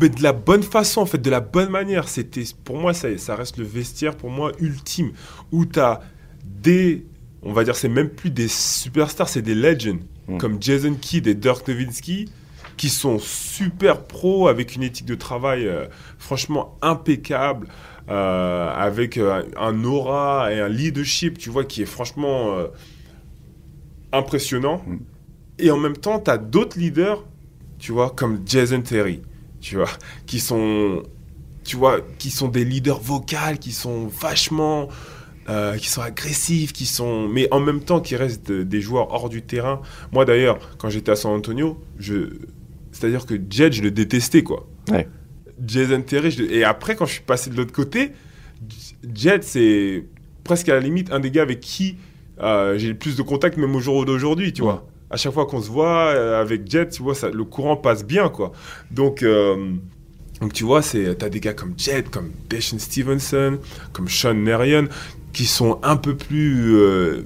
mais 0.00 0.08
de 0.08 0.22
la 0.22 0.32
bonne 0.32 0.62
façon, 0.62 1.02
en 1.02 1.06
fait, 1.06 1.18
de 1.18 1.30
la 1.30 1.40
bonne 1.40 1.68
manière. 1.68 2.08
C'était, 2.08 2.44
pour 2.64 2.78
moi, 2.78 2.94
ça, 2.94 3.08
ça 3.18 3.36
reste 3.36 3.58
le 3.58 3.64
vestiaire, 3.64 4.16
pour 4.16 4.30
moi, 4.30 4.52
ultime, 4.60 5.12
où 5.52 5.66
tu 5.66 5.78
as 5.80 6.00
des, 6.44 7.04
on 7.42 7.52
va 7.52 7.64
dire, 7.64 7.76
c'est 7.76 7.88
même 7.88 8.08
plus 8.08 8.30
des 8.30 8.48
superstars, 8.48 9.28
c'est 9.28 9.42
des 9.42 9.54
legends, 9.54 9.98
Mm. 10.28 10.38
comme 10.38 10.56
Jason 10.60 10.94
Kidd 10.94 11.26
et 11.26 11.34
Dirk 11.34 11.68
Nowitzki, 11.68 12.30
qui 12.76 12.88
sont 12.88 13.18
super 13.18 14.02
pros, 14.02 14.48
avec 14.48 14.74
une 14.74 14.82
éthique 14.82 15.06
de 15.06 15.14
travail 15.14 15.66
euh, 15.66 15.86
franchement 16.18 16.78
impeccable, 16.82 17.68
euh, 18.08 18.70
avec 18.74 19.16
euh, 19.16 19.42
un 19.58 19.84
aura 19.84 20.52
et 20.52 20.60
un 20.60 20.68
leadership, 20.68 21.38
tu 21.38 21.50
vois, 21.50 21.64
qui 21.64 21.82
est 21.82 21.86
franchement 21.86 22.56
impressionnant. 24.12 24.82
Mm. 24.86 24.96
Et 25.58 25.70
en 25.70 25.76
même 25.76 25.96
temps, 25.96 26.18
tu 26.18 26.30
as 26.30 26.38
d'autres 26.38 26.78
leaders, 26.78 27.24
tu 27.78 27.92
vois, 27.92 28.10
comme 28.10 28.40
Jason 28.44 28.80
Terry, 28.80 29.22
tu 29.60 29.76
vois, 29.76 29.90
qui 30.26 30.40
sont, 30.40 31.02
tu 31.64 31.76
vois, 31.76 32.00
qui 32.18 32.30
sont 32.30 32.48
des 32.48 32.64
leaders 32.64 33.00
vocaux, 33.00 33.56
qui 33.60 33.72
sont 33.72 34.06
vachement, 34.06 34.88
euh, 35.48 35.76
qui 35.76 35.88
sont 35.88 36.00
agressifs, 36.00 36.72
qui 36.72 36.86
sont, 36.86 37.28
mais 37.28 37.48
en 37.52 37.60
même 37.60 37.80
temps, 37.80 38.00
qui 38.00 38.16
restent 38.16 38.50
de- 38.50 38.62
des 38.62 38.80
joueurs 38.80 39.12
hors 39.12 39.28
du 39.28 39.42
terrain. 39.42 39.80
Moi, 40.12 40.24
d'ailleurs, 40.24 40.58
quand 40.78 40.88
j'étais 40.90 41.12
à 41.12 41.16
San 41.16 41.32
Antonio, 41.32 41.78
je, 41.98 42.30
c'est-à-dire 42.92 43.26
que 43.26 43.34
Jet, 43.50 43.72
je 43.72 43.82
le 43.82 43.90
détestais, 43.90 44.42
quoi. 44.42 44.66
Ouais. 44.90 45.06
Jason 45.66 46.00
Terry, 46.02 46.30
je 46.30 46.42
et 46.44 46.64
après, 46.64 46.96
quand 46.96 47.06
je 47.06 47.12
suis 47.14 47.22
passé 47.22 47.50
de 47.50 47.56
l'autre 47.56 47.72
côté, 47.72 48.12
Jet, 49.14 49.44
c'est 49.44 50.04
presque 50.44 50.68
à 50.68 50.74
la 50.74 50.80
limite 50.80 51.12
un 51.12 51.20
des 51.20 51.30
gars 51.30 51.42
avec 51.42 51.60
qui 51.60 51.96
euh, 52.42 52.76
j'ai 52.78 52.88
le 52.88 52.94
plus 52.96 53.16
de 53.16 53.22
contact, 53.22 53.56
même 53.58 53.74
au 53.76 53.80
jour 53.80 54.04
d'aujourd'hui, 54.04 54.52
tu 54.52 54.62
Ouais. 54.62 54.68
vois. 54.68 54.86
À 55.10 55.16
chaque 55.16 55.32
fois 55.32 55.46
qu'on 55.46 55.60
se 55.60 55.70
voit 55.70 56.06
euh, 56.08 56.40
avec 56.40 56.68
Jet, 56.70 56.88
tu 56.88 57.02
vois, 57.02 57.14
ça, 57.14 57.30
le 57.30 57.44
courant 57.44 57.76
passe 57.76 58.04
bien, 58.04 58.28
quoi. 58.28 58.50
Donc, 58.90 59.22
donc 60.40 60.52
tu 60.52 60.64
vois, 60.64 60.82
c'est, 60.82 61.16
t'as 61.16 61.28
des 61.28 61.40
gars 61.40 61.54
comme 61.54 61.74
Jet, 61.76 62.10
comme 62.10 62.32
Deshaun 62.48 62.78
Stevenson, 62.78 63.58
comme 63.92 64.08
Sean 64.08 64.34
Marion, 64.34 64.88
qui 65.32 65.46
sont 65.46 65.78
un 65.82 65.96
peu 65.96 66.16
plus, 66.16 66.74
euh, 66.76 67.24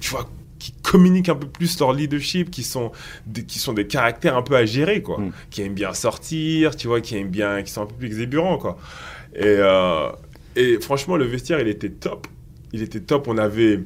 tu 0.00 0.10
vois, 0.10 0.28
qui 0.58 0.72
communiquent 0.82 1.28
un 1.28 1.34
peu 1.34 1.48
plus 1.48 1.78
leur 1.80 1.92
leadership, 1.92 2.50
qui 2.50 2.62
sont 2.62 2.92
des, 3.26 3.44
qui 3.44 3.58
sont 3.58 3.72
des 3.72 3.86
caractères 3.86 4.36
un 4.36 4.42
peu 4.42 4.56
à 4.56 4.64
gérer, 4.64 5.02
quoi. 5.02 5.18
Mm. 5.18 5.32
Qui 5.50 5.62
aiment 5.62 5.74
bien 5.74 5.92
sortir, 5.92 6.76
tu 6.76 6.86
vois, 6.86 7.00
qui 7.00 7.16
aiment 7.16 7.30
bien, 7.30 7.62
qui 7.62 7.72
sont 7.72 7.82
un 7.82 7.86
peu 7.86 7.94
plus 7.94 8.06
exébérants, 8.06 8.58
quoi. 8.58 8.78
Et, 9.34 9.42
euh, 9.44 10.10
et 10.56 10.78
franchement, 10.80 11.16
le 11.16 11.24
vestiaire, 11.24 11.60
il 11.60 11.68
était 11.68 11.90
top. 11.90 12.26
Il 12.72 12.82
était 12.82 13.00
top. 13.00 13.28
On 13.28 13.38
avait 13.38 13.80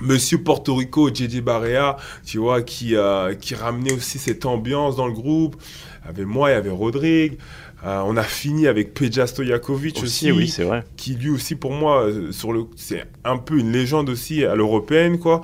Monsieur 0.00 0.38
Porto 0.38 0.74
Rico, 0.74 1.08
JJ 1.14 1.40
Barea, 1.40 1.96
tu 2.24 2.38
vois, 2.38 2.62
qui, 2.62 2.96
euh, 2.96 3.34
qui 3.34 3.54
ramenait 3.54 3.92
aussi 3.92 4.18
cette 4.18 4.46
ambiance 4.46 4.96
dans 4.96 5.06
le 5.06 5.12
groupe. 5.12 5.56
Avait 6.04 6.24
moi, 6.24 6.50
il 6.50 6.54
y 6.54 6.56
avait 6.56 6.70
Rodrigue. 6.70 7.38
Euh, 7.84 8.00
on 8.06 8.16
a 8.16 8.22
fini 8.22 8.66
avec 8.68 8.94
Peja 8.94 9.26
Stojakovic 9.26 9.96
aussi, 9.96 10.30
Aussi, 10.30 10.32
oui, 10.32 10.48
c'est 10.48 10.62
vrai. 10.64 10.84
qui 10.96 11.14
lui 11.14 11.30
aussi 11.30 11.56
pour 11.56 11.72
moi 11.72 12.04
euh, 12.06 12.30
sur 12.30 12.52
le 12.52 12.64
c'est 12.76 13.04
un 13.24 13.38
peu 13.38 13.58
une 13.58 13.72
légende 13.72 14.08
aussi 14.08 14.44
à 14.44 14.54
l'européenne 14.54 15.18
quoi. 15.18 15.42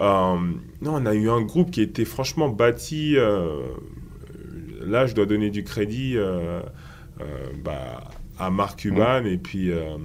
Euh, 0.00 0.36
non, 0.82 0.94
on 0.96 1.06
a 1.06 1.14
eu 1.14 1.30
un 1.30 1.40
groupe 1.42 1.70
qui 1.70 1.80
était 1.82 2.04
franchement 2.04 2.48
bâti. 2.48 3.14
euh, 3.16 3.60
là, 4.84 5.06
je 5.06 5.14
dois 5.14 5.26
donner 5.26 5.50
du 5.50 5.62
crédit 5.64 6.16
euh, 6.16 6.60
euh, 7.20 7.24
bah, 7.64 8.04
à 8.38 8.50
Marc 8.50 8.80
Cuban 8.80 9.24
et 9.24 9.38
puis 9.38 9.70
euh, 9.70 9.96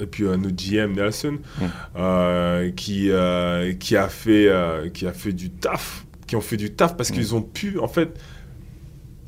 et 0.00 0.06
puis 0.06 0.26
un 0.26 0.42
autre 0.42 0.56
GM 0.56 0.92
Nelson 0.94 1.38
euh, 1.96 2.70
qui 2.72 3.10
euh, 3.10 3.72
qui 3.74 3.96
a 3.96 4.08
fait 4.08 4.48
euh, 4.48 4.88
qui 4.88 5.06
a 5.06 5.12
fait 5.12 5.32
du 5.32 5.50
taf 5.50 6.06
qui 6.26 6.34
ont 6.34 6.40
fait 6.40 6.56
du 6.56 6.72
taf 6.72 6.96
parce 6.96 7.10
qu'ils 7.10 7.34
ont 7.34 7.42
pu 7.42 7.78
en 7.78 7.88
fait 7.88 8.18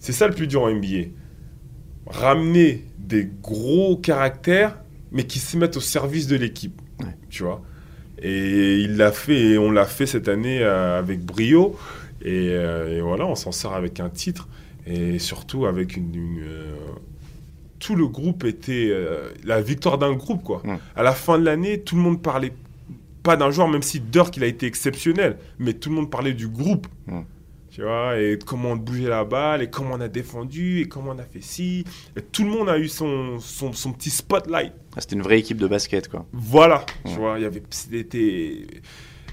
c'est 0.05 0.13
ça 0.13 0.27
le 0.29 0.35
plus 0.35 0.47
dur 0.47 0.63
en 0.63 0.71
NBA 0.71 1.09
ramener 2.07 2.85
des 2.99 3.29
gros 3.43 3.97
caractères 3.97 4.79
mais 5.13 5.25
qui 5.25 5.39
se 5.39 5.57
mettent 5.57 5.77
au 5.77 5.81
service 5.81 6.27
de 6.27 6.37
l'équipe 6.37 6.81
Ouais. 7.01 7.17
tu 7.29 7.43
vois 7.43 7.61
et 8.23 8.79
il 8.79 8.97
l'a 8.97 9.11
fait 9.11 9.41
et 9.53 9.59
on 9.59 9.71
l'a 9.73 9.85
fait 9.85 10.07
cette 10.07 10.29
année 10.29 10.61
euh, 10.63 10.97
avec 10.99 11.25
brio 11.25 11.77
et, 12.23 12.51
euh, 12.51 12.97
et 12.99 13.01
voilà 13.01 13.27
on 13.27 13.35
s'en 13.35 13.51
sort 13.51 13.75
avec 13.75 13.99
un 13.99 14.09
titre 14.11 14.49
et 14.87 15.19
surtout 15.19 15.67
avec 15.67 15.97
une, 15.97 16.15
une, 16.15 16.43
euh, 16.45 16.77
tout 17.81 17.97
le 17.97 18.07
groupe 18.07 18.45
était 18.45 18.89
euh, 18.91 19.31
la 19.45 19.61
victoire 19.61 19.99
d'un 19.99 20.13
groupe 20.13 20.43
quoi. 20.45 20.63
À 20.95 21.03
la 21.03 21.13
fin 21.13 21.39
de 21.39 21.45
l'année, 21.45 21.81
tout 21.81 21.97
le 21.97 22.03
monde 22.03 22.23
parlait 22.23 22.53
pas 23.23 23.37
d'un 23.37 23.51
joueur, 23.51 23.69
même 23.69 23.83
si 23.83 23.99
Dirk 24.01 24.37
il 24.37 24.45
a 24.45 24.47
été 24.47 24.67
exceptionnel, 24.67 25.37
mais 25.59 25.73
tout 25.73 25.89
le 25.91 25.97
monde 25.97 26.11
parlait 26.11 26.33
du 26.35 26.47
groupe. 26.49 26.87
Tu 27.75 27.83
vois, 27.83 28.17
et 28.21 28.39
comment 28.47 28.71
on 28.73 28.77
bougeait 28.77 29.09
la 29.09 29.25
balle, 29.25 29.61
et 29.63 29.69
comment 29.69 29.95
on 29.95 30.01
a 30.01 30.07
défendu, 30.07 30.79
et 30.83 30.85
comment 30.87 31.11
on 31.11 31.19
a 31.19 31.25
fait 31.25 31.41
ci. 31.43 31.85
Et 32.17 32.21
tout 32.23 32.45
le 32.45 32.51
monde 32.51 32.69
a 32.69 32.79
eu 32.79 32.87
son, 32.87 33.41
son, 33.41 33.73
son 33.73 33.91
petit 33.93 34.11
spotlight. 34.11 34.73
Ah, 34.97 35.01
C'était 35.01 35.17
une 35.17 35.23
vraie 35.23 35.41
équipe 35.41 35.57
de 35.57 35.67
basket, 35.67 36.07
quoi. 36.09 36.25
Voilà, 36.33 36.87
tu 37.05 37.15
vois, 37.15 37.35
il 37.39 37.43
y 37.43 37.47
avait 37.47 37.63
c'était 37.71 38.65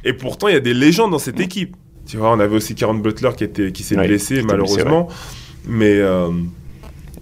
et 0.03 0.13
pourtant 0.13 0.47
il 0.47 0.55
y 0.55 0.57
a 0.57 0.59
des 0.61 0.73
légendes 0.73 1.11
dans 1.11 1.19
cette 1.19 1.39
équipe. 1.39 1.75
Tu 2.07 2.17
vois, 2.17 2.31
on 2.33 2.39
avait 2.39 2.55
aussi 2.55 2.73
Karen 2.73 2.99
Butler 2.99 3.29
qui 3.37 3.43
était 3.43 3.71
qui 3.71 3.83
s'est 3.83 3.95
Ouais, 3.95 4.07
blessé 4.07 4.41
malheureusement, 4.41 5.07
mais 5.67 5.97
euh, 5.99 6.31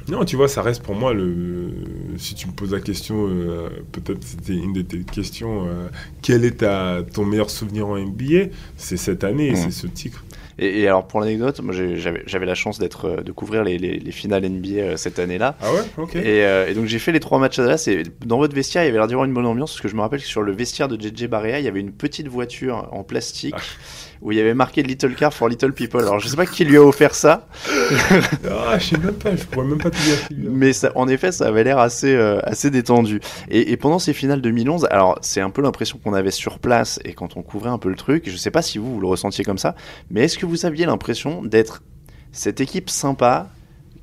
non, 0.07 0.23
tu 0.23 0.37
vois, 0.37 0.47
ça 0.47 0.61
reste 0.61 0.81
pour 0.83 0.95
moi 0.95 1.13
le. 1.13 1.69
Si 2.17 2.33
tu 2.33 2.47
me 2.47 2.53
poses 2.53 2.71
la 2.71 2.79
question, 2.79 3.27
euh, 3.29 3.67
peut-être 3.91 4.23
c'était 4.23 4.53
une 4.55 4.71
de 4.73 4.81
tes 4.81 4.99
questions. 5.03 5.65
euh, 5.67 5.89
quel 6.21 6.45
est 6.45 6.59
ta, 6.59 6.99
ton 7.13 7.25
meilleur 7.25 7.49
souvenir 7.49 7.87
en 7.87 7.97
NBA 7.97 8.51
C'est 8.77 8.97
cette 8.97 9.23
année, 9.25 9.51
Mm. 9.51 9.55
c'est 9.55 9.71
ce 9.71 9.87
titre. 9.87 10.23
Et, 10.59 10.81
et 10.81 10.87
alors, 10.87 11.07
pour 11.07 11.21
l'anecdote, 11.21 11.59
moi, 11.61 11.73
j'avais 11.73 12.45
la 12.45 12.55
chance 12.55 12.77
d'être, 12.79 13.05
euh, 13.05 13.21
de 13.21 13.31
couvrir 13.31 13.63
les, 13.63 13.77
les- 13.77 13.97
les 13.99 14.11
finales 14.11 14.43
NBA 14.47 14.69
euh, 14.81 14.97
cette 14.97 15.17
année-là. 15.19 15.55
Ah 15.61 15.73
ouais, 15.73 15.79
ok. 15.97 16.15
Et, 16.17 16.43
euh, 16.45 16.67
et 16.69 16.73
donc 16.73 16.85
j'ai 16.85 16.99
fait 16.99 17.11
les 17.11 17.19
trois 17.19 17.39
matchs 17.39 17.59
à 17.59 17.63
Dallas 17.63 17.85
et 17.87 18.03
dans 18.25 18.37
votre 18.37 18.53
vestiaire 18.53 18.83
il 18.83 18.87
y 18.87 18.89
avait 18.89 18.97
l'air 18.97 19.07
d'y 19.07 19.13
avoir 19.13 19.25
une 19.25 19.33
bonne 19.33 19.45
ambiance 19.45 19.71
parce 19.71 19.81
que 19.81 19.87
je 19.87 19.95
me 19.95 20.01
rappelle 20.01 20.19
que 20.19 20.25
sur 20.27 20.41
le 20.41 20.51
vestiaire 20.51 20.87
de 20.87 20.99
JJ 20.99 21.27
Barea 21.27 21.59
il 21.59 21.65
y 21.65 21.67
avait 21.67 21.79
une 21.79 21.91
petite 21.93 22.27
voiture 22.27 22.87
en 22.91 23.03
plastique 23.03 23.55
Ah. 23.57 23.61
Où 24.21 24.31
il 24.31 24.37
y 24.37 24.41
avait 24.41 24.53
marqué 24.53 24.83
Little 24.83 25.15
Car 25.15 25.33
for 25.33 25.47
Little 25.49 25.71
People. 25.73 26.01
Alors 26.01 26.19
je 26.19 26.27
sais 26.27 26.35
pas 26.35 26.45
qui 26.45 26.65
lui 26.65 26.77
a 26.77 26.83
offert 26.83 27.15
ça, 27.15 27.47
Ah, 28.49 28.77
je 28.77 28.85
sais 28.89 28.97
même 28.97 29.13
pas, 29.13 29.35
je 29.35 29.43
pourrais 29.45 29.65
même 29.67 29.77
pas 29.77 29.89
te 29.89 29.97
dire. 29.97 30.17
mais 30.31 30.73
ça, 30.73 30.91
en 30.95 31.07
effet 31.07 31.31
ça 31.31 31.47
avait 31.47 31.63
l'air 31.63 31.79
assez, 31.79 32.13
euh, 32.13 32.39
assez 32.43 32.69
détendu. 32.69 33.21
Et, 33.49 33.71
et 33.71 33.77
pendant 33.77 33.99
ces 33.99 34.13
finales 34.13 34.41
2011, 34.41 34.87
alors 34.91 35.17
c'est 35.21 35.41
un 35.41 35.49
peu 35.49 35.61
l'impression 35.61 35.99
qu'on 36.03 36.13
avait 36.13 36.31
sur 36.31 36.59
place 36.59 36.99
et 37.05 37.13
quand 37.13 37.37
on 37.37 37.41
couvrait 37.43 37.69
un 37.69 37.77
peu 37.77 37.89
le 37.89 37.95
truc, 37.95 38.29
je 38.29 38.35
sais 38.37 38.51
pas 38.51 38.61
si 38.61 38.77
vous, 38.77 38.93
vous 38.95 38.99
le 39.01 39.07
ressentiez 39.07 39.43
comme 39.43 39.57
ça, 39.57 39.75
mais 40.11 40.21
est-ce 40.25 40.37
que 40.37 40.45
vous 40.45 40.65
aviez 40.65 40.85
l'impression 40.85 41.43
d'être 41.43 41.81
cette 42.31 42.61
équipe 42.61 42.89
sympa 42.89 43.49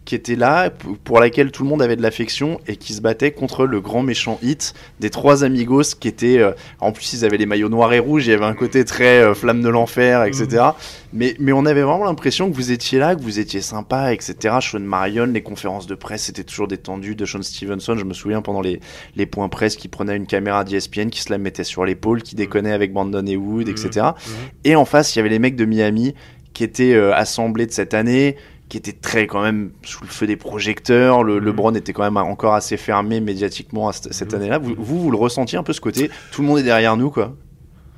qui 0.07 0.15
était 0.15 0.37
là, 0.37 0.71
pour 1.05 1.21
laquelle 1.21 1.51
tout 1.51 1.65
le 1.65 1.69
monde 1.69 1.83
avait 1.83 1.97
de 1.97 2.01
l'affection 2.01 2.61
et 2.67 2.77
qui 2.77 2.95
se 2.95 3.03
battait 3.03 3.33
contre 3.33 3.67
le 3.67 3.81
grand 3.81 4.03
méchant 4.03 4.39
hit 4.41 4.73
des 5.01 5.11
trois 5.11 5.45
amigos 5.45 5.83
qui 5.99 6.09
étaient. 6.09 6.39
euh, 6.39 6.53
en 6.81 6.93
plus, 6.93 7.13
ils 7.13 7.25
avaient 7.25 7.37
les 7.37 7.45
maillots 7.45 7.69
noirs 7.69 7.93
et 7.93 7.99
rouges, 7.99 8.27
il 8.27 8.31
y 8.31 8.33
avait 8.33 8.45
un 8.45 8.55
côté 8.55 8.85
très 8.85 9.21
euh, 9.21 9.35
flamme 9.35 9.63
de 9.63 9.69
l'enfer, 9.69 10.25
etc. 10.25 10.65
Mais, 11.13 11.35
mais 11.41 11.53
on 11.53 11.67
avait 11.67 11.83
vraiment 11.83 12.05
l'impression 12.05 12.49
que 12.49 12.55
vous 12.55 12.71
étiez 12.71 12.99
là, 12.99 13.17
que 13.17 13.21
vous 13.21 13.41
étiez 13.41 13.61
sympa, 13.61 14.13
etc. 14.13 14.57
Sean 14.61 14.81
Marion, 14.81 15.27
les 15.27 15.43
conférences 15.43 15.87
de 15.87 15.97
presse 15.97 16.29
étaient 16.29 16.45
toujours 16.45 16.69
détendues. 16.69 17.17
De 17.17 17.27
Sean 17.27 17.43
Stevenson, 17.43 17.97
je 17.97 18.05
me 18.05 18.15
souviens 18.15 18.43
pendant 18.43 18.61
les, 18.61 18.81
les 19.17 19.27
points 19.27 19.49
presse 19.49 19.75
qui 19.75 19.89
prenait 19.89 20.17
une 20.17 20.27
caméra 20.27 20.63
d'ESPN, 20.63 21.09
qui 21.09 21.21
se 21.21 21.31
la 21.31 21.39
mettait 21.39 21.65
sur 21.65 21.85
l'épaule, 21.85 22.23
qui 22.23 22.37
déconnait 22.37 22.73
avec 22.73 22.93
Brandon 22.93 23.27
et 23.27 23.37
Wood, 23.37 23.69
etc. 23.69 23.89
Mhm. 23.97 24.33
Et 24.65 24.77
en 24.77 24.85
face, 24.85 25.15
il 25.15 25.19
y 25.19 25.21
avait 25.21 25.31
les 25.31 25.41
mecs 25.41 25.57
de 25.57 25.65
Miami 25.65 26.15
qui 26.57 26.65
étaient 26.65 26.95
euh, 26.95 27.15
assemblés 27.15 27.67
de 27.67 27.73
cette 27.73 27.93
année, 27.93 28.37
qui 28.69 28.77
étaient 28.79 28.93
très 28.93 29.27
quand 29.27 29.43
même 29.43 29.71
sous 29.83 30.03
le 30.03 30.09
feu 30.09 30.27
des 30.27 30.37
projecteurs. 30.37 31.23
Le. 31.23 31.39
LeBron 31.39 31.73
était 31.75 31.93
quand 31.93 32.03
même 32.03 32.17
encore 32.17 32.55
assez 32.55 32.77
fermé 32.77 33.21
médiatiquement 33.21 33.89
à 33.89 33.93
cette, 33.93 34.33
Mhm. 34.33 34.41
année-là. 34.41 34.59
Vous, 34.59 34.75
vous, 34.77 35.01
vous 35.03 35.11
le 35.11 35.17
ressentiez 35.17 35.57
un 35.59 35.63
peu 35.63 35.73
ce 35.73 35.81
côté 35.81 36.11
Tout 36.33 36.43
le 36.43 36.49
monde 36.49 36.59
est 36.59 36.63
derrière 36.65 36.97
nous, 36.97 37.11
quoi? 37.11 37.37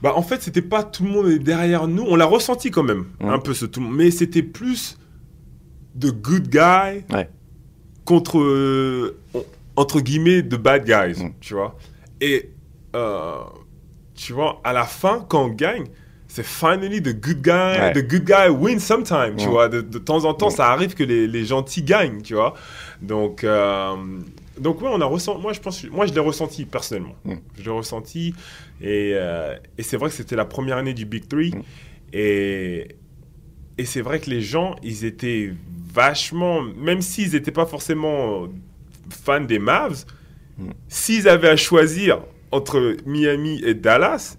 Bah 0.03 0.13
en 0.15 0.23
fait, 0.23 0.43
c'était 0.43 0.63
pas 0.63 0.85
tout 0.85 1.03
le 1.05 1.11
monde 1.11 1.29
est 1.29 1.39
derrière 1.39 1.89
nous. 1.89 2.05
On 2.07 2.15
l'a 2.17 2.27
ressenti 2.27 2.71
quand 2.71 2.85
même, 2.85 3.07
Mm. 3.21 3.29
un 3.31 3.39
peu 3.39 3.55
ce 3.55 3.65
tout 3.67 3.81
le 3.81 3.87
monde. 3.87 3.97
Mais 3.97 4.11
c'était 4.11 4.43
plus 4.43 4.99
de 5.95 6.11
good 6.11 6.49
guy 6.49 7.05
Ouais. 7.13 7.29
contre 8.05 8.39
euh, 8.39 9.19
entre 9.75 10.01
guillemets 10.01 10.43
de 10.43 10.57
bad 10.57 10.85
guys, 10.85 11.21
tu 11.41 11.55
vois? 11.55 11.77
Et 12.21 12.51
euh, 12.95 13.37
tu 14.15 14.33
vois, 14.33 14.61
à 14.65 14.73
la 14.73 14.85
fin, 14.85 15.25
quand 15.29 15.45
on 15.47 15.49
gagne, 15.49 15.85
c'est 16.29 16.45
finally 16.45 17.03
the 17.03 17.19
good 17.19 17.41
guy. 17.43 17.79
Ouais. 17.79 17.93
The 17.95 18.07
good 18.07 18.25
guy 18.25 18.49
win 18.49 18.79
sometime, 18.79 19.37
tu 19.37 19.47
vois. 19.49 19.69
De, 19.69 19.81
de 19.81 19.99
temps 19.99 20.25
en 20.25 20.35
temps, 20.35 20.51
ça 20.51 20.69
arrive 20.71 20.95
que 20.95 21.03
les, 21.03 21.27
les 21.27 21.45
gentils 21.45 21.83
gagnent, 21.83 22.23
tu 22.23 22.35
vois. 22.35 22.55
Donc 23.03 23.45
euh, 23.45 23.97
donc 24.59 24.81
ouais, 24.83 24.89
on 24.93 25.01
a 25.01 25.05
ressenti. 25.05 25.41
Moi, 25.41 25.53
je 25.53 25.61
pense, 25.61 25.85
moi, 25.85 26.07
je 26.07 26.13
l'ai 26.15 26.21
ressenti 26.21 26.65
personnellement. 26.65 27.17
Mm. 27.25 27.35
Je 27.59 27.65
l'ai 27.65 27.71
ressenti. 27.71 28.35
Et, 28.81 29.13
euh, 29.15 29.57
et 29.77 29.83
c'est 29.83 29.97
vrai 29.97 30.09
que 30.11 30.15
c'était 30.15 30.37
la 30.37 30.45
première 30.45 30.77
année 30.77 30.95
du 30.95 31.05
Big 31.05 31.29
Three. 31.29 31.53
Mm. 31.55 31.63
Et, 32.13 32.89
et 33.79 33.85
c'est 33.85 34.01
vrai 34.01 34.19
que 34.21 34.31
les 34.31 34.41
gens, 34.41 34.77
ils 34.83 35.05
étaient 35.05 35.53
vachement, 35.93 36.63
même 36.63 37.01
s'ils 37.03 37.33
n'étaient 37.33 37.53
pas 37.53 37.67
forcément 37.67 38.49
fans 39.11 39.41
des 39.41 39.59
Mavs, 39.59 40.05
Mm. 40.59 40.71
s'ils 40.89 41.29
avaient 41.29 41.51
à 41.51 41.57
choisir 41.57 42.19
entre 42.51 42.97
Miami 43.07 43.63
et 43.65 43.75
Dallas, 43.75 44.38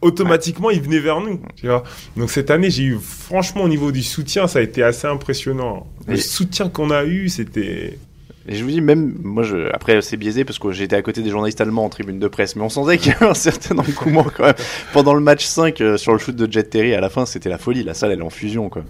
automatiquement, 0.00 0.70
ils 0.70 0.80
venaient 0.80 1.00
vers 1.00 1.20
nous. 1.20 1.40
Tu 1.56 1.66
vois 1.66 1.82
Donc 2.16 2.30
cette 2.30 2.50
année, 2.50 2.70
j'ai 2.70 2.84
eu, 2.84 2.98
franchement, 3.00 3.62
au 3.62 3.68
niveau 3.68 3.92
du 3.92 4.02
soutien, 4.02 4.46
ça 4.46 4.58
a 4.58 4.62
été 4.62 4.82
assez 4.82 5.06
impressionnant. 5.06 5.86
Le 6.06 6.14
Et- 6.14 6.18
soutien 6.18 6.68
qu'on 6.68 6.90
a 6.90 7.04
eu, 7.04 7.28
c'était... 7.28 7.98
Et 8.48 8.54
je 8.54 8.62
vous 8.62 8.70
dis, 8.70 8.80
même, 8.80 9.12
moi, 9.24 9.42
je, 9.42 9.68
après, 9.74 10.00
c'est 10.02 10.16
biaisé 10.16 10.44
parce 10.44 10.60
que 10.60 10.70
j'étais 10.70 10.94
à 10.94 11.02
côté 11.02 11.20
des 11.20 11.30
journalistes 11.30 11.60
allemands 11.60 11.84
en 11.84 11.88
tribune 11.88 12.20
de 12.20 12.28
presse, 12.28 12.54
mais 12.54 12.62
on 12.62 12.68
sentait 12.68 12.96
qu'il 12.96 13.10
y 13.10 13.14
avait 13.16 13.26
un 13.26 13.34
certain 13.34 13.76
engouement 13.76 14.22
quand 14.22 14.44
même. 14.44 14.54
Pendant 14.92 15.14
le 15.14 15.20
match 15.20 15.44
5 15.44 15.80
euh, 15.80 15.96
sur 15.96 16.12
le 16.12 16.20
shoot 16.20 16.36
de 16.36 16.52
Jet 16.52 16.62
Terry, 16.70 16.94
à 16.94 17.00
la 17.00 17.10
fin, 17.10 17.26
c'était 17.26 17.48
la 17.48 17.58
folie. 17.58 17.82
La 17.82 17.92
salle, 17.92 18.12
elle 18.12 18.20
est 18.20 18.22
en 18.22 18.30
fusion, 18.30 18.68
quoi. 18.68 18.84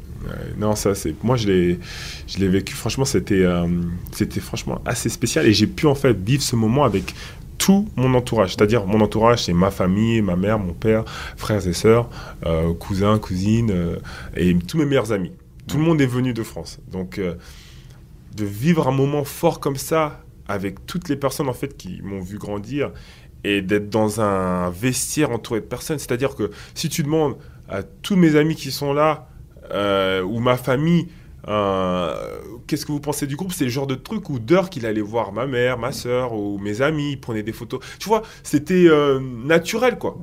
Non, 0.58 0.76
ça, 0.76 0.94
c'est. 0.94 1.14
Moi, 1.24 1.36
je 1.36 1.46
l'ai, 1.48 1.78
je 2.26 2.36
l'ai 2.36 2.48
vécu. 2.48 2.74
Franchement, 2.74 3.06
c'était, 3.06 3.44
euh, 3.44 3.66
c'était 4.12 4.40
franchement 4.40 4.82
assez 4.84 5.08
spécial. 5.08 5.46
Et 5.46 5.54
j'ai 5.54 5.66
pu 5.66 5.86
en 5.86 5.94
fait 5.94 6.12
vivre 6.14 6.42
ce 6.42 6.54
moment 6.54 6.84
avec 6.84 7.14
tout 7.58 7.88
mon 7.96 8.14
entourage. 8.14 8.54
C'est-à-dire, 8.54 8.86
mon 8.86 9.00
entourage, 9.00 9.44
c'est 9.44 9.52
ma 9.52 9.70
famille, 9.70 10.22
ma 10.22 10.36
mère, 10.36 10.58
mon 10.58 10.72
père, 10.72 11.04
frères 11.36 11.66
et 11.66 11.72
sœurs, 11.72 12.08
euh, 12.44 12.74
cousins, 12.74 13.18
cousines, 13.18 13.70
euh, 13.70 13.96
et 14.36 14.56
tous 14.56 14.78
mes 14.78 14.84
meilleurs 14.84 15.12
amis. 15.12 15.32
Tout 15.66 15.78
le 15.78 15.84
monde 15.84 16.00
est 16.00 16.06
venu 16.06 16.32
de 16.32 16.42
France. 16.42 16.78
Donc, 16.90 17.18
euh, 17.18 17.34
de 18.36 18.44
vivre 18.44 18.88
un 18.88 18.92
moment 18.92 19.24
fort 19.24 19.60
comme 19.60 19.76
ça 19.76 20.20
avec 20.48 20.86
toutes 20.86 21.08
les 21.08 21.16
personnes 21.16 21.48
en 21.48 21.54
fait 21.54 21.76
qui 21.76 22.00
m'ont 22.02 22.20
vu 22.20 22.38
grandir 22.38 22.92
et 23.42 23.62
d'être 23.62 23.90
dans 23.90 24.20
un 24.20 24.70
vestiaire 24.70 25.30
entouré 25.30 25.60
de 25.60 25.66
personnes. 25.66 25.98
C'est-à-dire 25.98 26.36
que 26.36 26.50
si 26.74 26.88
tu 26.88 27.02
demandes 27.02 27.36
à 27.68 27.82
tous 27.82 28.14
mes 28.14 28.36
amis 28.36 28.54
qui 28.54 28.70
sont 28.70 28.92
là 28.92 29.28
ou 30.22 30.38
ma 30.38 30.56
famille, 30.56 31.08
euh, 31.48 32.14
qu'est-ce 32.66 32.86
que 32.86 32.92
vous 32.92 33.00
pensez 33.00 33.26
du 33.26 33.36
groupe? 33.36 33.52
C'est 33.52 33.64
le 33.64 33.70
genre 33.70 33.86
de 33.86 33.94
truc 33.94 34.30
où 34.30 34.38
d'heure 34.38 34.70
qu'il 34.70 34.86
allait 34.86 35.00
voir 35.00 35.32
ma 35.32 35.46
mère, 35.46 35.78
ma 35.78 35.92
soeur 35.92 36.32
ou 36.34 36.58
mes 36.58 36.82
amis, 36.82 37.12
il 37.12 37.20
prenait 37.20 37.42
des 37.42 37.52
photos. 37.52 37.80
Tu 37.98 38.08
vois, 38.08 38.22
c'était 38.42 38.86
euh, 38.88 39.20
naturel 39.20 39.98
quoi. 39.98 40.18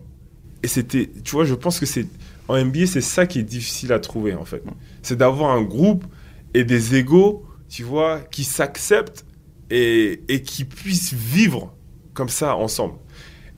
Et 0.64 0.68
c'était, 0.68 1.10
tu 1.24 1.32
vois, 1.32 1.46
je 1.46 1.56
pense 1.56 1.80
que 1.80 1.86
c'est 1.86 2.08
en 2.48 2.58
NBA, 2.58 2.86
c'est 2.88 3.02
ça 3.02 3.26
qui 3.26 3.40
est 3.40 3.44
difficile 3.44 3.94
à 3.94 4.00
trouver 4.00 4.34
en 4.36 4.46
fait. 4.46 4.64
C'est 5.02 5.18
d'avoir 5.18 5.52
un 5.52 5.62
groupe 5.62 6.06
et 6.54 6.64
des 6.64 6.96
égaux, 6.96 7.46
tu 7.70 7.84
vois, 7.84 8.20
qui 8.22 8.44
s'acceptent 8.44 9.26
et, 9.70 10.22
qui 10.46 10.66
puissent 10.66 11.14
vivre 11.14 11.74
comme 12.14 12.30
ça 12.30 12.56
ensemble. 12.56 12.96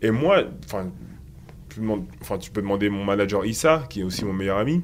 Et 0.02 0.12
moi, 0.12 0.44
enfin, 0.66 0.92
tu, 1.70 1.80
demandes- 1.82 2.06
tu 2.40 2.52
peux 2.52 2.62
demander 2.62 2.90
mon 2.90 3.04
manager 3.04 3.46
Issa, 3.46 3.86
qui 3.90 4.02
est 4.02 4.04
aussi 4.04 4.26
mon 4.26 4.34
meilleur 4.34 4.58
ami. 4.58 4.82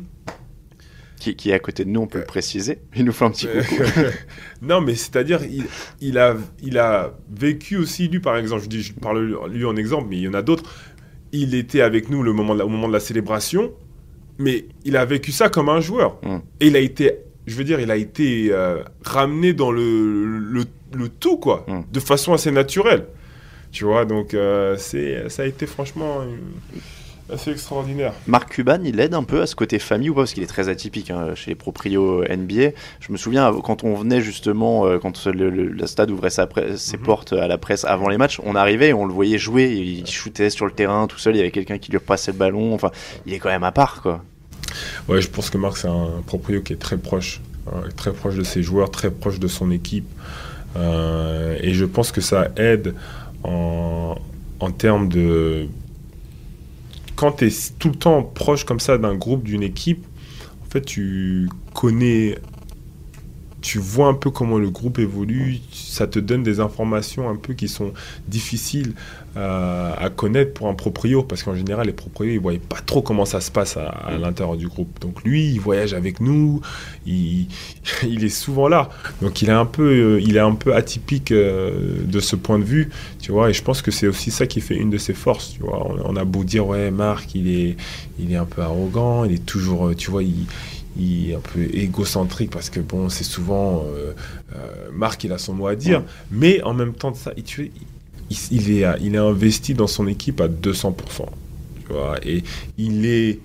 Qui, 1.21 1.35
qui 1.35 1.51
est 1.51 1.53
à 1.53 1.59
côté 1.59 1.85
de 1.85 1.89
nous, 1.91 2.01
on 2.01 2.07
peut 2.07 2.17
le 2.17 2.25
préciser. 2.25 2.79
Il 2.95 3.05
nous 3.05 3.11
fait 3.11 3.25
un 3.25 3.29
petit 3.29 3.45
coucou. 3.45 3.83
non, 4.63 4.81
mais 4.81 4.95
c'est-à-dire, 4.95 5.41
il, 5.43 5.65
il, 6.01 6.17
a, 6.17 6.35
il 6.63 6.79
a 6.79 7.13
vécu 7.31 7.77
aussi, 7.77 8.07
lui, 8.07 8.19
par 8.19 8.37
exemple, 8.37 8.63
je, 8.63 8.67
dis, 8.69 8.81
je 8.81 8.91
parle 8.93 9.37
lui 9.51 9.63
en 9.65 9.75
exemple, 9.75 10.07
mais 10.09 10.17
il 10.17 10.23
y 10.23 10.27
en 10.27 10.33
a 10.33 10.41
d'autres. 10.41 10.63
Il 11.31 11.53
était 11.53 11.81
avec 11.81 12.09
nous 12.09 12.23
le 12.23 12.33
moment 12.33 12.53
de 12.55 12.59
la- 12.59 12.65
au 12.65 12.69
moment 12.69 12.87
de 12.87 12.93
la 12.93 12.99
célébration, 12.99 13.71
mais 14.39 14.65
il 14.83 14.97
a 14.97 15.05
vécu 15.05 15.31
ça 15.31 15.49
comme 15.49 15.69
un 15.69 15.79
joueur. 15.79 16.17
Mm. 16.23 16.37
Et 16.59 16.67
il 16.67 16.75
a 16.75 16.79
été, 16.79 17.11
je 17.45 17.55
veux 17.55 17.63
dire, 17.65 17.79
il 17.79 17.91
a 17.91 17.97
été 17.97 18.47
euh, 18.51 18.81
ramené 19.05 19.53
dans 19.53 19.71
le, 19.71 20.25
le, 20.39 20.63
le 20.93 21.07
tout, 21.09 21.37
quoi, 21.37 21.65
Mm. 21.67 21.81
de 21.93 21.99
façon 21.99 22.33
assez 22.33 22.49
naturelle. 22.49 23.05
Tu 23.71 23.85
vois, 23.85 24.05
donc 24.05 24.33
euh, 24.33 24.75
c'est, 24.79 25.29
ça 25.29 25.43
a 25.43 25.45
été 25.45 25.67
franchement 25.67 26.21
assez 27.31 27.51
extraordinaire. 27.51 28.13
Marc 28.27 28.49
Cuban, 28.53 28.79
il 28.83 28.99
aide 28.99 29.13
un 29.13 29.23
peu 29.23 29.41
à 29.41 29.47
ce 29.47 29.55
côté 29.55 29.79
famille 29.79 30.09
ou 30.09 30.13
pas 30.13 30.21
Parce 30.21 30.33
qu'il 30.33 30.43
est 30.43 30.47
très 30.47 30.69
atypique 30.69 31.11
hein, 31.11 31.33
chez 31.35 31.51
les 31.51 31.55
proprios 31.55 32.23
NBA. 32.23 32.71
Je 32.99 33.11
me 33.11 33.17
souviens, 33.17 33.51
quand 33.63 33.83
on 33.83 33.95
venait 33.95 34.21
justement, 34.21 34.85
euh, 34.85 34.97
quand 34.99 35.25
le, 35.27 35.49
le- 35.49 35.67
le 35.67 35.87
stade 35.87 36.11
ouvrait 36.11 36.29
sa 36.29 36.47
ses 36.75 36.97
Mhm. 36.97 37.03
portes 37.03 37.33
à 37.33 37.47
la 37.47 37.57
presse 37.57 37.85
avant 37.85 38.09
les 38.09 38.17
matchs, 38.17 38.39
on 38.43 38.55
arrivait 38.55 38.89
et 38.89 38.93
on 38.93 39.05
le 39.05 39.13
voyait 39.13 39.37
jouer. 39.37 39.71
Il 39.71 40.05
shootait 40.07 40.49
sur 40.49 40.65
le 40.65 40.71
terrain 40.71 41.07
tout 41.07 41.17
seul, 41.19 41.35
il 41.35 41.39
y 41.39 41.41
avait 41.41 41.51
quelqu'un 41.51 41.77
qui 41.77 41.91
lui 41.91 41.97
repassait 41.97 42.31
le 42.31 42.37
ballon. 42.37 42.73
Enfin, 42.73 42.91
il 43.25 43.33
est 43.33 43.39
quand 43.39 43.49
même 43.49 43.63
à 43.63 43.71
part, 43.71 44.01
quoi. 44.01 44.23
Ouais, 45.09 45.21
je 45.21 45.29
pense 45.29 45.49
que 45.49 45.57
Marc, 45.57 45.77
c'est 45.77 45.87
un 45.87 46.21
proprio 46.25 46.61
qui 46.61 46.73
est 46.73 46.77
très 46.77 46.97
proche, 46.97 47.41
hein, 47.67 47.81
très 47.97 48.13
proche 48.13 48.35
de 48.35 48.43
ses 48.43 48.63
joueurs, 48.63 48.89
très 48.91 49.11
proche 49.11 49.39
de 49.39 49.47
son 49.47 49.69
équipe. 49.71 50.07
Euh, 50.77 51.57
et 51.61 51.73
je 51.73 51.85
pense 51.85 52.11
que 52.11 52.21
ça 52.21 52.47
aide 52.57 52.95
en, 53.43 54.15
en 54.59 54.71
termes 54.71 55.09
de. 55.09 55.67
Quand 57.21 57.33
tu 57.33 57.45
es 57.45 57.53
tout 57.77 57.89
le 57.89 57.95
temps 57.95 58.23
proche 58.23 58.63
comme 58.63 58.79
ça 58.79 58.97
d'un 58.97 59.13
groupe, 59.13 59.43
d'une 59.43 59.61
équipe, 59.61 60.07
en 60.65 60.71
fait, 60.71 60.81
tu 60.81 61.47
connais. 61.71 62.39
Tu 63.61 63.77
vois 63.77 64.07
un 64.07 64.15
peu 64.15 64.31
comment 64.31 64.57
le 64.57 64.71
groupe 64.71 64.97
évolue, 64.97 65.59
ça 65.71 66.07
te 66.07 66.17
donne 66.17 66.41
des 66.41 66.59
informations 66.59 67.29
un 67.29 67.35
peu 67.35 67.53
qui 67.53 67.67
sont 67.67 67.93
difficiles 68.27 68.95
euh, 69.37 69.93
à 69.97 70.09
connaître 70.09 70.53
pour 70.53 70.67
un 70.67 70.73
proprio, 70.73 71.23
parce 71.23 71.43
qu'en 71.43 71.55
général, 71.55 71.87
les 71.87 71.93
proprios, 71.93 72.31
ils 72.31 72.35
ne 72.35 72.41
voyaient 72.41 72.59
pas 72.59 72.79
trop 72.85 73.01
comment 73.01 73.25
ça 73.25 73.39
se 73.41 73.49
passe 73.51 73.77
à, 73.77 73.87
à 73.87 74.17
l'intérieur 74.17 74.57
du 74.57 74.67
groupe. 74.67 74.99
Donc 74.99 75.23
lui, 75.23 75.51
il 75.51 75.59
voyage 75.59 75.93
avec 75.93 76.19
nous, 76.19 76.61
il, 77.05 77.47
il 78.03 78.23
est 78.25 78.29
souvent 78.29 78.67
là. 78.67 78.89
Donc 79.21 79.41
il 79.41 79.49
est 79.49 79.53
un 79.53 79.65
peu, 79.65 79.83
euh, 80.17 80.21
il 80.21 80.35
est 80.35 80.39
un 80.41 80.55
peu 80.55 80.75
atypique 80.75 81.31
euh, 81.31 82.03
de 82.05 82.19
ce 82.19 82.35
point 82.35 82.59
de 82.59 82.63
vue, 82.65 82.89
tu 83.21 83.31
vois, 83.31 83.49
et 83.49 83.53
je 83.53 83.63
pense 83.63 83.81
que 83.81 83.91
c'est 83.91 84.07
aussi 84.07 84.31
ça 84.31 84.47
qui 84.47 84.59
fait 84.61 84.75
une 84.75 84.89
de 84.89 84.97
ses 84.97 85.13
forces, 85.13 85.53
tu 85.53 85.61
vois. 85.61 85.87
On, 85.87 86.13
on 86.13 86.15
a 86.17 86.25
beau 86.25 86.43
dire, 86.43 86.67
ouais, 86.67 86.91
Marc, 86.91 87.33
il 87.35 87.47
est, 87.49 87.77
il 88.19 88.31
est 88.31 88.37
un 88.37 88.45
peu 88.45 88.61
arrogant, 88.61 89.23
il 89.23 89.33
est 89.33 89.45
toujours, 89.45 89.95
tu 89.95 90.11
vois, 90.11 90.23
il 90.23 90.45
il 90.97 91.29
est 91.31 91.35
un 91.35 91.39
peu 91.39 91.61
égocentrique 91.73 92.51
parce 92.51 92.69
que 92.69 92.81
bon 92.81 93.07
c'est 93.07 93.23
souvent 93.23 93.85
euh, 93.87 94.11
euh, 94.53 94.89
Marc 94.93 95.23
il 95.23 95.31
a 95.31 95.37
son 95.37 95.53
mot 95.53 95.67
à 95.67 95.75
dire 95.77 96.03
mais 96.31 96.61
en 96.63 96.73
même 96.73 96.93
temps 96.93 97.11
de 97.11 97.15
ça 97.15 97.31
il, 97.37 97.43
tu- 97.43 97.71
il, 98.51 98.71
est, 98.71 99.17
investi 99.17 99.73
dans 99.73 99.87
son 99.87 100.07
équipe 100.07 100.41
à 100.41 100.47
200%. 100.47 100.93
Tu 101.87 101.93
vois, 101.93 102.17
et 102.23 102.43
il 102.77 103.05
est 103.05 103.39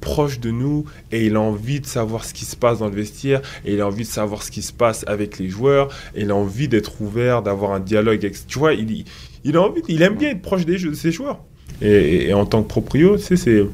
proche 0.00 0.40
de 0.40 0.50
nous 0.50 0.86
et 1.12 1.26
il 1.26 1.36
a 1.36 1.40
envie 1.40 1.80
de 1.80 1.86
savoir 1.86 2.24
ce 2.24 2.32
qui 2.32 2.46
se 2.46 2.56
passe 2.56 2.78
dans 2.78 2.88
le 2.88 2.94
vestiaire 2.94 3.42
et 3.66 3.74
il 3.74 3.80
a 3.82 3.86
envie 3.86 4.04
de 4.04 4.08
savoir 4.08 4.42
ce 4.42 4.50
qui 4.50 4.62
se 4.62 4.72
passe 4.72 5.04
avec 5.06 5.38
les 5.38 5.48
joueurs 5.48 5.88
et 6.14 6.22
il 6.22 6.30
a 6.30 6.34
envie 6.34 6.68
d'être 6.68 7.02
ouvert, 7.02 7.42
d'avoir 7.42 7.72
un 7.72 7.80
dialogue. 7.80 8.24
Avec, 8.24 8.46
tu 8.46 8.58
vois, 8.58 8.72
il, 8.72 9.56
a 9.56 9.60
envie, 9.60 9.82
il 9.88 10.02
aime 10.02 10.16
bien 10.16 10.30
être 10.30 10.42
proche 10.42 10.64
de 10.64 10.94
ses 10.94 11.12
joueurs. 11.12 11.40
Et, 11.82 12.32
en 12.34 12.44
tant 12.46 12.62
que 12.62 12.68
proprio, 12.68 13.16
tu 13.16 13.22
sais, 13.22 13.36
c'est, 13.36 13.64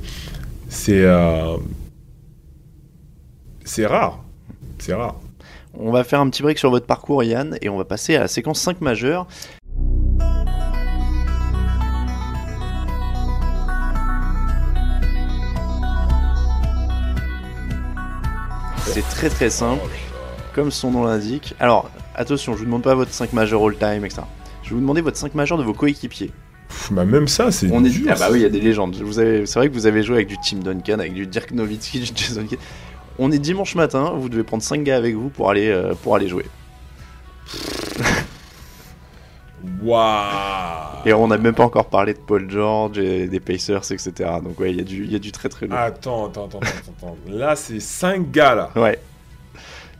c'est, 0.68 1.02
euh, 1.02 1.56
c'est 3.64 3.86
rare. 3.86 4.22
C'est 4.78 4.94
rare. 4.94 5.20
On 5.78 5.90
va 5.90 6.04
faire 6.04 6.20
un 6.20 6.30
petit 6.30 6.42
break 6.42 6.58
sur 6.58 6.70
votre 6.70 6.86
parcours, 6.86 7.22
Yann, 7.22 7.58
et 7.60 7.68
on 7.68 7.76
va 7.76 7.84
passer 7.84 8.16
à 8.16 8.20
la 8.20 8.28
séquence 8.28 8.60
5 8.60 8.80
majeure. 8.80 9.26
C'est 19.08 19.16
très 19.16 19.28
très 19.28 19.50
simple, 19.50 19.90
comme 20.54 20.70
son 20.70 20.90
nom 20.90 21.04
l'indique. 21.04 21.54
Alors, 21.58 21.90
attention, 22.14 22.52
je 22.52 22.58
vous 22.58 22.64
demande 22.64 22.82
pas 22.82 22.94
votre 22.94 23.12
5 23.12 23.32
majeur 23.32 23.62
all-time, 23.64 24.04
etc. 24.04 24.22
Je 24.62 24.70
vais 24.70 24.74
vous 24.74 24.80
demander 24.80 25.00
votre 25.00 25.16
5 25.16 25.34
majeur 25.34 25.58
de 25.58 25.64
vos 25.64 25.72
coéquipiers. 25.72 26.32
Pff, 26.68 26.92
bah 26.92 27.04
même 27.04 27.28
ça, 27.28 27.50
c'est 27.52 27.70
On 27.72 27.84
est 27.84 27.90
dur, 27.90 28.10
ah 28.10 28.16
bah 28.18 28.28
oui, 28.30 28.40
il 28.40 28.42
y 28.42 28.46
a 28.46 28.50
des 28.50 28.60
légendes. 28.60 28.96
Vous 28.96 29.18
avez, 29.18 29.46
c'est 29.46 29.58
vrai 29.58 29.68
que 29.68 29.74
vous 29.74 29.86
avez 29.86 30.02
joué 30.02 30.16
avec 30.16 30.28
du 30.28 30.36
Tim 30.38 30.58
Duncan, 30.58 30.98
avec 30.98 31.14
du 31.14 31.26
Dirk 31.26 31.52
Nowitzki, 31.52 32.00
du 32.00 32.10
Jason 32.14 32.44
Kidd. 32.44 32.58
On 33.18 33.32
est 33.32 33.38
dimanche 33.38 33.74
matin, 33.74 34.12
vous 34.16 34.28
devez 34.28 34.42
prendre 34.42 34.62
5 34.62 34.82
gars 34.82 34.96
avec 34.96 35.14
vous 35.14 35.30
pour 35.30 35.50
aller, 35.50 35.68
euh, 35.68 35.94
pour 36.02 36.16
aller 36.16 36.28
jouer. 36.28 36.44
Waouh 39.82 41.06
Et 41.06 41.12
on 41.12 41.28
n'a 41.28 41.38
même 41.38 41.54
pas 41.54 41.64
encore 41.64 41.86
parlé 41.86 42.14
de 42.14 42.18
Paul 42.18 42.50
George 42.50 42.98
et 42.98 43.26
des 43.26 43.40
Pacers, 43.40 43.90
etc. 43.92 44.12
Donc 44.42 44.58
ouais, 44.60 44.70
il 44.70 44.76
y, 44.76 44.80
a 44.80 44.84
du- 44.84 45.04
il 45.04 45.12
y 45.12 45.16
a 45.16 45.18
du 45.18 45.32
très 45.32 45.48
très 45.48 45.66
lourd. 45.66 45.76
Attends, 45.78 46.26
attends, 46.28 46.46
attends, 46.46 46.58
attends. 46.98 47.16
Là, 47.28 47.56
c'est 47.56 47.80
5 47.80 48.30
gars 48.30 48.54
là. 48.54 48.70
Ouais. 48.76 48.98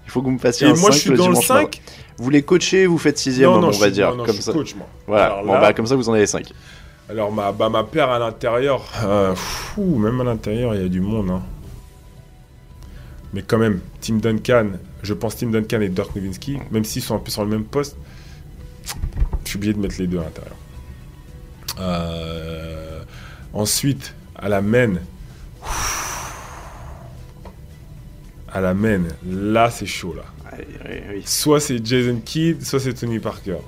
Il 0.05 0.11
faut 0.11 0.21
que 0.21 0.27
vous 0.27 0.33
me 0.33 0.39
fassiez 0.39 0.67
Et 0.69 0.71
un 0.71 0.75
moi, 0.75 0.91
5 0.91 0.93
je 0.93 0.99
suis 0.99 1.11
dans 1.11 1.17
le 1.29 1.33
dimanche 1.35 1.49
matin. 1.49 1.63
5 1.63 1.83
Vous 2.19 2.31
les 2.31 2.43
coachez, 2.43 2.87
vous 2.87 2.99
faites 2.99 3.19
sixième 3.19 3.51
Non, 3.51 3.57
homme, 3.57 3.63
non, 3.63 3.69
on 3.69 3.73
je 3.73 3.81
va 3.81 3.91
dire. 3.91 4.11
non, 4.11 4.17
non, 4.19 4.25
comme 4.25 4.37
je 4.37 4.41
ça. 4.41 4.53
coach, 4.53 4.75
moi. 4.77 4.87
Voilà, 5.07 5.25
Alors 5.27 5.45
bon, 5.45 5.53
là- 5.55 5.61
bah, 5.61 5.73
comme 5.73 5.87
ça 5.87 5.97
vous 5.97 6.09
en 6.09 6.13
avez 6.15 6.27
5. 6.27 6.53
Alors, 7.09 7.31
ma, 7.33 7.53
bah, 7.53 7.69
ma 7.69 7.85
paire 7.85 8.11
à 8.11 8.19
l'intérieur, 8.19 8.83
euh, 9.05 9.35
fou, 9.37 9.97
même 9.99 10.21
à 10.21 10.25
l'intérieur, 10.25 10.75
il 10.75 10.83
y 10.83 10.85
a 10.85 10.89
du 10.89 11.01
monde. 11.01 11.31
hein. 11.31 11.43
Mais 13.33 13.43
quand 13.43 13.59
même, 13.59 13.81
Tim 14.01 14.15
Duncan, 14.17 14.67
je 15.03 15.13
pense 15.15 15.37
Tim 15.37 15.49
Duncan 15.51 15.81
et 15.81 15.89
Dirk 15.89 16.15
Nowitzki, 16.17 16.59
même 16.71 16.85
s'ils 16.85 17.03
sont 17.03 17.15
un 17.17 17.19
peu 17.19 17.31
sur 17.31 17.45
le 17.45 17.51
même 17.51 17.65
poste, 17.65 17.97
je 19.45 19.49
suis 19.51 19.57
obligé 19.59 19.73
de 19.75 19.79
mettre 19.79 19.97
les 19.99 20.07
deux 20.07 20.19
à 20.19 20.25
l'intérieur. 20.25 20.57
Euh, 21.79 23.03
ensuite, 23.53 24.15
à 24.35 24.49
la 24.49 24.61
main, 24.63 24.95
à 28.53 28.61
la 28.61 28.75
main, 28.75 29.03
là 29.25 29.71
c'est 29.71 29.87
chaud 29.87 30.15
là. 30.15 30.25
Soit 31.25 31.61
c'est 31.61 31.85
Jason 31.85 32.21
Kidd, 32.25 32.65
soit 32.65 32.81
c'est 32.81 32.95
Tony 32.95 33.19
Parker. 33.19 33.59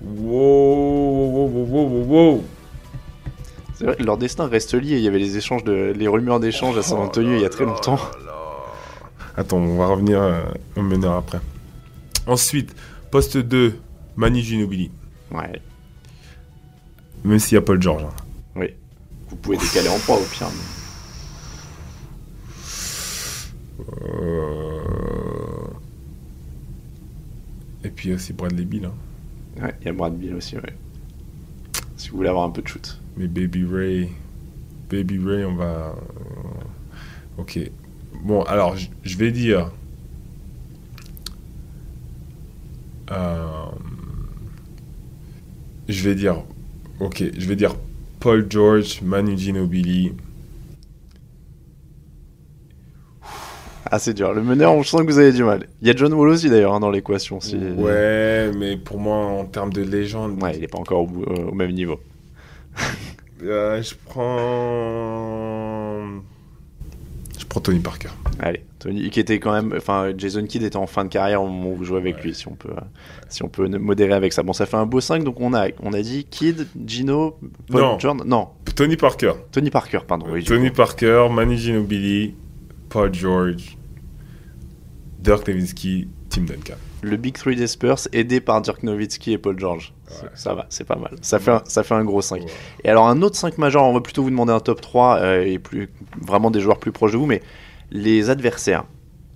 Wow, 0.00 0.28
wow, 0.30 1.48
wow, 1.48 1.66
wow, 1.66 2.04
wow. 2.04 2.44
C'est 3.74 3.84
vrai, 3.84 3.96
leur 4.00 4.16
destin 4.16 4.48
reste 4.48 4.74
lié. 4.74 4.96
Il 4.96 5.02
y 5.02 5.08
avait 5.08 5.18
les 5.18 5.36
échanges 5.36 5.64
de, 5.64 5.92
les 5.96 6.08
rumeurs 6.08 6.40
d'échanges 6.40 6.78
à 6.78 6.82
San 6.82 6.98
Oh 7.00 7.04
Antonio 7.04 7.34
il 7.34 7.42
y 7.42 7.44
a 7.44 7.48
très 7.48 7.64
longtemps. 7.64 7.98
Attends, 9.36 9.58
on 9.58 9.76
va 9.76 9.86
revenir 9.86 10.20
euh, 10.20 10.42
au 10.76 10.82
meneur 10.82 11.14
après. 11.14 11.40
Ensuite, 12.26 12.74
poste 13.12 13.36
2, 13.36 13.78
Manu 14.16 14.40
Ginobili. 14.40 14.90
Ouais, 15.30 15.60
Même 17.24 17.38
s'il 17.38 17.54
y 17.54 17.58
a 17.58 17.60
Paul 17.62 17.80
George. 17.80 18.02
hein. 18.02 18.10
oui. 18.56 18.70
Vous 19.28 19.36
pouvez 19.36 19.56
décaler 19.56 19.88
en 19.88 19.98
3 19.98 20.16
au 20.16 20.24
pire. 20.24 20.48
mais- 20.50 20.62
Euh, 24.12 24.80
Et 27.84 27.90
puis 27.90 28.12
aussi 28.14 28.32
Bradley 28.32 28.64
Bill. 28.64 28.84
hein. 28.86 28.92
Ouais, 29.62 29.74
il 29.80 29.86
y 29.86 29.88
a 29.90 29.92
Brad 29.92 30.16
Bill 30.16 30.34
aussi, 30.34 30.56
ouais. 30.56 30.74
Si 31.96 32.08
vous 32.10 32.16
voulez 32.18 32.28
avoir 32.28 32.44
un 32.46 32.50
peu 32.50 32.62
de 32.62 32.68
shoot. 32.68 33.00
Mais 33.16 33.26
Baby 33.26 33.64
Ray. 33.64 34.08
Baby 34.90 35.18
Ray, 35.24 35.44
on 35.44 35.54
va. 35.56 35.64
euh, 35.64 35.92
Ok. 37.38 37.58
Bon, 38.24 38.42
alors, 38.44 38.76
je 39.04 39.16
vais 39.16 39.30
dire. 39.32 39.60
Euh, 39.60 39.70
Je 45.88 46.08
vais 46.08 46.14
dire. 46.14 46.42
Ok, 47.00 47.22
je 47.36 47.46
vais 47.48 47.56
dire 47.56 47.74
Paul 48.20 48.46
George, 48.48 49.00
Manu 49.02 49.36
Ginobili. 49.36 50.12
Ah, 53.90 53.98
c'est 53.98 54.14
dur. 54.14 54.32
Le 54.32 54.42
meneur, 54.42 54.72
on 54.72 54.82
sent 54.82 54.98
que 54.98 55.02
vous 55.12 55.18
avez 55.18 55.32
du 55.32 55.44
mal. 55.44 55.66
Il 55.82 55.88
y 55.88 55.90
a 55.90 55.94
John 55.96 56.14
Wall 56.14 56.28
aussi 56.30 56.48
d'ailleurs 56.48 56.72
hein, 56.72 56.80
dans 56.80 56.90
l'équation. 56.90 57.40
Si... 57.40 57.56
Ouais, 57.56 58.50
mais 58.56 58.76
pour 58.78 58.98
moi, 58.98 59.16
en 59.16 59.44
termes 59.44 59.72
de 59.72 59.82
légende, 59.82 60.42
Ouais, 60.42 60.54
il 60.54 60.60
n'est 60.60 60.68
pas 60.68 60.78
encore 60.78 61.00
au, 61.02 61.08
euh, 61.28 61.50
au 61.50 61.54
même 61.54 61.72
niveau. 61.72 62.00
euh, 63.42 63.82
je 63.82 63.94
prends. 64.06 65.51
Prends 67.52 67.60
Tony 67.60 67.80
Parker. 67.80 68.08
Allez, 68.38 68.64
Tony, 68.78 69.10
qui 69.10 69.20
était 69.20 69.38
quand 69.38 69.52
même, 69.52 69.74
enfin, 69.76 70.14
Jason 70.16 70.42
Kidd 70.46 70.62
était 70.62 70.78
en 70.78 70.86
fin 70.86 71.04
de 71.04 71.10
carrière 71.10 71.42
au 71.42 71.48
moment 71.48 71.72
où 71.72 71.76
vous 71.76 71.84
jouez 71.84 71.98
avec 71.98 72.24
lui, 72.24 72.34
si 72.34 72.48
on 72.48 72.54
peut, 72.54 72.70
si 73.28 73.42
on 73.42 73.48
peut 73.50 73.68
modérer 73.68 74.14
avec 74.14 74.32
ça. 74.32 74.42
Bon, 74.42 74.54
ça 74.54 74.64
fait 74.64 74.78
un 74.78 74.86
beau 74.86 75.02
5, 75.02 75.22
donc 75.22 75.38
on 75.38 75.52
a, 75.52 75.66
on 75.82 75.92
a 75.92 76.00
dit 76.00 76.24
Kidd, 76.24 76.66
Gino, 76.86 77.38
Paul 77.70 77.82
Non. 77.82 77.98
Jordan, 77.98 78.26
non, 78.26 78.48
Tony 78.74 78.96
Parker. 78.96 79.34
Tony 79.50 79.68
Parker, 79.68 79.98
pardon. 80.08 80.24
oui, 80.30 80.42
Tony. 80.44 80.70
Parker, 80.70 81.28
Manu 81.30 81.58
Ginobili, 81.58 82.34
Paul 82.88 83.12
George, 83.12 83.76
Dirk 85.18 85.46
Nowitzki, 85.46 86.08
Tim 86.30 86.44
Duncan. 86.44 86.78
Le 87.02 87.16
Big 87.16 87.34
Three 87.36 87.56
des 87.56 87.66
Spurs, 87.66 87.98
aidé 88.12 88.40
par 88.40 88.62
Dirk 88.62 88.82
Nowitzki 88.84 89.32
et 89.32 89.38
Paul 89.38 89.58
George. 89.58 89.92
Ouais. 90.08 90.28
Ça 90.34 90.54
va, 90.54 90.66
c'est 90.68 90.84
pas 90.84 90.96
mal. 90.96 91.10
Ça 91.20 91.38
fait, 91.40 91.50
un, 91.50 91.62
ça 91.66 91.82
fait 91.82 91.94
un 91.94 92.04
gros 92.04 92.22
5. 92.22 92.42
Ouais. 92.42 92.46
Et 92.84 92.88
alors, 92.88 93.08
un 93.08 93.22
autre 93.22 93.36
5 93.36 93.58
majeur, 93.58 93.82
on 93.82 93.92
va 93.92 94.00
plutôt 94.00 94.22
vous 94.22 94.30
demander 94.30 94.52
un 94.52 94.60
top 94.60 94.80
3 94.80 95.18
euh, 95.18 95.42
et 95.44 95.58
plus, 95.58 95.90
vraiment 96.20 96.50
des 96.50 96.60
joueurs 96.60 96.78
plus 96.78 96.92
proches 96.92 97.12
de 97.12 97.16
vous, 97.18 97.26
mais 97.26 97.42
les 97.90 98.30
adversaires, 98.30 98.84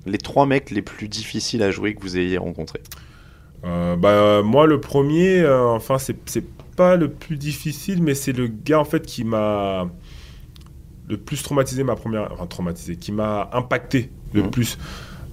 les 0.07 0.19
trois 0.19 0.47
mecs 0.47 0.71
les 0.71 0.83
plus 0.83 1.09
difficiles 1.09 1.63
à 1.63 1.71
jouer 1.73 1.95
que 1.95 2.01
vous 2.03 2.17
ayez 2.17 2.39
rencontrés. 2.39 2.83
Euh, 3.65 3.97
bah, 3.97 4.11
euh, 4.11 4.43
moi, 4.45 4.67
le 4.67 4.81
premier, 4.81 5.41
euh, 5.41 5.67
enfin, 5.71 5.99
c'est 5.99 6.17
c'est 6.27 6.45
pas 6.77 6.95
le 6.97 7.11
plus 7.11 7.37
difficile, 7.37 8.03
mais 8.03 8.15
c'est 8.15 8.33
le 8.33 8.47
gars 8.49 8.79
en 8.79 8.85
fait 8.85 9.05
qui 9.07 9.25
m'a 9.25 9.89
le 11.09 11.17
plus 11.17 11.43
traumatisé 11.43 11.83
ma 11.85 11.97
première, 11.97 12.31
enfin 12.33 12.47
traumatisé, 12.47 12.97
qui 12.97 13.13
m'a 13.13 13.49
impacté 13.53 14.11
le 14.35 14.43
Mhm. 14.43 14.51
plus. 14.51 14.79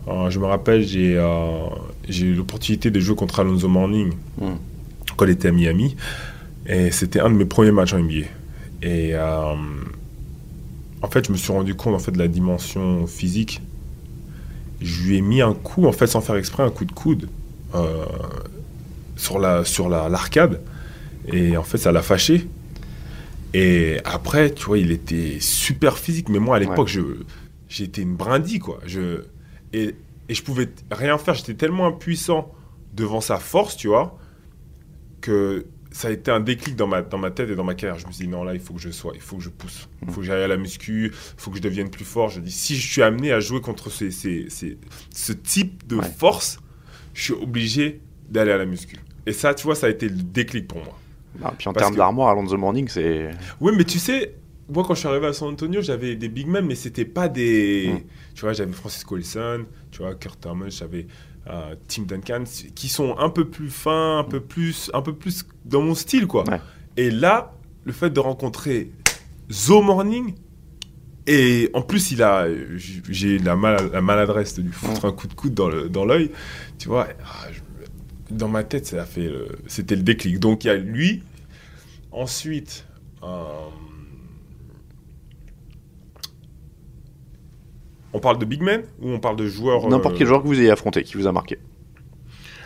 Euh, 0.07 0.29
je 0.29 0.39
me 0.39 0.45
rappelle, 0.45 0.83
j'ai 0.83 1.15
euh, 1.17 1.65
j'ai 2.09 2.25
eu 2.27 2.33
l'opportunité 2.33 2.91
de 2.91 2.99
jouer 2.99 3.15
contre 3.15 3.39
Alonso 3.39 3.67
Morning 3.69 4.11
Mhm. 4.39 4.57
quand 5.15 5.25
il 5.25 5.31
était 5.31 5.47
à 5.47 5.51
Miami, 5.51 5.95
et 6.65 6.91
c'était 6.91 7.19
un 7.21 7.29
de 7.29 7.35
mes 7.35 7.45
premiers 7.45 7.71
matchs 7.71 7.93
en 7.93 7.99
NBA. 7.99 8.25
Et 8.81 9.11
euh, 9.13 9.53
en 11.01 11.07
fait, 11.09 11.27
je 11.27 11.31
me 11.31 11.37
suis 11.37 11.53
rendu 11.53 11.75
compte 11.75 11.95
en 11.95 11.99
fait 11.99 12.11
de 12.11 12.19
la 12.19 12.27
dimension 12.27 13.07
physique. 13.07 13.61
Je 14.81 15.03
lui 15.03 15.17
ai 15.17 15.21
mis 15.21 15.41
un 15.41 15.53
coup, 15.53 15.85
en 15.85 15.93
fait, 15.93 16.07
sans 16.07 16.19
faire 16.19 16.35
exprès, 16.35 16.63
un 16.63 16.69
coup 16.69 16.83
de 16.85 16.91
coude 16.91 17.29
sur 19.15 19.39
la 19.39 19.63
sur 19.65 19.89
la 19.89 20.09
l'arcade. 20.09 20.61
et 21.31 21.55
en 21.55 21.63
fait, 21.63 21.77
ça 21.77 21.91
l'a 21.93 22.01
fâché. 22.01 22.47
Et 23.53 23.97
après, 24.03 24.51
tu 24.51 24.65
vois, 24.65 24.77
il 24.79 24.91
était 24.91 25.37
super 25.39 25.97
physique. 25.97 26.27
Mais 26.27 26.39
moi, 26.39 26.57
à 26.57 26.59
l'époque, 26.59 26.87
je 26.89 27.01
j'étais 27.69 28.01
une 28.01 28.15
brindille, 28.15 28.59
quoi. 28.59 28.79
Je 28.85 29.21
et, 29.73 29.95
et 30.29 30.33
je 30.33 30.43
pouvais 30.43 30.69
rien 30.91 31.17
faire. 31.17 31.33
J'étais 31.33 31.53
tellement 31.55 31.87
impuissant 31.87 32.51
devant 32.93 33.21
sa 33.21 33.37
force, 33.37 33.75
tu 33.75 33.87
vois, 33.87 34.17
que 35.21 35.65
ça 35.91 36.07
a 36.07 36.11
été 36.11 36.31
un 36.31 36.39
déclic 36.39 36.75
dans 36.75 36.87
ma, 36.87 37.01
dans 37.01 37.17
ma 37.17 37.29
tête 37.31 37.49
et 37.49 37.55
dans 37.55 37.63
ma 37.63 37.75
carrière. 37.75 37.99
Je 37.99 38.07
me 38.07 38.11
suis 38.11 38.25
dit, 38.25 38.31
non, 38.31 38.43
là, 38.43 38.53
il 38.53 38.59
faut 38.59 38.73
que 38.73 38.79
je 38.79 38.89
sois, 38.89 39.11
il 39.15 39.21
faut 39.21 39.37
que 39.37 39.43
je 39.43 39.49
pousse. 39.49 39.87
Il 40.01 40.11
faut 40.11 40.21
que 40.21 40.25
j'aille 40.25 40.43
à 40.43 40.47
la 40.47 40.57
muscu, 40.57 41.07
il 41.07 41.11
faut 41.37 41.51
que 41.51 41.57
je 41.57 41.61
devienne 41.61 41.89
plus 41.89 42.05
fort. 42.05 42.29
Je 42.29 42.39
dis, 42.39 42.51
si 42.51 42.75
je 42.75 42.91
suis 42.91 43.03
amené 43.03 43.31
à 43.31 43.39
jouer 43.39 43.61
contre 43.61 43.91
ces, 43.91 44.09
ces, 44.11 44.47
ces- 44.49 44.77
ce 45.13 45.33
type 45.33 45.85
de 45.87 45.97
Ouais. 45.97 46.05
force, 46.17 46.59
je 47.13 47.23
suis 47.23 47.33
obligé 47.33 48.01
d'aller 48.29 48.51
à 48.51 48.57
la 48.57 48.65
muscu. 48.65 48.97
Et 49.25 49.33
ça, 49.33 49.53
tu 49.53 49.63
vois, 49.63 49.75
ça 49.75 49.87
a 49.87 49.89
été 49.89 50.09
le 50.09 50.15
déclic 50.15 50.67
pour 50.67 50.83
moi. 50.83 50.97
Ah, 51.43 51.53
puis 51.57 51.67
en 51.67 51.73
termes 51.73 51.93
que- 51.93 51.97
d'armoire, 51.97 52.29
Alonso 52.29 52.57
Morning, 52.57 52.87
c'est. 52.87 53.29
Oui, 53.61 53.73
mais 53.75 53.83
tu 53.85 53.99
sais, 53.99 54.35
moi, 54.69 54.83
quand 54.85 54.93
je 54.93 54.99
suis 54.99 55.07
arrivé 55.07 55.27
à 55.27 55.33
San 55.33 55.49
Antonio, 55.49 55.81
j'avais 55.81 56.15
des 56.15 56.29
big 56.29 56.47
men, 56.47 56.65
mais 56.65 56.75
c'était 56.75 57.05
pas 57.05 57.27
des. 57.29 57.91
Mm. 57.93 57.99
Tu 58.35 58.41
vois, 58.41 58.53
j'avais 58.53 58.71
Francisco 58.71 59.15
Wilson, 59.15 59.65
tu 59.91 59.99
vois, 59.99 60.15
Kurt 60.15 60.39
Thomas, 60.39 60.69
j'avais 60.69 61.07
euh, 61.47 61.75
Tim 61.87 62.03
Duncan, 62.03 62.43
qui 62.73 62.87
sont 62.87 63.17
un 63.17 63.29
peu 63.29 63.49
plus 63.49 63.69
fins, 63.69 64.19
un 64.19 64.23
peu 64.23 64.39
plus, 64.39 64.89
un 64.93 65.01
peu 65.01 65.13
plus 65.13 65.43
dans 65.65 65.81
mon 65.81 65.95
style, 65.95 66.25
quoi. 66.27 66.47
Ouais. 66.49 66.61
Et 66.97 67.11
là, 67.11 67.53
le 67.83 67.91
fait 67.91 68.09
de 68.09 68.19
rencontrer 68.19 68.91
Zo 69.51 69.81
Morning, 69.81 70.33
et 71.27 71.69
en 71.73 71.81
plus, 71.81 72.11
il 72.11 72.21
a, 72.23 72.47
j'ai- 72.77 73.39
la, 73.39 73.55
mal- 73.55 73.89
la 73.91 74.01
maladresse 74.01 74.55
de 74.55 74.61
lui 74.61 74.71
foutre 74.71 75.05
un 75.05 75.11
coup 75.11 75.27
de 75.27 75.33
coude 75.33 75.53
dans 75.53 75.69
le- 75.69 75.89
dans 75.89 76.05
l'œil, 76.05 76.31
tu 76.77 76.87
vois. 76.87 77.07
ah, 77.25 77.47
dans 78.31 78.47
ma 78.47 78.63
tête, 78.63 78.85
ça 78.87 79.01
a 79.01 79.05
fait, 79.05 79.27
le- 79.27 79.49
c'était 79.67 79.95
le 79.97 80.01
déclic. 80.03 80.39
Donc 80.39 80.63
il 80.63 80.67
y 80.67 80.69
a 80.69 80.75
lui. 80.75 81.21
Ensuite, 82.11 82.85
euh, 83.23 83.43
on 88.13 88.19
parle 88.19 88.37
de 88.39 88.45
big 88.45 88.61
men 88.61 88.83
ou 89.01 89.09
on 89.09 89.19
parle 89.19 89.35
de 89.35 89.47
joueurs 89.47 89.87
N'importe 89.89 90.15
euh, 90.15 90.17
quel 90.19 90.27
joueur 90.27 90.41
que 90.43 90.47
vous 90.47 90.59
ayez 90.59 90.69
affronté, 90.71 91.03
qui 91.03 91.15
vous 91.17 91.27
a 91.27 91.31
marqué. 91.31 91.57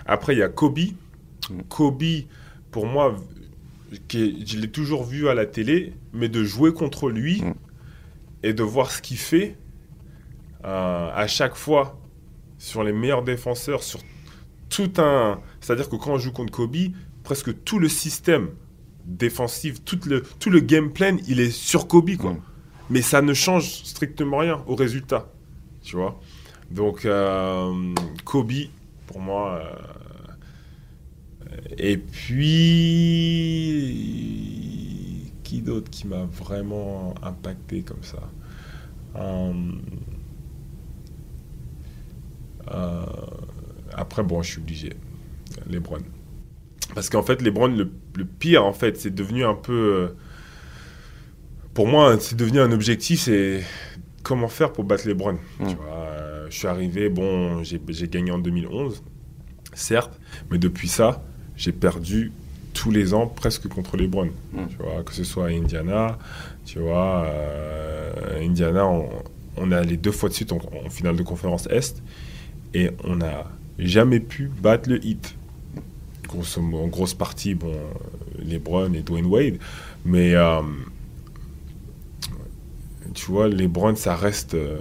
Après, 0.05 0.33
il 0.35 0.39
y 0.39 0.43
a 0.43 0.49
Kobe. 0.49 0.79
Mm. 1.49 1.61
Kobe, 1.69 2.03
pour 2.71 2.85
moi, 2.85 3.15
qui 4.07 4.23
est- 4.23 4.47
je 4.47 4.57
l'ai 4.59 4.69
toujours 4.69 5.03
vu 5.03 5.29
à 5.29 5.33
la 5.33 5.45
télé, 5.45 5.93
mais 6.13 6.27
de 6.29 6.43
jouer 6.43 6.73
contre 6.73 7.09
lui 7.09 7.41
Mm. 7.41 7.53
et 8.43 8.53
de 8.53 8.63
voir 8.63 8.91
ce 8.91 9.01
qu'il 9.01 9.17
fait 9.17 9.55
euh, 10.65 11.09
à 11.13 11.27
chaque 11.27 11.55
fois 11.55 11.97
sur 12.57 12.83
les 12.83 12.91
meilleurs 12.91 13.23
défenseurs, 13.23 13.83
sur 13.83 13.99
tout 14.69 14.91
un. 14.97 15.39
C'est-à-dire 15.61 15.87
que 15.89 15.95
quand 15.95 16.11
on 16.13 16.17
joue 16.17 16.31
contre 16.31 16.51
Kobe, 16.51 16.75
presque 17.23 17.63
tout 17.63 17.79
le 17.79 17.87
système 17.87 18.49
défensif, 19.05 19.83
tout 19.85 19.99
le, 20.07 20.23
tout 20.39 20.49
le 20.49 20.59
game 20.59 20.91
plan, 20.91 21.15
il 21.27 21.39
est 21.39 21.51
sur 21.51 21.87
Kobe, 21.87 22.15
quoi. 22.17 22.33
Mm. 22.33 22.41
Mais 22.89 23.01
ça 23.01 23.21
ne 23.21 23.33
change 23.33 23.83
strictement 23.83 24.37
rien 24.39 24.63
au 24.67 24.75
résultat, 24.75 25.29
tu 25.87 25.95
vois. 25.95 26.19
Donc, 26.69 27.05
euh, 27.05 27.93
Kobe, 28.25 28.51
pour 29.07 29.19
moi. 29.21 29.61
euh, 29.61 31.55
et 31.77 31.97
puis, 31.97 32.43
qui 35.43 35.61
d'autre 35.61 35.89
qui 35.89 36.07
m'a 36.07 36.25
vraiment 36.25 37.13
impacté 37.23 37.81
comme 37.83 38.03
ça? 38.03 38.19
Euh, 39.15 39.53
Après, 43.93 44.23
bon, 44.23 44.41
je 44.43 44.51
suis 44.51 44.59
obligé. 44.61 44.93
Lebron. 45.69 45.99
Parce 46.93 47.09
qu'en 47.09 47.23
fait, 47.23 47.41
Lebron, 47.41 47.67
le, 47.67 47.91
le 48.15 48.25
pire, 48.25 48.65
en 48.65 48.73
fait, 48.73 48.97
c'est 48.97 49.13
devenu 49.13 49.45
un 49.45 49.55
peu. 49.55 50.13
Pour 51.73 51.87
moi, 51.87 52.17
c'est 52.19 52.35
devenu 52.35 52.59
un 52.59 52.71
objectif, 52.71 53.21
c'est 53.21 53.63
comment 54.27 54.49
faire 54.49 54.73
pour 54.73 54.83
battre 54.83 55.07
Lebron. 55.07 55.39
Mm. 55.59 55.67
Tu 55.67 55.75
vois, 55.75 55.95
euh, 55.95 56.47
je 56.49 56.57
suis 56.57 56.67
arrivé, 56.67 57.09
bon, 57.09 57.63
j'ai 57.63 57.79
gagné 58.09 58.31
en 58.31 58.39
2011, 58.39 59.01
certes, 59.73 60.19
mais 60.51 60.57
depuis 60.57 60.89
ça, 60.89 61.23
j'ai 61.55 61.71
perdu 61.71 62.33
tous 62.73 62.91
les 62.91 63.13
ans 63.13 63.27
presque 63.27 63.67
contre 63.69 63.95
les 63.95 64.07
Browns. 64.07 64.31
Mm. 64.51 64.67
Tu 64.69 64.75
vois, 64.77 65.03
que 65.03 65.13
ce 65.13 65.23
soit 65.23 65.45
à 65.45 65.49
Indiana, 65.49 66.17
tu 66.65 66.79
vois, 66.79 67.23
euh, 67.25 68.41
Indiana, 68.45 68.85
on, 68.85 69.09
on 69.55 69.71
est 69.71 69.75
allé 69.75 69.95
deux 69.95 70.11
fois 70.11 70.27
de 70.27 70.33
suite 70.33 70.51
en, 70.51 70.59
en 70.85 70.89
finale 70.89 71.15
de 71.15 71.23
conférence 71.23 71.65
Est 71.67 72.03
et 72.73 72.91
on 73.05 73.15
n'a 73.15 73.45
jamais 73.79 74.19
pu 74.19 74.51
battre 74.61 74.89
le 74.89 75.03
hit. 75.05 75.35
En 76.57 76.87
grosse 76.87 77.13
partie, 77.13 77.55
bon, 77.55 77.73
les 78.37 78.59
Browns 78.59 78.93
et 78.93 79.01
Dwayne 79.01 79.27
Wade, 79.27 79.59
mais 80.05 80.35
euh, 80.35 80.61
tu 83.17 83.31
vois, 83.31 83.47
les 83.47 83.67
Browns, 83.67 83.95
ça 83.95 84.15
reste 84.15 84.53
euh, 84.53 84.79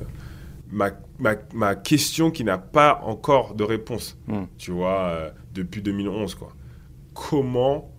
ma, 0.70 0.90
ma, 1.18 1.34
ma 1.54 1.74
question 1.74 2.30
qui 2.30 2.44
n'a 2.44 2.58
pas 2.58 3.00
encore 3.04 3.54
de 3.54 3.64
réponse 3.64 4.18
Mm. 4.28 4.42
tu 4.58 4.70
vois, 4.72 4.98
euh, 5.08 5.30
depuis 5.54 5.80
2011, 5.82 6.34
quoi. 6.34 6.52
Comment 7.14 7.90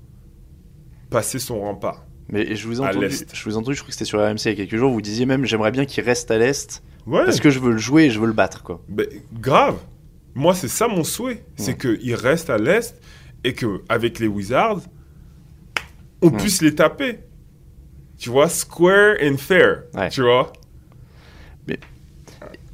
passer 1.09 1.39
son 1.39 1.59
rempart 1.61 2.05
Mais 2.29 2.55
je 2.55 2.67
vous 2.67 2.81
ai 2.81 2.85
À 2.85 2.89
entendu, 2.89 3.05
l'Est? 3.07 3.33
je 3.35 3.43
vous 3.45 3.55
ai 3.55 3.57
entendu, 3.57 3.75
je 3.75 3.81
crois 3.81 3.87
que 3.87 3.93
c'était 3.93 4.05
sur 4.05 4.19
RMC 4.19 4.45
il 4.45 4.49
y 4.49 4.51
a 4.51 4.55
quelques 4.55 4.75
jours, 4.77 4.91
vous 4.91 5.01
disiez 5.01 5.25
même 5.25 5.45
j'aimerais 5.45 5.71
bien 5.71 5.85
qu'il 5.85 6.03
reste 6.03 6.29
à 6.31 6.37
l'Est 6.37 6.83
Ouais, 7.07 7.23
parce 7.25 7.39
que 7.39 7.49
je 7.49 7.59
veux 7.59 7.71
le 7.71 7.77
jouer 7.77 8.03
et 8.05 8.09
je 8.11 8.19
veux 8.19 8.27
le 8.27 8.33
battre 8.33 8.63
quoi. 8.63 8.81
ben, 8.89 9.07
grave. 9.33 9.77
Moi, 10.35 10.53
c'est 10.53 10.67
ça 10.67 10.87
mon 10.87 11.03
souhait. 11.03 11.43
C'est 11.55 11.83
Ouais. 11.83 11.97
qu'il 11.97 12.13
reste 12.15 12.49
à 12.51 12.57
l'Est 12.59 13.01
et 13.43 13.53
qu'avec 13.53 14.19
les 14.19 14.27
Wizards, 14.27 14.81
on 16.21 16.29
Ouais. 16.29 16.37
puisse 16.37 16.61
les 16.61 16.75
taper. 16.75 17.19
Tu 18.17 18.29
vois, 18.29 18.49
square 18.49 19.15
and 19.21 19.37
fair. 19.37 19.83
Ouais. 19.93 20.09
Tu 20.09 20.21
vois 20.21 20.51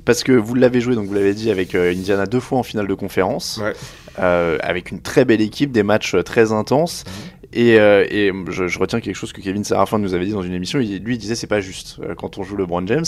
Parce 0.05 0.23
que 0.23 0.31
vous 0.33 0.53
l'avez 0.55 0.81
joué, 0.81 0.95
donc 0.95 1.05
vous 1.07 1.13
l'avez 1.13 1.33
dit, 1.33 1.49
avec 1.49 1.75
euh, 1.75 1.91
Indiana 1.93 2.25
deux 2.25 2.39
fois 2.41 2.57
en 2.59 2.63
finale 2.63 2.87
de 2.87 2.93
conférence, 2.93 3.59
Ouais. 3.63 3.73
euh, 4.19 4.57
avec 4.61 4.91
une 4.91 4.99
très 5.01 5.23
belle 5.23 5.39
équipe, 5.41 5.71
des 5.71 5.83
matchs 5.83 6.15
euh, 6.15 6.23
très 6.23 6.51
intenses. 6.51 7.05
Mhm. 7.07 7.13
Et, 7.55 7.79
euh, 7.79 8.05
et 8.09 8.31
je, 8.49 8.67
je 8.67 8.79
retiens 8.79 8.99
quelque 8.99 9.15
chose 9.15 9.31
que 9.31 9.39
Kevin 9.39 9.63
Serafin 9.63 9.99
nous 9.99 10.13
avait 10.15 10.25
dit 10.25 10.31
dans 10.31 10.41
une 10.41 10.53
émission. 10.55 10.79
Il, 10.79 11.03
lui 11.03 11.15
il 11.15 11.17
disait 11.19 11.35
c'est 11.35 11.45
pas 11.47 11.61
juste 11.61 11.97
euh, 12.01 12.15
quand 12.15 12.37
on 12.39 12.43
joue 12.43 12.57
LeBron 12.57 12.85
James. 12.87 13.05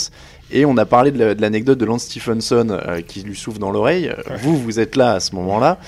Et 0.52 0.64
on 0.64 0.76
a 0.76 0.86
parlé 0.86 1.10
de 1.10 1.18
la- 1.18 1.34
de 1.34 1.40
l'anecdote 1.42 1.78
de 1.78 1.84
Lance 1.84 2.04
Stephenson 2.04 2.68
euh, 2.70 3.00
qui 3.02 3.22
lui 3.22 3.34
souffle 3.36 3.58
dans 3.58 3.72
l'oreille. 3.72 4.14
Vous, 4.42 4.56
vous 4.56 4.78
êtes 4.78 4.94
là 4.96 5.14
à 5.14 5.20
ce 5.20 5.34
moment-là. 5.34 5.78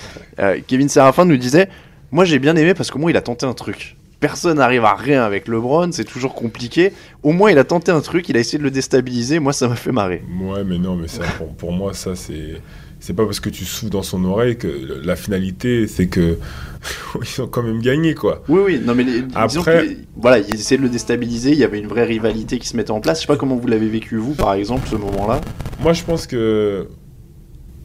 Kevin 0.66 0.88
Serafin 0.88 1.24
nous 1.24 1.36
disait 1.36 1.68
moi 2.10 2.24
j'ai 2.24 2.38
bien 2.40 2.56
aimé 2.56 2.74
parce 2.74 2.90
qu'au 2.90 2.98
moins 2.98 3.10
il 3.12 3.16
a 3.16 3.20
tenté 3.22 3.46
un 3.46 3.54
truc. 3.54 3.96
Personne 4.20 4.58
n'arrive 4.58 4.84
à 4.84 4.94
rien 4.94 5.22
avec 5.22 5.46
LeBron, 5.46 5.90
c'est 5.92 6.04
toujours 6.04 6.34
compliqué. 6.34 6.92
Au 7.22 7.32
moins 7.32 7.50
il 7.52 7.58
a 7.58 7.64
tenté 7.64 7.92
un 7.92 8.00
truc, 8.00 8.28
il 8.28 8.36
a 8.36 8.40
essayé 8.40 8.58
de 8.58 8.64
le 8.64 8.70
déstabiliser. 8.70 9.38
Moi 9.38 9.52
ça 9.52 9.68
m'a 9.68 9.76
fait 9.76 9.92
marrer. 9.92 10.22
Ouais, 10.40 10.64
mais 10.64 10.78
non, 10.78 10.96
mais 10.96 11.06
ça, 11.08 11.22
pour, 11.38 11.54
pour 11.54 11.72
moi, 11.72 11.94
ça, 11.94 12.14
c'est. 12.16 12.60
C'est 13.00 13.14
pas 13.14 13.24
parce 13.24 13.38
que 13.38 13.48
tu 13.48 13.64
souffles 13.64 13.92
dans 13.92 14.02
son 14.02 14.24
oreille 14.24 14.58
que 14.58 14.66
la 15.04 15.14
finalité, 15.14 15.86
c'est 15.86 16.08
que 16.08 16.36
ils 17.22 17.40
ont 17.42 17.46
quand 17.46 17.62
même 17.62 17.80
gagné, 17.80 18.14
quoi. 18.16 18.42
Oui, 18.48 18.60
oui, 18.64 18.80
non 18.84 18.96
mais 18.96 19.04
les- 19.04 19.22
Après- 19.36 19.86
que, 19.86 19.96
voilà, 20.16 20.40
ils 20.40 20.52
essayaient 20.56 20.78
de 20.78 20.82
le 20.82 20.88
déstabiliser, 20.88 21.52
il 21.52 21.58
y 21.58 21.62
avait 21.62 21.78
une 21.78 21.86
vraie 21.86 22.02
rivalité 22.02 22.58
qui 22.58 22.66
se 22.66 22.76
mettait 22.76 22.90
en 22.90 23.00
place. 23.00 23.18
Je 23.18 23.20
sais 23.22 23.26
pas 23.32 23.36
comment 23.36 23.54
vous 23.54 23.68
l'avez 23.68 23.88
vécu 23.88 24.16
vous, 24.16 24.34
par 24.34 24.52
exemple, 24.54 24.88
ce 24.88 24.96
moment-là. 24.96 25.40
Moi, 25.78 25.92
je 25.92 26.02
pense 26.02 26.26
que 26.26 26.88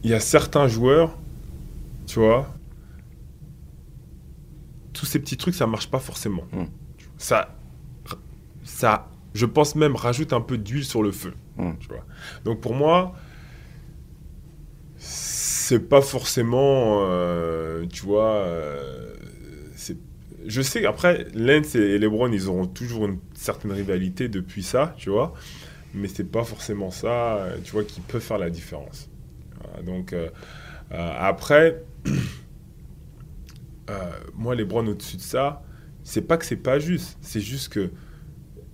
il 0.02 0.10
y 0.10 0.14
a 0.14 0.18
certains 0.20 0.66
joueurs, 0.66 1.16
tu 2.08 2.18
vois, 2.18 2.52
tous 5.04 5.10
ces 5.10 5.18
petits 5.18 5.36
trucs, 5.36 5.54
ça 5.54 5.66
marche 5.66 5.90
pas 5.90 5.98
forcément. 5.98 6.44
Mm. 6.52 6.64
Ça, 7.18 7.56
ça, 8.62 9.10
je 9.34 9.44
pense 9.44 9.74
même 9.74 9.96
rajoute 9.96 10.32
un 10.32 10.40
peu 10.40 10.56
d'huile 10.56 10.84
sur 10.84 11.02
le 11.02 11.12
feu. 11.12 11.34
Mm. 11.56 11.72
Tu 11.78 11.88
vois. 11.88 12.06
Donc 12.44 12.60
pour 12.60 12.74
moi, 12.74 13.14
c'est 14.96 15.88
pas 15.88 16.00
forcément, 16.00 17.04
euh, 17.08 17.84
tu 17.92 18.04
vois, 18.04 18.32
euh, 18.32 19.14
je 20.46 20.62
sais 20.62 20.86
après 20.86 21.26
Lens 21.34 21.74
et 21.74 21.98
LeBron, 21.98 22.30
ils 22.32 22.48
auront 22.48 22.66
toujours 22.66 23.06
une 23.06 23.18
certaine 23.34 23.72
rivalité 23.72 24.28
depuis 24.28 24.62
ça, 24.62 24.94
tu 24.96 25.10
vois 25.10 25.34
mais 25.94 26.08
c'est 26.08 26.24
pas 26.24 26.42
forcément 26.42 26.90
ça, 26.90 27.36
euh, 27.36 27.56
tu 27.62 27.70
vois, 27.70 27.84
qui 27.84 28.00
peut 28.00 28.18
faire 28.18 28.38
la 28.38 28.50
différence. 28.50 29.08
Voilà, 29.62 29.82
donc 29.82 30.12
euh, 30.12 30.28
après, 30.90 31.82
moi 34.34 34.54
les 34.54 34.64
Browns 34.64 34.88
au-dessus 34.88 35.16
de 35.16 35.22
ça, 35.22 35.62
c'est 36.02 36.22
pas 36.22 36.36
que 36.36 36.44
c'est 36.44 36.56
pas 36.56 36.78
juste, 36.78 37.16
c'est 37.20 37.40
juste 37.40 37.68
que 37.70 37.90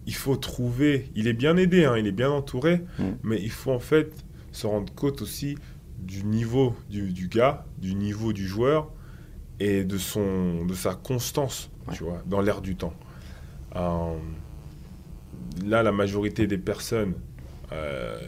il 0.06 0.14
faut 0.14 0.36
trouver. 0.36 1.10
Il 1.14 1.28
est 1.28 1.32
bien 1.34 1.56
aidé, 1.56 1.84
hein, 1.84 1.96
il 1.96 2.06
est 2.06 2.12
bien 2.12 2.30
entouré, 2.30 2.82
Mm. 2.98 3.02
mais 3.22 3.40
il 3.40 3.50
faut 3.50 3.70
en 3.72 3.78
fait 3.78 4.12
se 4.52 4.66
rendre 4.66 4.92
compte 4.94 5.22
aussi 5.22 5.56
du 5.98 6.24
niveau 6.24 6.74
du, 6.88 7.12
du 7.12 7.28
gars, 7.28 7.64
du 7.78 7.94
niveau 7.94 8.32
du 8.32 8.46
joueur 8.48 8.90
et 9.60 9.84
de 9.84 9.98
son 9.98 10.64
de 10.64 10.74
sa 10.74 10.94
constance, 10.94 11.70
Ouais. 11.86 11.94
tu 11.94 12.04
vois, 12.04 12.22
dans 12.26 12.40
l'air 12.40 12.60
du 12.62 12.74
temps. 12.76 12.94
Euh, 13.76 14.16
là, 15.64 15.82
la 15.82 15.92
majorité 15.92 16.46
des 16.46 16.58
personnes, 16.58 17.14
euh, 17.72 18.18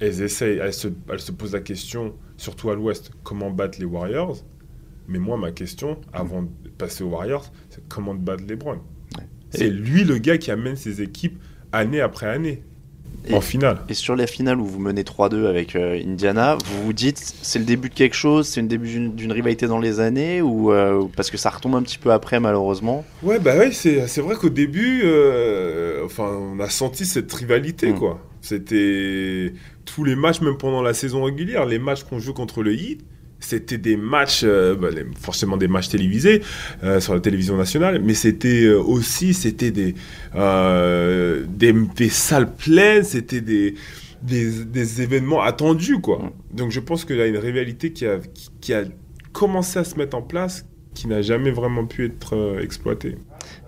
elles 0.00 0.20
essayent, 0.22 0.58
elles 0.58 0.74
se, 0.74 0.88
elles 1.08 1.20
se 1.20 1.32
posent 1.32 1.52
la 1.52 1.60
question, 1.60 2.14
surtout 2.36 2.70
à 2.70 2.74
l'Ouest, 2.74 3.12
comment 3.22 3.50
battre 3.50 3.78
les 3.78 3.84
Warriors? 3.86 4.38
Mais 5.10 5.18
moi, 5.18 5.36
ma 5.36 5.50
question, 5.50 5.98
avant 6.12 6.42
de 6.42 6.68
passer 6.78 7.02
aux 7.04 7.08
Warriors, 7.08 7.50
c'est 7.68 7.86
comment 7.88 8.14
battre 8.14 8.44
LeBron? 8.48 8.78
C'est 9.50 9.68
lui 9.68 10.04
le 10.04 10.18
gars 10.18 10.38
qui 10.38 10.52
amène 10.52 10.76
ses 10.76 11.02
équipes 11.02 11.36
année 11.72 12.00
après 12.00 12.26
année. 12.26 12.62
Et- 13.28 13.34
en 13.34 13.40
finale. 13.40 13.80
Et 13.88 13.94
sur 13.94 14.14
la 14.16 14.26
finale 14.28 14.60
où 14.60 14.64
vous 14.64 14.78
menez 14.78 15.02
3-2 15.02 15.46
avec 15.46 15.74
euh, 15.76 16.00
Indiana, 16.06 16.56
vous 16.64 16.84
vous 16.84 16.92
dites 16.92 17.18
c'est 17.18 17.58
le 17.58 17.64
début 17.64 17.88
de 17.90 17.94
quelque 17.94 18.14
chose, 18.14 18.46
c'est 18.46 18.62
le 18.62 18.68
début 18.68 18.88
d'une- 18.88 19.32
rivalité 19.32 19.66
dans 19.66 19.80
les 19.80 19.98
années 20.00 20.40
ou 20.40 20.72
euh, 20.72 21.04
parce 21.16 21.30
que 21.30 21.36
ça 21.36 21.50
retombe 21.50 21.74
un 21.74 21.82
petit 21.82 21.98
peu 21.98 22.12
après 22.12 22.38
malheureusement? 22.40 23.04
Ouais, 23.24 23.38
bah 23.40 23.58
ouais, 23.58 23.72
c'est, 23.72 24.06
c'est 24.06 24.20
vrai 24.22 24.36
qu'au 24.36 24.48
début, 24.48 25.02
euh, 25.04 26.02
enfin, 26.04 26.28
on 26.40 26.60
a 26.60 26.70
senti 26.70 27.04
cette 27.04 27.30
rivalité, 27.32 27.92
Mm. 27.92 27.98
quoi. 27.98 28.20
C'était 28.40 29.52
tous 29.84 30.04
les 30.04 30.14
matchs, 30.16 30.40
même 30.40 30.56
pendant 30.56 30.80
la 30.80 30.94
saison 30.94 31.24
régulière, 31.24 31.66
les 31.66 31.78
matchs 31.80 32.04
qu'on 32.04 32.20
joue 32.20 32.32
contre 32.32 32.62
le 32.62 32.72
Heat, 32.74 33.04
c'était 33.40 33.78
des 33.78 33.96
matchs, 33.96 34.42
euh, 34.44 34.76
bah, 34.76 34.88
forcément 35.18 35.56
des 35.56 35.68
matchs 35.68 35.88
télévisés 35.88 36.42
euh, 36.84 37.00
sur 37.00 37.14
la 37.14 37.20
télévision 37.20 37.56
nationale, 37.56 38.00
mais 38.02 38.14
c'était 38.14 38.64
euh, 38.64 38.78
aussi, 38.78 39.34
c'était 39.34 39.70
des, 39.70 39.94
euh, 40.36 41.44
des, 41.48 41.72
des 41.72 42.08
salles 42.08 42.54
pleines, 42.54 43.02
c'était 43.02 43.40
des, 43.40 43.74
des, 44.22 44.64
des 44.64 45.02
événements 45.02 45.42
attendus, 45.42 46.00
quoi. 46.00 46.18
Mm. 46.18 46.56
Donc 46.56 46.70
je 46.70 46.80
pense 46.80 47.04
qu'il 47.04 47.16
y 47.16 47.22
a 47.22 47.26
une 47.26 47.38
rivalité 47.38 47.92
qui 47.92 48.06
a, 48.06 48.18
qui, 48.18 48.50
qui 48.60 48.74
a 48.74 48.84
commencé 49.32 49.78
à 49.78 49.84
se 49.84 49.96
mettre 49.96 50.16
en 50.16 50.22
place, 50.22 50.66
qui 50.94 51.08
n'a 51.08 51.22
jamais 51.22 51.50
vraiment 51.50 51.86
pu 51.86 52.04
être 52.06 52.58
exploitée. 52.62 53.16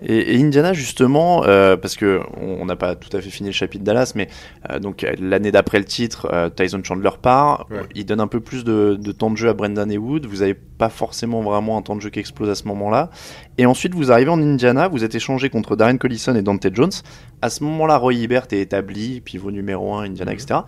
Et, 0.03 0.35
et 0.35 0.41
Indiana 0.41 0.73
justement, 0.73 1.43
euh, 1.45 1.77
parce 1.77 1.95
que 1.95 2.19
on 2.41 2.65
n'a 2.65 2.75
pas 2.75 2.95
tout 2.95 3.15
à 3.15 3.21
fait 3.21 3.29
fini 3.29 3.49
le 3.49 3.53
chapitre 3.53 3.83
Dallas, 3.83 4.13
mais 4.15 4.27
euh, 4.69 4.79
donc 4.79 5.03
euh, 5.03 5.13
l'année 5.19 5.51
d'après 5.51 5.79
le 5.79 5.85
titre, 5.85 6.27
euh, 6.33 6.49
Tyson 6.49 6.81
Chandler 6.83 7.09
part, 7.21 7.67
Ouais. 7.71 7.81
il 7.95 8.05
donne 8.05 8.19
un 8.19 8.27
peu 8.27 8.39
plus 8.41 8.63
de, 8.63 8.97
de 8.99 9.11
temps 9.11 9.31
de 9.31 9.37
jeu 9.37 9.49
à 9.49 9.53
Brendan 9.53 9.89
et 9.91 9.97
Wood. 9.97 10.25
Vous 10.25 10.37
n'avez 10.37 10.53
pas 10.55 10.89
forcément 10.89 11.41
vraiment 11.41 11.77
un 11.77 11.81
temps 11.81 11.95
de 11.95 12.01
jeu 12.01 12.09
qui 12.09 12.19
explose 12.19 12.49
à 12.49 12.55
ce 12.55 12.67
moment-là. 12.67 13.09
Et 13.57 13.65
ensuite 13.65 13.93
vous 13.95 14.11
arrivez 14.11 14.29
en 14.31 14.41
Indiana, 14.41 14.87
vous 14.87 15.03
êtes 15.03 15.15
échangé 15.15 15.49
contre 15.49 15.75
Darren 15.75 15.97
Collison 15.97 16.35
et 16.35 16.41
Dante 16.41 16.67
Jones. 16.73 16.91
À 17.41 17.49
ce 17.49 17.63
moment-là, 17.63 17.97
Roy 17.97 18.13
Hibbert 18.15 18.47
est 18.51 18.59
établi, 18.59 19.21
pivot 19.21 19.51
numéro 19.51 19.93
1, 19.95 20.03
Indiana, 20.05 20.31
Mhm. 20.31 20.37
etc. 20.37 20.59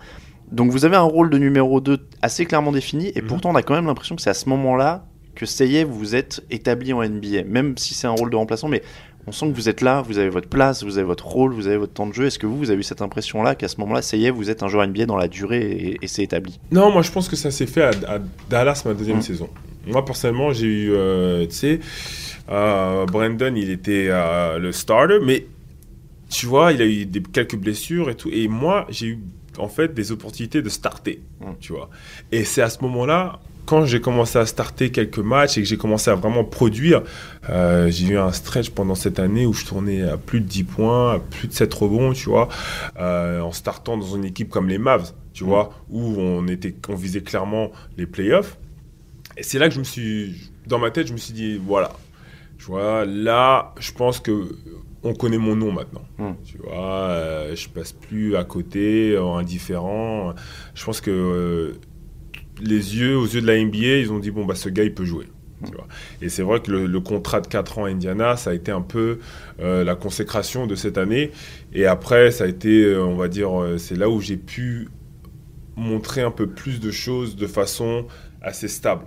Donc 0.50 0.70
vous 0.70 0.84
avez 0.84 0.96
un 0.96 1.00
rôle 1.02 1.28
de 1.28 1.38
numéro 1.38 1.80
2 1.80 1.98
assez 2.22 2.46
clairement 2.46 2.70
défini, 2.72 3.10
et 3.14 3.20
Mhm. 3.20 3.26
pourtant 3.26 3.50
on 3.50 3.54
a 3.56 3.62
quand 3.62 3.74
même 3.74 3.86
l'impression 3.86 4.14
que 4.16 4.22
c'est 4.22 4.30
à 4.30 4.34
ce 4.34 4.48
moment-là 4.48 5.04
que 5.34 5.44
Seye 5.44 5.84
vous 5.84 6.14
êtes 6.14 6.42
établi 6.50 6.92
en 6.94 7.02
NBA, 7.02 7.42
même 7.44 7.76
si 7.76 7.92
c'est 7.94 8.06
un 8.06 8.12
rôle 8.12 8.30
de 8.30 8.36
remplaçant, 8.36 8.68
mais 8.68 8.82
on 9.26 9.32
sent 9.32 9.50
que 9.50 9.54
vous 9.56 9.68
êtes 9.68 9.80
là, 9.80 10.02
vous 10.02 10.18
avez 10.18 10.28
votre 10.28 10.48
place, 10.48 10.82
vous 10.84 10.98
avez 10.98 11.06
votre 11.06 11.26
rôle, 11.26 11.52
vous 11.52 11.66
avez 11.66 11.76
votre 11.78 11.92
temps 11.92 12.06
de 12.06 12.12
jeu. 12.14 12.26
Est-ce 12.26 12.38
que 12.38 12.46
vous, 12.46 12.56
vous 12.56 12.70
avez 12.70 12.80
eu 12.80 12.84
cette 12.84 13.02
impression-là 13.02 13.54
qu'à 13.54 13.68
ce 13.68 13.80
moment-là, 13.80 14.02
Seye 14.02 14.30
vous 14.30 14.50
êtes 14.50 14.62
un 14.62 14.68
joueur 14.68 14.86
NBA 14.86 15.06
dans 15.06 15.16
la 15.16 15.28
durée 15.28 15.60
et, 15.62 15.98
et 16.02 16.06
c'est 16.06 16.22
établi? 16.22 16.58
Non, 16.70 16.90
moi 16.92 17.02
je 17.02 17.10
pense 17.10 17.28
que 17.28 17.36
ça 17.36 17.50
s'est 17.50 17.66
fait 17.66 17.82
à, 17.82 17.90
à 18.14 18.18
Dallas 18.48 18.82
ma 18.86 18.94
deuxième 18.94 19.18
Mm. 19.18 19.22
saison. 19.22 19.48
Moi 19.86 20.04
personnellement, 20.04 20.52
j'ai 20.52 20.66
eu, 20.66 20.92
euh, 20.92 21.46
tu 21.46 21.54
sais, 21.54 21.80
euh, 22.50 23.06
Brandon, 23.06 23.54
il 23.56 23.70
était 23.70 24.06
euh, 24.10 24.58
le 24.58 24.72
starter, 24.72 25.18
mais 25.24 25.46
tu 26.28 26.46
vois, 26.46 26.72
il 26.72 26.82
a 26.82 26.86
eu 26.86 27.06
des, 27.06 27.22
quelques 27.22 27.56
blessures 27.56 28.10
et 28.10 28.14
tout. 28.16 28.28
Et 28.32 28.48
moi, 28.48 28.86
j'ai 28.90 29.06
eu 29.06 29.18
en 29.58 29.68
fait 29.68 29.94
des 29.94 30.12
opportunités 30.12 30.60
de 30.62 30.68
starter, 30.68 31.20
Mm. 31.40 31.44
tu 31.60 31.72
vois. 31.72 31.88
Et 32.32 32.44
c'est 32.44 32.62
à 32.62 32.68
ce 32.70 32.80
moment-là, 32.82 33.38
quand 33.66 33.84
j'ai 33.84 34.00
commencé 34.00 34.38
à 34.38 34.46
starter 34.46 34.90
quelques 34.90 35.18
matchs 35.18 35.58
et 35.58 35.62
que 35.62 35.68
j'ai 35.68 35.76
commencé 35.76 36.10
à 36.10 36.14
vraiment 36.14 36.44
produire, 36.44 37.02
euh, 37.50 37.90
j'ai 37.90 38.06
eu 38.14 38.16
un 38.18 38.32
stretch 38.32 38.70
pendant 38.70 38.94
cette 38.94 39.18
année 39.18 39.44
où 39.44 39.52
je 39.52 39.66
tournais 39.66 40.02
à 40.02 40.16
plus 40.16 40.40
de 40.40 40.46
10 40.46 40.64
points, 40.64 41.14
à 41.14 41.18
plus 41.18 41.48
de 41.48 41.52
7 41.52 41.74
rebonds, 41.74 42.12
tu 42.12 42.30
vois, 42.30 42.48
euh, 42.98 43.40
en 43.40 43.52
startant 43.52 43.96
dans 43.98 44.14
une 44.16 44.24
équipe 44.24 44.48
comme 44.48 44.68
les 44.68 44.78
Mavs, 44.78 45.12
tu 45.34 45.44
Mm. 45.44 45.48
vois, 45.48 45.70
où 45.90 46.00
on, 46.18 46.46
était, 46.48 46.74
on 46.88 46.94
visait 46.94 47.20
clairement 47.20 47.70
les 47.98 48.06
playoffs. 48.06 48.56
Et 49.36 49.42
c'est 49.42 49.58
là 49.58 49.68
que 49.68 49.74
je 49.74 49.80
me 49.80 49.84
suis, 49.84 50.50
dans 50.66 50.78
ma 50.78 50.90
tête, 50.90 51.08
je 51.08 51.12
me 51.12 51.18
suis 51.18 51.34
dit, 51.34 51.60
voilà, 51.62 51.92
tu 52.58 52.66
vois, 52.66 53.04
là, 53.04 53.74
je 53.78 53.92
pense 53.92 54.20
que 54.20 54.56
on 55.02 55.14
connaît 55.14 55.38
mon 55.38 55.54
nom 55.54 55.72
maintenant. 55.72 56.04
Mm. 56.18 56.32
Tu 56.44 56.58
vois, 56.58 57.10
euh, 57.10 57.54
je 57.54 57.68
passe 57.68 57.92
plus 57.92 58.34
à 58.36 58.44
côté, 58.44 59.12
euh, 59.12 59.24
indifférent. 59.34 60.34
Je 60.74 60.84
pense 60.84 61.00
que 61.00 61.10
euh, 61.10 61.72
les 62.60 62.96
yeux, 62.96 63.16
aux 63.16 63.26
yeux 63.26 63.40
de 63.40 63.46
la 63.46 63.62
NBA, 63.62 63.98
ils 63.98 64.12
ont 64.12 64.18
dit 64.18 64.30
bon 64.30 64.44
bah 64.44 64.54
ce 64.54 64.68
gars 64.68 64.84
il 64.84 64.94
peut 64.94 65.04
jouer. 65.04 65.26
Et 66.20 66.28
c'est 66.28 66.42
vrai 66.42 66.60
que 66.60 66.70
le, 66.70 67.00
contrat 67.00 67.40
de 67.40 67.46
4 67.46 67.78
ans 67.78 67.84
à 67.84 67.88
Indiana, 67.88 68.36
ça 68.36 68.50
a 68.50 68.54
été 68.54 68.70
un 68.70 68.82
peu 68.82 69.18
euh, 69.60 69.84
la 69.84 69.94
consécration 69.94 70.66
de 70.66 70.74
cette 70.74 70.98
année. 70.98 71.30
Et 71.72 71.86
après, 71.86 72.30
ça 72.30 72.44
a 72.44 72.46
été, 72.46 72.84
euh, 72.84 73.04
on 73.04 73.16
va 73.16 73.28
dire, 73.28 73.60
euh, 73.60 73.78
c'est 73.78 73.96
là 73.96 74.08
où 74.08 74.20
j'ai 74.20 74.36
pu 74.36 74.88
montrer 75.76 76.22
un 76.22 76.30
peu 76.30 76.46
plus 76.46 76.80
de 76.80 76.90
choses 76.90 77.36
de 77.36 77.46
façon 77.46 78.06
assez 78.42 78.68
stable. 78.68 79.06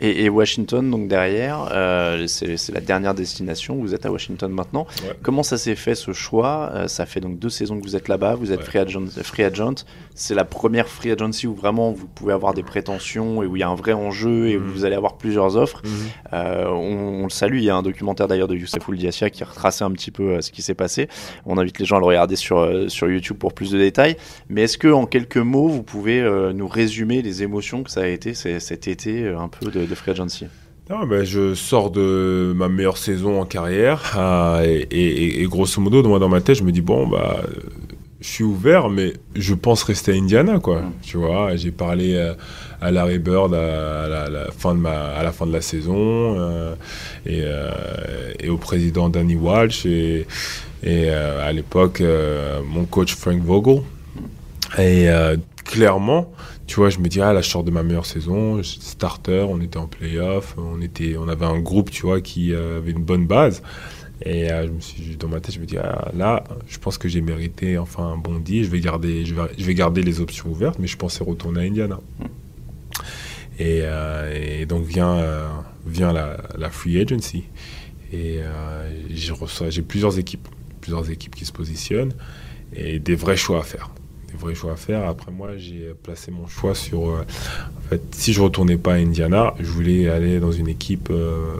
Et, 0.00 0.24
et 0.24 0.28
Washington, 0.28 0.90
donc 0.90 1.08
derrière, 1.08 1.68
euh, 1.72 2.26
c'est 2.26 2.56
la 2.72 2.80
dernière 2.80 3.14
destination. 3.14 3.76
Vous 3.76 3.94
êtes 3.94 4.06
à 4.06 4.10
Washington 4.12 4.50
maintenant. 4.50 4.86
Ouais. 5.04 5.14
Comment 5.22 5.42
ça 5.42 5.56
s'est 5.58 5.74
fait 5.74 5.94
ce 5.94 6.12
choix? 6.12 6.70
Euh, 6.74 6.88
Ça 6.88 7.06
fait 7.06 7.20
donc 7.20 7.38
deux 7.38 7.50
saisons 7.50 7.78
que 7.78 7.82
vous 7.84 7.96
êtes 7.96 8.08
là-bas. 8.08 8.34
Vous 8.34 8.52
êtes 8.52 8.60
Ouais. 8.60 8.64
free 8.64 8.78
agent. 8.78 9.06
Free 9.22 9.44
agent. 9.44 9.84
C'est 10.14 10.34
la 10.34 10.44
première 10.44 10.88
free 10.88 11.10
agency 11.12 11.46
où 11.46 11.54
vraiment 11.54 11.92
vous 11.92 12.06
pouvez 12.06 12.32
avoir 12.32 12.54
des 12.54 12.62
prétentions 12.62 13.42
et 13.42 13.46
où 13.46 13.56
il 13.56 13.60
y 13.60 13.62
a 13.62 13.68
un 13.68 13.74
vrai 13.74 13.92
enjeu 13.92 14.48
et 14.48 14.56
où 14.56 14.60
Mhm. 14.60 14.70
vous 14.72 14.84
allez 14.84 14.96
avoir 14.96 15.16
plusieurs 15.16 15.56
offres. 15.56 15.82
Euh, 16.32 16.66
on, 16.68 17.20
on 17.20 17.24
le 17.24 17.30
salue. 17.30 17.56
Il 17.58 17.64
y 17.64 17.70
a 17.70 17.76
un 17.76 17.82
documentaire 17.82 18.28
d'ailleurs 18.28 18.48
de 18.48 18.56
Youssef 18.56 18.86
Ouldiassia 18.88 19.30
qui 19.30 19.44
retraçait 19.44 19.84
un 19.84 19.90
petit 19.92 20.10
peu 20.10 20.40
ce 20.40 20.50
qui 20.50 20.62
s'est 20.62 20.74
passé. 20.74 21.08
On 21.46 21.58
invite 21.58 21.78
les 21.78 21.84
gens 21.84 21.96
à 21.96 22.00
le 22.00 22.06
regarder 22.06 22.36
sur, 22.36 22.90
sur 22.90 23.08
YouTube 23.10 23.36
pour 23.38 23.52
plus 23.52 23.70
de 23.70 23.78
détails. 23.78 24.16
Mais 24.48 24.62
est-ce 24.62 24.78
que 24.78 24.88
en 24.88 25.06
quelques 25.06 25.36
mots, 25.36 25.68
vous 25.68 25.82
pouvez 25.82 26.20
nous 26.54 26.68
résumer 26.68 27.22
les 27.22 27.42
émotions 27.42 27.82
que 27.82 27.90
ça 27.90 28.02
a 28.02 28.06
été 28.06 28.34
cet 28.34 28.88
été 28.88 29.28
un 29.28 29.48
peu 29.48 29.70
de, 29.70 29.87
de 29.88 29.94
free 29.94 30.12
agency 30.12 30.46
Non, 30.90 31.06
ben, 31.06 31.24
je 31.24 31.54
sors 31.54 31.90
de 31.90 32.52
ma 32.56 32.68
meilleure 32.68 32.96
saison 32.98 33.40
en 33.40 33.44
carrière 33.44 34.14
euh, 34.16 34.62
et, 34.64 34.86
et- 34.90 35.42
et 35.42 35.44
grosso 35.46 35.80
modo, 35.80 36.02
moi 36.04 36.18
dans 36.18 36.28
ma 36.28 36.40
tête, 36.40 36.56
je 36.56 36.64
me 36.64 36.72
dis 36.72 36.80
bon 36.80 37.06
bah, 37.06 37.42
euh, 37.44 37.46
je 38.20 38.26
suis 38.26 38.42
ouvert, 38.44 38.88
mais 38.88 39.12
je 39.36 39.54
pense 39.54 39.84
rester 39.84 40.10
à 40.12 40.14
Indiana, 40.16 40.58
quoi. 40.58 40.80
Mm. 40.82 40.92
Tu 41.02 41.16
vois, 41.18 41.54
j'ai 41.54 41.70
parlé 41.70 42.14
euh, 42.14 42.34
à 42.80 42.90
Larry 42.90 43.18
Bird 43.20 43.54
à, 43.54 44.04
à 44.04 44.08
la, 44.08 44.28
la 44.28 44.50
fin 44.50 44.74
de 44.74 44.80
ma, 44.80 44.90
à 45.10 45.22
la 45.22 45.30
fin 45.30 45.46
de 45.46 45.52
la 45.52 45.60
saison 45.60 45.94
euh, 46.38 46.74
et, 47.26 47.42
et 48.44 48.48
au 48.48 48.56
président 48.56 49.08
Danny 49.08 49.36
Walsh 49.36 49.86
et, 49.86 50.26
à 51.10 51.52
l'époque 51.52 52.02
mon 52.66 52.84
coach 52.86 53.14
Frank 53.14 53.40
Vogel. 53.42 53.82
Et 54.76 55.08
euh, 55.08 55.36
clairement, 55.64 56.30
tu 56.66 56.76
vois, 56.76 56.90
je 56.90 56.98
me 56.98 57.08
dis, 57.08 57.20
ah 57.20 57.32
là, 57.32 57.40
je 57.40 57.48
sors 57.48 57.64
de 57.64 57.70
ma 57.70 57.82
meilleure 57.82 58.06
saison, 58.06 58.62
starter, 58.62 59.46
on 59.48 59.60
était 59.60 59.78
en 59.78 59.86
playoff, 59.86 60.54
on, 60.58 60.80
était, 60.82 61.16
on 61.16 61.28
avait 61.28 61.46
un 61.46 61.58
groupe, 61.58 61.90
tu 61.90 62.02
vois, 62.02 62.20
qui 62.20 62.52
euh, 62.52 62.78
avait 62.78 62.90
une 62.90 63.02
bonne 63.02 63.26
base. 63.26 63.62
Et 64.22 64.50
euh, 64.50 64.66
je 64.66 64.72
me 64.72 64.80
suis, 64.80 65.16
dans 65.16 65.28
ma 65.28 65.40
tête, 65.40 65.54
je 65.54 65.60
me 65.60 65.64
dis, 65.64 65.78
ah, 65.78 66.10
là, 66.14 66.44
je 66.66 66.78
pense 66.78 66.98
que 66.98 67.08
j'ai 67.08 67.20
mérité 67.22 67.78
enfin 67.78 68.04
un 68.04 68.16
bon 68.18 68.38
deal, 68.38 68.64
je 68.64 68.70
vais, 68.70 68.80
garder, 68.80 69.24
je, 69.24 69.34
vais, 69.34 69.42
je 69.56 69.64
vais 69.64 69.74
garder 69.74 70.02
les 70.02 70.20
options 70.20 70.50
ouvertes, 70.50 70.78
mais 70.78 70.86
je 70.86 70.96
pensais 70.96 71.24
retourner 71.24 71.60
à 71.60 71.64
Indiana. 71.64 72.00
Et, 73.60 74.66
donc 74.66 74.84
vient, 74.84 75.24
vient 75.84 76.12
la, 76.12 76.36
la 76.56 76.70
free 76.70 77.00
agency. 77.00 77.44
Et 78.12 78.38
j'ai 79.10 79.82
plusieurs 79.82 80.18
équipes, 80.18 80.46
plusieurs 80.80 81.10
équipes 81.10 81.34
qui 81.34 81.44
se 81.44 81.52
positionnent 81.52 82.14
et 82.74 82.98
des 83.00 83.16
vrais 83.16 83.36
choix 83.36 83.60
à 83.60 83.62
faire. 83.62 83.90
Des 84.30 84.36
vrais 84.36 84.54
choix 84.54 84.72
à 84.72 84.76
faire. 84.76 85.08
Après 85.08 85.32
moi, 85.32 85.56
j'ai 85.56 85.94
placé 86.02 86.30
mon 86.30 86.46
choix 86.46 86.74
sur. 86.74 87.08
euh, 87.08 87.22
en 87.22 87.88
fait, 87.88 88.02
si 88.12 88.34
je 88.34 88.42
retournais 88.42 88.76
pas 88.76 88.92
à 88.94 88.96
Indiana, 88.96 89.54
je 89.58 89.70
voulais 89.70 90.08
aller 90.08 90.38
dans 90.38 90.52
une 90.52 90.68
équipe 90.68 91.08
euh, 91.10 91.56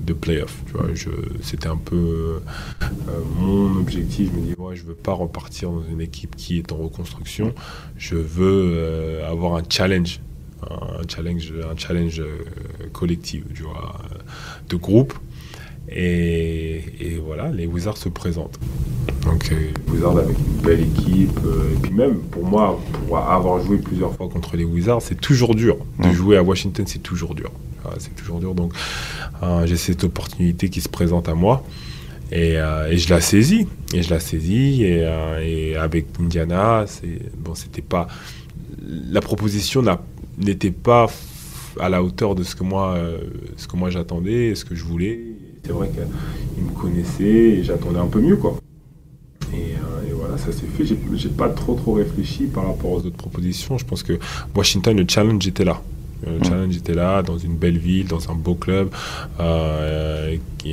de 0.00 0.12
playoff. 0.12 0.58
C'était 1.42 1.68
un 1.68 1.76
peu 1.76 1.96
euh, 1.96 2.40
mon 3.38 3.76
objectif. 3.78 4.30
Je 4.32 4.40
me 4.40 4.44
dis, 4.44 4.54
ouais, 4.58 4.74
je 4.74 4.82
veux 4.82 4.94
pas 4.94 5.12
repartir 5.12 5.70
dans 5.70 5.84
une 5.84 6.00
équipe 6.00 6.34
qui 6.34 6.58
est 6.58 6.72
en 6.72 6.76
reconstruction. 6.78 7.54
Je 7.96 8.16
veux 8.16 9.22
avoir 9.24 9.54
un 9.54 9.62
challenge, 9.68 10.20
un 10.68 11.06
challenge, 11.08 11.52
un 11.70 11.76
challenge 11.76 12.22
collectif, 12.92 13.44
tu 13.54 13.62
vois, 13.62 14.00
de 14.68 14.74
groupe. 14.76 15.14
Et, 15.92 16.82
et 17.00 17.20
voilà, 17.24 17.50
les 17.50 17.66
Wizards 17.66 17.96
se 17.96 18.08
présentent. 18.08 18.58
Donc, 19.24 19.50
euh, 19.52 19.56
les 19.86 19.92
Wizards 19.92 20.18
avec 20.18 20.36
une 20.38 20.62
belle 20.62 20.80
équipe. 20.80 21.38
euh, 21.44 21.74
et 21.74 21.78
puis 21.82 21.92
même, 21.92 22.16
pour 22.20 22.44
moi, 22.44 22.78
pour 23.06 23.18
avoir 23.18 23.60
joué 23.64 23.78
plusieurs 23.78 24.14
fois 24.14 24.28
contre 24.28 24.56
les 24.56 24.64
Wizards, 24.64 25.02
c'est 25.02 25.20
toujours 25.20 25.54
dur. 25.54 25.76
De 25.98 26.10
jouer 26.12 26.36
à 26.36 26.42
Washington, 26.42 26.84
c'est 26.86 27.02
toujours 27.02 27.34
dur. 27.34 27.50
Voilà, 27.82 27.98
c'est 27.98 28.14
toujours 28.14 28.38
dur. 28.40 28.54
Donc, 28.54 28.72
euh, 29.42 29.66
j'ai 29.66 29.76
cette 29.76 30.04
opportunité 30.04 30.68
qui 30.68 30.80
se 30.80 30.88
présente 30.88 31.28
à 31.28 31.34
moi. 31.34 31.64
Et, 32.32 32.58
euh, 32.58 32.88
et 32.90 32.96
je 32.98 33.10
la 33.10 33.20
saisis. 33.20 33.66
Et 33.92 34.02
je 34.02 34.10
la 34.10 34.20
saisis. 34.20 34.84
Et, 34.84 35.04
euh, 35.04 35.40
et 35.44 35.76
avec 35.76 36.06
Indiana, 36.20 36.84
c'est 36.86 37.18
bon, 37.36 37.54
c'était 37.54 37.82
pas. 37.82 38.06
La 38.82 39.20
proposition 39.20 39.82
n'était 40.38 40.70
pas 40.70 41.06
à 41.78 41.88
la 41.88 42.02
hauteur 42.02 42.34
de 42.34 42.42
ce 42.42 42.54
que 42.54 42.62
moi, 42.64 42.94
euh, 42.96 43.18
ce 43.56 43.66
que 43.66 43.76
moi 43.76 43.90
j'attendais, 43.90 44.54
ce 44.54 44.64
que 44.64 44.74
je 44.74 44.84
voulais. 44.84 45.20
C'est 45.64 45.72
vrai 45.72 45.90
qu'ils 45.90 46.64
me 46.64 46.70
connaissaient 46.70 47.24
et 47.24 47.62
j'attendais 47.64 47.98
un 47.98 48.06
peu 48.06 48.20
mieux, 48.20 48.36
quoi. 48.36 48.56
Et, 49.52 49.56
euh, 49.74 50.08
et 50.08 50.12
voilà, 50.12 50.38
ça 50.38 50.52
s'est 50.52 50.66
fait. 50.66 50.84
J'ai- 50.84 50.98
J'ai 51.14 51.28
pas 51.28 51.48
trop 51.48 51.74
trop 51.74 51.92
réfléchi 51.94 52.44
par 52.46 52.66
rapport 52.66 52.92
aux 52.92 52.98
autres 52.98 53.16
propositions. 53.16 53.78
Je 53.78 53.84
pense 53.84 54.02
que 54.02 54.18
Washington, 54.54 54.96
le 54.96 55.04
challenge 55.08 55.46
était 55.46 55.64
là. 55.64 55.80
Le 56.26 56.38
Mm. 56.38 56.44
challenge 56.44 56.76
était 56.76 56.94
là, 56.94 57.22
dans 57.22 57.38
une 57.38 57.56
belle 57.56 57.78
ville, 57.78 58.06
dans 58.06 58.30
un 58.30 58.34
beau 58.34 58.54
club. 58.54 58.90
Euh, 59.40 60.36
et, 60.64 60.68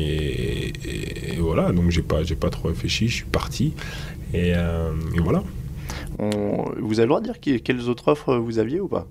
et- 0.85 1.33
et 1.33 1.37
voilà, 1.39 1.71
donc 1.71 1.89
j'ai 1.91 2.01
pas, 2.01 2.23
j'ai 2.23 2.35
pas 2.35 2.49
trop 2.49 2.67
réfléchi, 2.69 3.07
je 3.07 3.15
suis 3.15 3.25
parti. 3.25 3.73
Et, 4.33 4.53
euh, 4.55 4.91
et 5.15 5.19
voilà. 5.19 5.43
On- 6.19 6.65
Vous 6.81 6.99
avez 6.99 7.03
le 7.03 7.07
droit 7.07 7.19
de 7.21 7.25
dire 7.25 7.39
que- 7.39 7.57
quelles 7.57 7.87
autres 7.89 8.09
offres 8.09 8.35
vous 8.35 8.59
aviez 8.59 8.79
ou 8.81 8.87
pas? 8.87 9.07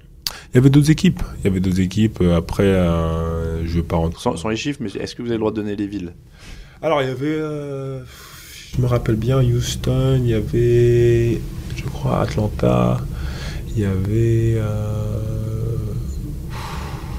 Il 0.56 0.60
y 0.60 0.62
avait 0.62 0.70
d'autres 0.70 0.90
équipes. 0.90 1.20
Il 1.40 1.44
y 1.44 1.48
avait 1.48 1.60
d'autres 1.60 1.80
équipes. 1.80 2.18
Euh, 2.22 2.34
Après, 2.38 2.62
euh, 2.62 3.66
je 3.66 3.74
vais 3.76 3.82
pas 3.82 3.96
rentrer. 3.96 4.18
sans, 4.22 4.36
sans 4.38 4.48
les 4.48 4.56
chiffres, 4.56 4.78
mais 4.80 4.88
est-ce 4.88 5.14
que 5.14 5.20
vous 5.20 5.28
avez 5.28 5.34
le 5.34 5.40
droit 5.40 5.50
de 5.50 5.56
donner 5.56 5.76
les 5.76 5.86
villes? 5.86 6.14
Alors, 6.80 7.02
il 7.02 7.08
y 7.08 7.10
avait. 7.10 7.26
euh, 7.26 8.02
je 8.74 8.80
me 8.80 8.86
rappelle 8.86 9.16
bien 9.16 9.42
Houston, 9.42 10.18
il 10.24 10.28
y 10.30 10.32
avait. 10.32 11.42
Je 11.76 11.84
crois 11.92 12.22
Atlanta, 12.22 12.96
il 13.68 13.80
y 13.82 13.84
avait. 13.84 14.54
euh, 14.56 15.20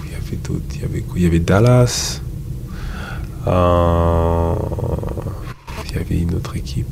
il 0.06 0.12
y 0.14 0.16
avait 0.16 0.38
d'autres. 0.38 0.64
Il 0.74 0.82
y 0.82 0.86
avait 0.86 1.02
quoi? 1.02 1.14
Il 1.20 1.24
y 1.24 1.28
avait 1.28 1.40
Dallas. 1.40 2.22
euh, 3.46 4.54
il 5.86 5.96
y 5.96 6.00
avait 6.00 6.18
une 6.18 6.34
autre 6.34 6.56
équipe. 6.58 6.92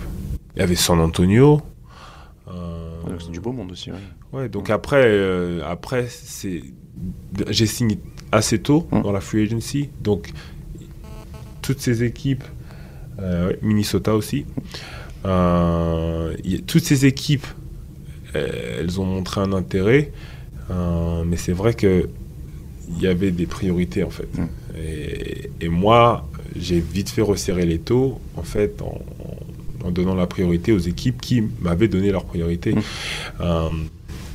Il 0.56 0.60
y 0.60 0.62
avait 0.62 0.76
San 0.76 1.00
Antonio. 1.00 1.62
euh, 2.50 2.52
Ah, 3.04 3.10
donc 3.10 3.22
C'est 3.24 3.32
du 3.32 3.35
beau 3.46 3.52
monde 3.54 3.72
aussi. 3.72 3.92
ouais. 3.92 3.98
Ouais, 4.34 4.50
donc 4.50 4.70
après, 4.70 5.04
euh, 5.06 5.62
après 5.66 6.08
c'est, 6.10 6.64
j'ai 7.50 7.68
signé 7.68 8.00
assez 8.32 8.60
tôt 8.60 8.88
Mm. 8.92 9.02
dans 9.04 9.12
la 9.12 9.22
free 9.22 9.44
agency, 9.44 9.90
donc 10.02 10.32
toutes 11.62 11.80
ces 11.80 12.04
équipes, 12.04 12.44
euh, 13.20 13.54
Minnesota 13.62 14.16
aussi, 14.16 14.46
euh, 15.26 16.36
y 16.44 16.62
toutes 16.64 16.84
ces 16.84 17.06
équipes, 17.06 17.48
elles 18.34 19.00
ont 19.00 19.06
montré 19.06 19.40
un 19.42 19.54
intérêt, 19.54 20.12
mais 21.26 21.38
c'est 21.38 21.54
vrai 21.54 21.74
que 21.74 22.10
il 22.90 23.02
y 23.02 23.08
avait 23.08 23.32
des 23.32 23.46
priorités 23.46 24.04
en 24.04 24.10
fait. 24.10 24.28
Mm. 24.38 24.48
Et, 24.78 25.50
et 25.62 25.70
moi, 25.70 26.28
j'ai 26.56 26.80
vite 26.80 27.10
fait 27.10 27.22
resserrer 27.22 27.66
les 27.66 27.80
taux 27.80 28.20
en 28.36 28.44
fait 28.44 28.82
en, 28.82 29.00
en 29.86 29.92
donnant 29.92 30.16
la 30.16 30.28
priorité 30.28 30.72
aux 30.72 30.80
équipes 30.80 31.22
qui 31.22 31.44
m'avaient 31.62 31.88
donné 31.88 32.12
leur 32.12 32.26
priorité. 32.26 32.74
Mm. 32.74 32.82
Euh, 33.42 33.70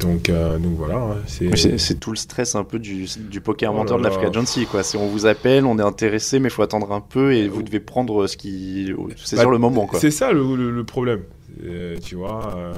donc, 0.00 0.30
euh, 0.30 0.58
donc 0.58 0.76
voilà, 0.78 0.96
hein, 0.96 1.16
c'est 1.26 2.00
tout 2.00 2.10
le 2.10 2.16
stress 2.16 2.54
un 2.54 2.64
peu 2.64 2.78
du, 2.78 3.04
du 3.30 3.40
poker 3.42 3.74
Oh 3.74 3.84
de 3.98 4.02
la 4.02 4.10
free 4.10 4.24
agency. 4.26 4.64
Quoi. 4.64 4.80
On 4.98 5.06
vous 5.08 5.26
appelle, 5.26 5.66
on 5.66 5.78
est 5.78 5.82
intéressé, 5.82 6.38
mais 6.38 6.48
il 6.48 6.52
faut 6.52 6.62
attendre 6.62 6.90
un 6.92 7.02
peu 7.02 7.34
et 7.34 7.48
vous 7.48 7.62
devez 7.62 7.80
prendre 7.80 8.26
ce 8.26 8.38
qui. 8.38 8.90
C'est 9.16 9.36
Bah, 9.36 9.42
sur 9.42 9.50
le 9.50 9.58
moment. 9.58 9.90
C'est 9.94 10.10
ça 10.10 10.32
le, 10.32 10.56
le- 10.56 10.70
le 10.70 10.84
problème. 10.84 11.20
Euh, 11.64 11.98
tu 12.02 12.14
vois, 12.14 12.54
euh, 12.56 12.72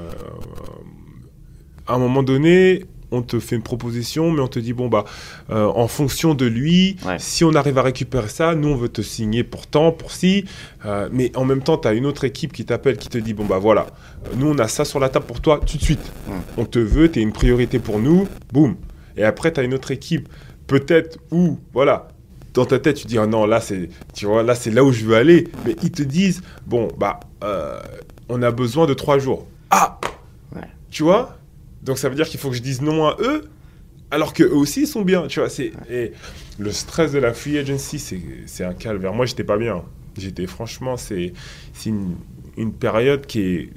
à 1.87 1.95
un 1.95 1.99
moment 1.99 2.25
donné, 2.25 2.85
on 3.13 3.23
te 3.23 3.39
fait 3.39 3.55
une 3.57 3.63
proposition, 3.63 4.31
mais 4.33 4.41
on 4.41 4.49
te 4.49 4.59
dit 4.59 4.73
bon 4.73 4.89
bah, 4.89 5.05
euh, 5.51 5.67
en 5.67 5.87
fonction 5.87 6.35
de 6.35 6.47
lui, 6.47 6.97
Ouais. 7.07 7.17
si 7.19 7.45
on 7.45 7.55
arrive 7.55 7.79
à 7.79 7.83
récupérer 7.83 8.29
ça, 8.29 8.55
nous 8.55 8.69
on 8.69 8.77
veut 8.77 8.89
te 8.89 9.03
signer 9.03 9.45
pour 9.45 9.67
tant, 9.69 9.93
pour 9.93 10.11
si. 10.11 10.45
Euh, 10.87 11.09
mais 11.13 11.31
en 11.37 11.45
même 11.45 11.63
temps, 11.63 11.77
tu 11.79 11.87
as 11.89 11.93
une 11.93 12.07
autre 12.07 12.25
équipe 12.25 12.53
qui 12.53 12.65
t'appelle, 12.65 12.97
qui 12.97 13.09
te 13.09 13.19
dit 13.19 13.35
bon 13.35 13.45
bah 13.45 13.59
voilà, 13.59 13.87
nous 14.37 14.49
on 14.49 14.59
a 14.59 14.67
ça 14.69 14.85
sur 14.85 14.99
la 14.99 15.09
table 15.09 15.27
pour 15.27 15.41
toi 15.41 15.61
tout 15.65 15.77
de 15.77 15.83
suite. 15.83 16.13
Mm. 16.27 16.33
On 16.57 16.65
te 16.65 16.79
veut, 16.79 17.11
tu 17.11 17.21
es 17.21 17.23
une 17.23 17.33
priorité 17.33 17.79
pour 17.79 17.99
nous, 18.01 18.27
boum. 18.53 18.77
Et 19.17 19.25
après, 19.25 19.53
tu 19.53 19.61
as 19.61 19.63
une 19.63 19.75
autre 19.75 19.91
équipe, 19.91 20.29
peut-être 20.67 21.19
où, 21.31 21.59
voilà, 21.75 22.09
dans 22.55 22.65
ta 22.65 22.79
tête, 22.79 22.97
tu 22.97 23.07
dis, 23.07 23.19
ah 23.19 23.27
non, 23.27 23.45
là, 23.47 23.61
c'est, 23.61 23.91
tu 24.15 24.25
vois, 24.27 24.43
là, 24.43 24.55
c'est 24.55 24.71
là 24.71 24.83
où 24.85 24.91
je 24.93 25.05
veux 25.05 25.17
aller. 25.17 25.49
Mais 25.67 25.77
ils 25.83 25.91
te 25.91 26.03
disent, 26.03 26.43
bon, 26.67 26.89
bah, 26.99 27.21
euh, 27.45 27.79
on 28.31 28.43
a 28.43 28.51
besoin 28.51 28.87
de 28.87 28.95
trois 28.95 29.19
jours. 29.19 29.47
Ah 29.71 29.99
Ouais. 30.55 30.63
Tu 30.91 31.03
vois? 31.03 31.37
Donc, 31.83 31.99
ça 31.99 32.09
veut 32.09 32.14
dire 32.14 32.28
qu'il 32.28 32.41
faut 32.41 32.51
que 32.51 32.57
je 32.57 32.62
dise 32.62 32.80
non 32.80 33.07
à 33.07 33.16
eux, 33.20 33.49
alors 34.11 34.33
que 34.33 34.43
eux 34.43 34.55
aussi, 34.55 34.83
ils 34.83 34.87
sont 34.87 35.03
bien, 35.03 35.26
tu 35.26 35.41
vois. 35.41 35.49
C'est, 35.49 35.72
et 35.91 36.12
le 36.59 36.72
stress 36.72 37.12
de 37.12 37.18
la 37.18 37.33
free 37.33 37.59
agency, 37.59 37.99
c'est, 38.47 38.64
un 38.64 38.74
calvaire. 38.74 39.14
Moi, 39.14 39.26
j'étais 39.26 39.45
pas 39.45 39.59
bien. 39.59 39.83
J'étais, 40.16 40.47
franchement, 40.47 40.97
c'est, 40.97 41.33
une, 41.87 42.16
une 42.57 42.72
période 42.72 43.26
qui 43.26 43.41
est 43.41 43.70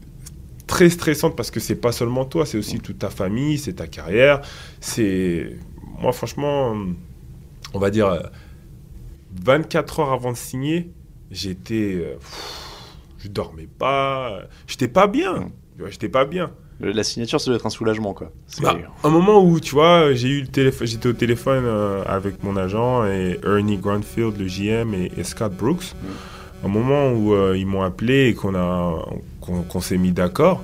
très 0.68 0.90
stressante 0.90 1.36
parce 1.36 1.52
que 1.52 1.60
c'est 1.60 1.76
pas 1.76 1.92
seulement 1.92 2.26
toi, 2.26 2.46
c'est 2.46 2.58
aussi 2.58 2.80
toute 2.80 3.00
ta 3.00 3.10
famille, 3.10 3.58
c'est 3.58 3.74
ta 3.74 3.88
carrière. 3.88 4.42
C'est 4.82 5.56
moi 6.00 6.12
franchement, 6.12 6.76
on 7.74 7.80
va 7.80 7.90
dire 7.90 8.08
euh, 8.08 8.20
24 9.44 10.00
heures 10.00 10.12
avant 10.12 10.32
de 10.32 10.38
signer, 10.38 10.92
j'étais, 11.32 11.96
euh, 11.96 12.16
je 13.18 13.28
dormais 13.28 13.68
pas, 13.68 14.42
j'étais 14.68 14.88
pas 14.88 15.08
bien, 15.08 15.52
j'étais 15.90 16.10
pas 16.10 16.26
bien. 16.26 16.52
La 16.82 17.04
signature, 17.04 17.40
ça 17.40 17.46
doit 17.48 17.56
être 17.56 17.66
un 17.66 17.70
soulagement. 17.70 18.14
Quoi. 18.14 18.32
Bah, 18.62 18.76
un 19.04 19.10
moment 19.10 19.42
où 19.44 19.60
tu 19.62 19.72
vois, 19.76 20.14
j'ai 20.14 20.28
eu 20.28 20.42
le 20.42 20.48
téléphone, 20.48 20.86
j'étais 20.86 21.08
au 21.08 21.14
téléphone 21.14 21.64
euh, 21.66 22.04
avec 22.06 22.44
mon 22.44 22.58
agent 22.58 23.06
et 23.06 23.40
Ernie 23.46 23.78
Grandfield, 23.78 24.38
le 24.38 24.46
GM, 24.46 24.94
et, 24.94 25.12
et 25.18 25.24
Scott 25.24 25.54
Brooks. 25.54 25.94
Un 26.66 26.68
moment 26.68 27.12
où 27.12 27.34
euh, 27.34 27.58
ils 27.58 27.66
m'ont 27.66 27.82
appelé 27.82 28.28
et 28.28 28.34
qu'on 28.34 28.56
a, 28.56 29.06
qu'on, 29.42 29.80
s'est 29.80 29.98
mis 29.98 30.12
d'accord. 30.12 30.64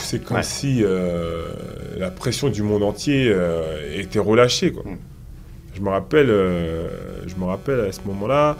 C'est 0.00 0.22
comme 0.22 0.36
Ouais. 0.38 0.42
si 0.42 0.82
euh, 0.84 1.46
la 1.96 2.10
pression 2.10 2.50
du 2.50 2.62
monde 2.62 2.82
entier 2.82 3.34
était 3.94 4.18
relâchée. 4.18 4.70
Quoi. 4.72 4.82
Mm. 4.84 4.98
Je 5.74 5.80
me 5.80 5.88
rappelle, 5.88 6.26
je 6.28 7.34
me 7.36 7.44
rappelle 7.44 7.80
à 7.80 7.90
ce 7.92 8.00
moment-là. 8.06 8.58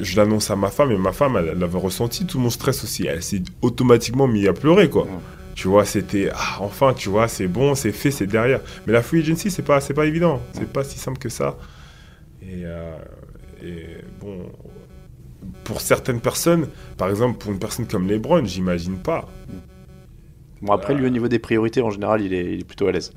Je 0.00 0.16
l'annonce 0.16 0.50
à 0.50 0.56
ma 0.56 0.68
femme 0.70 0.90
et 0.92 0.96
ma 0.98 1.12
femme, 1.12 1.36
elle, 1.36 1.52
elle 1.56 1.62
avait 1.62 1.78
ressenti 1.78 2.26
tout 2.26 2.38
mon 2.38 2.50
stress 2.50 2.84
aussi. 2.84 3.06
Elle 3.06 3.22
s'est 3.22 3.42
automatiquement 3.62 4.26
mise 4.26 4.46
à 4.48 4.52
pleurer, 4.52 4.88
quoi. 4.90 5.06
Tu 5.54 5.66
vois, 5.66 5.84
c'était 5.84 6.30
ah, 6.34 6.58
enfin, 6.60 6.94
tu 6.94 7.08
vois, 7.08 7.26
c'est 7.26 7.48
bon, 7.48 7.74
c'est 7.74 7.90
fait, 7.92 8.10
c'est 8.12 8.26
derrière. 8.28 8.60
Mais 8.86 8.92
la 8.92 9.02
free 9.02 9.20
agency, 9.20 9.50
c'est 9.50 9.62
pas, 9.62 9.80
c'est 9.80 9.94
pas 9.94 10.06
évident. 10.06 10.40
C'est 10.52 10.68
pas 10.72 10.84
si 10.84 10.98
simple 10.98 11.18
que 11.18 11.28
ça. 11.28 11.56
Et, 12.42 12.62
euh, 12.64 12.96
et 13.62 13.86
bon, 14.20 14.46
pour 15.64 15.80
certaines 15.80 16.20
personnes, 16.20 16.68
par 16.96 17.08
exemple, 17.10 17.38
pour 17.38 17.50
une 17.50 17.58
personne 17.58 17.86
comme 17.86 18.06
LeBron, 18.08 18.44
j'imagine 18.44 18.98
pas. 18.98 19.28
Bon, 20.62 20.72
après, 20.72 20.94
lui, 20.94 21.06
au 21.06 21.10
niveau 21.10 21.28
des 21.28 21.38
priorités, 21.40 21.82
en 21.82 21.90
général, 21.90 22.20
il 22.22 22.32
est, 22.32 22.54
il 22.54 22.60
est 22.60 22.64
plutôt 22.64 22.86
à 22.86 22.92
l'aise. 22.92 23.12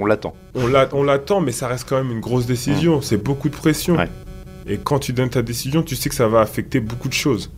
On 0.00 0.06
l'attend. 0.06 0.34
On 0.54 0.66
l'a- 0.66 0.88
on 0.92 1.02
l'attend, 1.02 1.40
mais 1.40 1.52
ça 1.52 1.68
reste 1.68 1.88
quand 1.88 1.96
même 2.02 2.10
une 2.10 2.20
grosse 2.20 2.46
décision. 2.46 3.00
C'est 3.02 3.16
beaucoup 3.22 3.48
de 3.48 3.54
pression. 3.54 3.96
Ouais. 3.96 4.08
Et 4.68 4.78
quand 4.78 4.98
tu 4.98 5.12
donnes 5.12 5.30
ta 5.30 5.42
décision, 5.42 5.82
tu 5.82 5.96
sais 5.96 6.08
que 6.08 6.14
ça 6.14 6.28
va 6.28 6.40
affecter 6.40 6.80
beaucoup 6.80 7.08
de 7.08 7.14
choses. 7.14 7.50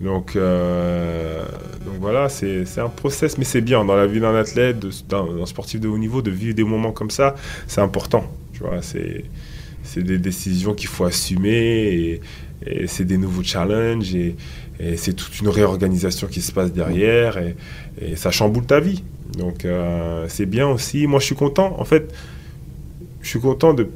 Donc, 0.00 0.34
euh, 0.34 1.44
donc 1.84 1.96
voilà, 2.00 2.28
c'est 2.28 2.78
un 2.78 2.88
process, 2.88 3.36
mais 3.36 3.44
c'est 3.44 3.60
bien 3.60 3.84
dans 3.84 3.94
la 3.94 4.06
vie 4.06 4.20
d'un 4.20 4.34
athlète, 4.34 4.78
d'un 5.08 5.46
sportif 5.46 5.80
de 5.80 5.88
haut 5.88 5.98
niveau, 5.98 6.22
de 6.22 6.30
vivre 6.30 6.54
des 6.54 6.64
moments 6.64 6.92
comme 6.92 7.10
ça, 7.10 7.34
c'est 7.66 7.82
important. 7.82 8.24
Tu 8.52 8.60
vois, 8.60 8.80
c'est 8.82 10.02
des 10.02 10.18
décisions 10.18 10.74
qu'il 10.74 10.88
faut 10.88 11.04
assumer 11.04 12.20
et, 12.66 12.86
c'est 12.86 13.04
des 13.04 13.16
nouveaux 13.16 13.42
challenges 13.42 14.14
et, 14.14 14.36
c'est 14.96 15.12
toute 15.12 15.38
une 15.40 15.48
réorganisation 15.48 16.26
qui 16.26 16.40
se 16.40 16.52
passe 16.52 16.72
derrière 16.72 17.36
et, 17.36 17.54
et 18.00 18.16
ça 18.16 18.30
chamboule 18.30 18.64
ta 18.64 18.80
vie. 18.80 19.02
Donc 19.36 19.64
euh, 19.64 20.26
c'est 20.28 20.46
bien 20.46 20.68
aussi. 20.68 21.06
Moi, 21.06 21.20
je 21.20 21.26
suis 21.26 21.34
content. 21.34 21.78
En 21.78 21.84
fait, 21.84 22.14
je 23.20 23.28
suis 23.28 23.40
content 23.40 23.74
de 23.74 23.88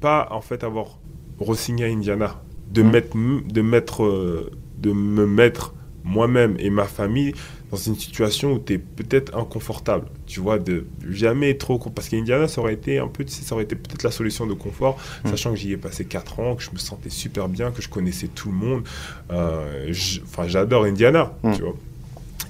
pas 0.00 0.28
en 0.32 0.40
fait 0.40 0.64
avoir 0.64 0.98
re-signé 1.42 1.84
à 1.84 1.88
Indiana, 1.88 2.40
de 2.72 2.82
Mhm. 2.82 2.90
mettre, 2.90 3.16
de 3.52 3.60
mettre, 3.62 4.02
euh, 4.04 4.50
de 4.78 4.92
me 4.92 5.26
mettre 5.26 5.74
moi-même 6.04 6.56
et 6.58 6.68
ma 6.70 6.84
famille 6.84 7.32
dans 7.70 7.76
une 7.76 7.94
situation 7.96 8.52
où 8.54 8.58
tu 8.58 8.74
es 8.74 8.78
peut-être 8.78 9.36
inconfortable, 9.36 10.06
tu 10.26 10.40
vois, 10.40 10.58
de 10.58 10.84
jamais 11.08 11.56
trop 11.56 11.78
parce 11.78 12.08
qu'Indiana 12.08 12.48
ça 12.48 12.60
aurait 12.60 12.74
été 12.74 12.98
un 12.98 13.08
peu, 13.08 13.24
tu 13.24 13.32
sais, 13.32 13.42
ça 13.44 13.54
aurait 13.54 13.64
été 13.64 13.76
peut-être 13.76 14.02
la 14.02 14.10
solution 14.10 14.46
de 14.46 14.52
confort, 14.54 14.98
Mhm. 15.24 15.30
sachant 15.30 15.50
que 15.52 15.56
j'y 15.56 15.72
ai 15.72 15.76
passé 15.76 16.04
4 16.04 16.40
ans, 16.40 16.54
que 16.56 16.62
je 16.62 16.70
me 16.72 16.78
sentais 16.78 17.08
super 17.08 17.48
bien, 17.48 17.70
que 17.70 17.80
je 17.80 17.88
connaissais 17.88 18.26
tout 18.28 18.48
le 18.50 18.56
monde. 18.56 18.82
Euh, 19.30 19.92
Enfin, 20.24 20.48
j'adore 20.48 20.84
Indiana, 20.84 21.32
Mhm. 21.44 21.54
tu 21.56 21.62
vois. 21.62 21.76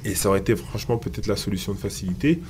Et 0.05 0.15
ça 0.17 0.31
aurait 0.31 0.41
été 0.41 0.57
franchement 0.57 0.97
peut-être 0.97 1.27
la 1.29 1.37
solution 1.37 1.73
de 1.75 1.79
facilité. 1.79 2.41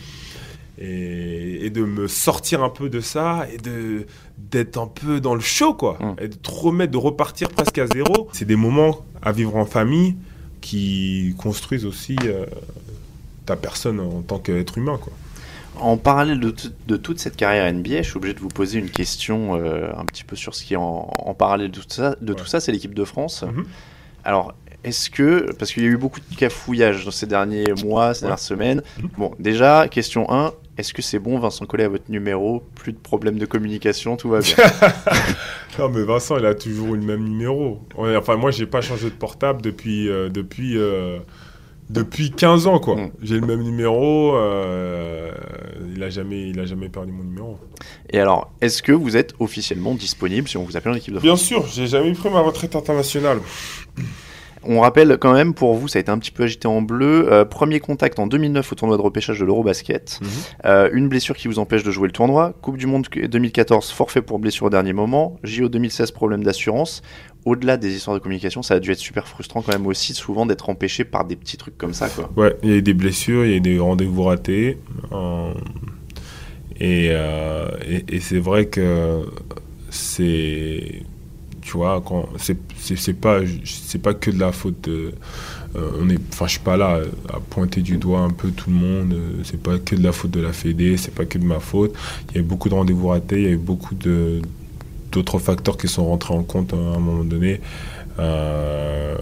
Et, 0.79 1.67
et 1.67 1.71
de 1.71 1.85
me 1.85 2.09
sortir 2.09 2.63
un 2.63 2.71
peu 2.71 2.89
de 2.89 3.01
ça 3.01 3.47
et 3.53 3.59
de 3.59 4.07
d'être 4.39 4.79
un 4.79 4.87
peu 4.87 5.21
dans 5.21 5.35
le 5.35 5.41
show 5.43 5.75
quoi 5.75 5.99
Mm. 6.01 6.15
et 6.25 6.29
de 6.29 6.35
te 6.35 6.51
remettre 6.51 6.93
de 6.93 6.97
repartir 6.99 7.51
presque 7.51 7.77
à 7.79 7.87
zéro 7.87 8.29
c'est 8.33 8.47
des 8.47 8.57
moments 8.57 9.01
à 9.21 9.33
vivre 9.33 9.55
en 9.57 9.67
famille 9.67 10.17
qui 10.63 11.35
construisent 11.39 11.85
aussi 11.85 12.17
euh, 12.25 12.47
ta 13.45 13.55
personne 13.57 14.01
en 14.01 14.23
tant 14.23 14.39
qu'être 14.39 14.79
humain 14.79 14.99
quoi 15.01 15.13
En 15.79 15.97
parallèle 15.99 16.41
de, 16.41 16.55
de 16.89 16.97
toute 16.97 17.19
cette 17.19 17.37
carrière 17.37 17.71
NBA, 17.73 17.99
je 18.03 18.09
suis 18.09 18.17
obligé 18.17 18.35
de 18.35 18.41
vous 18.41 18.49
poser 18.49 18.79
une 18.79 18.91
question 18.91 19.57
euh, 19.57 19.91
un 19.97 20.05
petit 20.07 20.25
peu 20.25 20.37
sur 20.37 20.55
ce 20.55 20.65
qui 20.65 20.75
est 20.75 20.77
en, 20.79 21.11
en 21.17 21.35
parallèle 21.35 21.71
de 21.71 21.81
tout 21.81 21.87
ça. 21.89 22.15
De 22.21 22.33
tout 22.35 22.47
ça, 22.47 22.61
c'est 22.61 22.73
l'équipe 22.73 22.95
de 22.95 23.05
France. 23.05 23.43
Mhm. 23.43 23.65
Alors, 24.25 24.55
est-ce 24.85 25.11
que, 25.11 25.51
parce 25.59 25.73
qu'il 25.73 25.83
y 25.83 25.87
a 25.87 25.89
eu 25.89 25.97
beaucoup 25.97 26.21
de 26.21 26.37
cafouillages 26.37 27.05
dans 27.05 27.11
ces 27.11 27.27
derniers 27.27 27.73
mois, 27.85 28.15
ces 28.15 28.23
Ouais. 28.25 28.29
dernières 28.29 28.39
semaines, 28.39 28.83
Mhm. 29.01 29.09
bon, 29.19 29.31
déjà, 29.39 29.89
question 29.89 30.31
1, 30.31 30.53
Est-ce 30.79 30.95
que 30.95 31.03
c'est 31.03 31.19
bon, 31.19 31.39
Vincent 31.39 31.67
Collet, 31.67 31.85
à 31.85 31.89
votre 31.89 32.11
numéro? 32.11 32.63
Plus 32.75 32.93
de 32.93 32.99
problèmes 32.99 33.39
de 33.39 33.45
communication, 33.45 34.17
tout 34.17 34.31
va 34.31 34.41
bien 34.41 34.57
Non, 35.79 35.91
mais 35.91 36.03
Vincent, 36.03 36.39
il 36.39 36.47
a 36.47 36.55
toujours 36.55 36.95
eu 36.95 36.99
le 36.99 37.05
même 37.05 37.25
numéro. 37.25 37.81
Enfin, 37.97 38.37
moi, 38.37 38.51
j'ai 38.51 38.67
pas 38.67 38.81
changé 38.81 39.11
de 39.11 39.15
portable 39.15 39.61
depuis, 39.61 40.09
euh, 40.09 40.31
depuis, 40.31 40.79
euh, 40.79 41.19
depuis 41.91 42.31
15 42.31 42.67
ans, 42.67 42.79
quoi. 42.79 42.97
Mm. 42.97 43.11
J'ai 43.23 43.35
le 43.39 43.47
même 43.47 43.63
numéro. 43.63 44.35
euh, 44.35 45.31
il, 45.95 46.03
a 46.03 46.09
jamais, 46.09 46.49
il 46.49 46.59
a 46.59 46.65
jamais 46.65 46.89
perdu 46.89 47.13
mon 47.13 47.25
numéro. 47.25 47.59
Et 48.11 48.19
alors, 48.19 48.51
est-ce 48.63 48.83
que 48.83 48.93
vous 48.93 49.17
êtes 49.17 49.35
officiellement 49.41 49.95
disponible 49.95 50.49
si 50.49 50.57
on 50.57 50.65
vous 50.65 50.77
appelle 50.79 50.93
en 50.93 50.97
équipe 50.97 51.13
de 51.13 51.19
France? 51.19 51.25
Bien 51.25 51.37
sûr, 51.37 51.67
j'ai 51.67 51.87
jamais 51.87 52.13
pris 52.13 52.31
ma 52.31 52.41
retraite 52.41 52.77
internationale. 52.77 53.41
On 54.65 54.81
rappelle 54.81 55.19
quand 55.19 55.33
même, 55.33 55.55
pour 55.55 55.75
vous, 55.75 55.89
ça 55.89 55.99
a 55.99 56.01
été 56.01 56.11
un 56.11 56.19
petit 56.19 56.31
peu 56.31 56.45
agité 56.45 56.69
en 56.69 56.83
bleu. 56.83 57.33
Euh, 57.33 57.45
premier 57.45 57.81
contact 57.81 58.19
en 58.19 58.27
2009 58.27 58.73
au 58.73 58.75
tournoi 58.75 58.97
de 58.97 59.03
repêchage 59.03 59.39
de 59.41 59.45
l'Eurobasket. 59.45 60.21
Mhm. 60.21 60.29
Euh, 60.67 60.91
une 60.93 61.09
blessure 61.09 61.37
qui 61.37 61.49
vous 61.49 61.59
empêche 61.59 61.83
de 61.83 61.91
jouer 61.91 62.09
le 62.09 62.13
tournoi. 62.13 62.55
Coupe 62.63 62.77
du 62.77 62.87
Monde 62.87 63.07
2014, 63.13 63.91
forfait 63.91 64.23
pour 64.23 64.39
blessure 64.39 64.67
au 64.67 64.71
dernier 64.71 64.93
moment. 64.93 65.39
JO 65.43 65.69
2016, 65.69 66.13
problème 66.13 66.45
d'assurance. 66.45 67.03
Au-delà 67.45 67.77
des 67.77 67.95
histoires 67.95 68.15
de 68.17 68.23
communication, 68.23 68.63
ça 68.63 68.75
a 68.75 68.79
dû 68.81 68.93
être 68.93 68.99
super 68.99 69.27
frustrant 69.27 69.63
quand 69.63 69.73
même 69.73 69.87
aussi, 69.87 70.15
souvent 70.15 70.47
d'être 70.47 70.71
empêché 70.71 71.05
par 71.05 71.25
des 71.25 71.35
petits 71.35 71.57
trucs 71.57 71.77
comme 71.77 71.93
ça. 71.93 72.09
Quoi. 72.09 72.31
Ouais, 72.37 72.57
il 72.63 72.71
y 72.71 72.73
a 72.73 72.77
eu 72.77 72.83
des 72.83 72.95
blessures, 72.95 73.45
il 73.45 73.51
y 73.51 73.55
a 73.55 73.57
eu 73.57 73.61
des 73.61 73.79
rendez-vous 73.81 74.23
ratés. 74.23 74.79
euh, 75.13 75.53
et 76.79 77.07
et, 77.07 78.05
et 78.17 78.21
c'est 78.21 78.39
vrai 78.39 78.67
que 78.67 79.23
c'est. 79.91 81.03
Tu 81.73 81.79
vois, 81.79 82.03
c'est 82.39 82.59
c'est- 82.79 83.15
pas, 83.15 83.39
c'est 83.65 83.99
pas 84.03 84.13
que 84.13 84.31
de 84.31 84.39
la 84.39 84.53
faute 84.53 84.83
de. 84.89 85.13
euh, 85.77 85.91
on 86.01 86.11
est, 86.11 86.19
enfin, 86.33 86.47
je 86.47 86.53
suis 86.53 86.61
pas 86.61 86.77
là 86.77 87.01
à 87.33 87.41
pointer 87.41 87.81
du 87.81 87.97
doigt 87.97 88.21
un 88.21 88.31
peu 88.31 88.51
tout 88.51 88.69
le 88.69 88.77
monde. 88.77 89.13
euh, 89.15 89.41
C'est 89.45 89.61
pas 89.63 89.79
que 89.79 89.97
de 89.97 90.03
la 90.03 90.13
faute 90.13 90.33
de 90.33 90.41
la 90.41 90.53
Fédé, 90.53 90.99
c'est 90.99 91.15
pas 91.15 91.25
que 91.25 91.39
de 91.39 91.45
ma 91.45 91.61
faute. 91.61 91.95
Il 92.31 92.35
y 92.37 92.39
a 92.39 92.41
eu 92.43 92.45
beaucoup 92.45 92.69
de 92.69 92.75
rendez-vous 92.75 93.09
ratés, 93.09 93.37
il 93.41 93.45
y 93.45 93.49
a 93.49 93.53
eu 93.53 93.57
beaucoup 93.57 93.95
de 93.95 94.43
d'autres 95.13 95.39
facteurs 95.39 95.77
qui 95.79 95.89
sont 95.89 96.07
rentrés 96.07 96.35
en 96.35 96.43
compte 96.43 96.75
à 96.75 96.77
un 96.77 96.99
moment 96.99 97.25
donné 97.25 97.61
euh, 98.19 99.17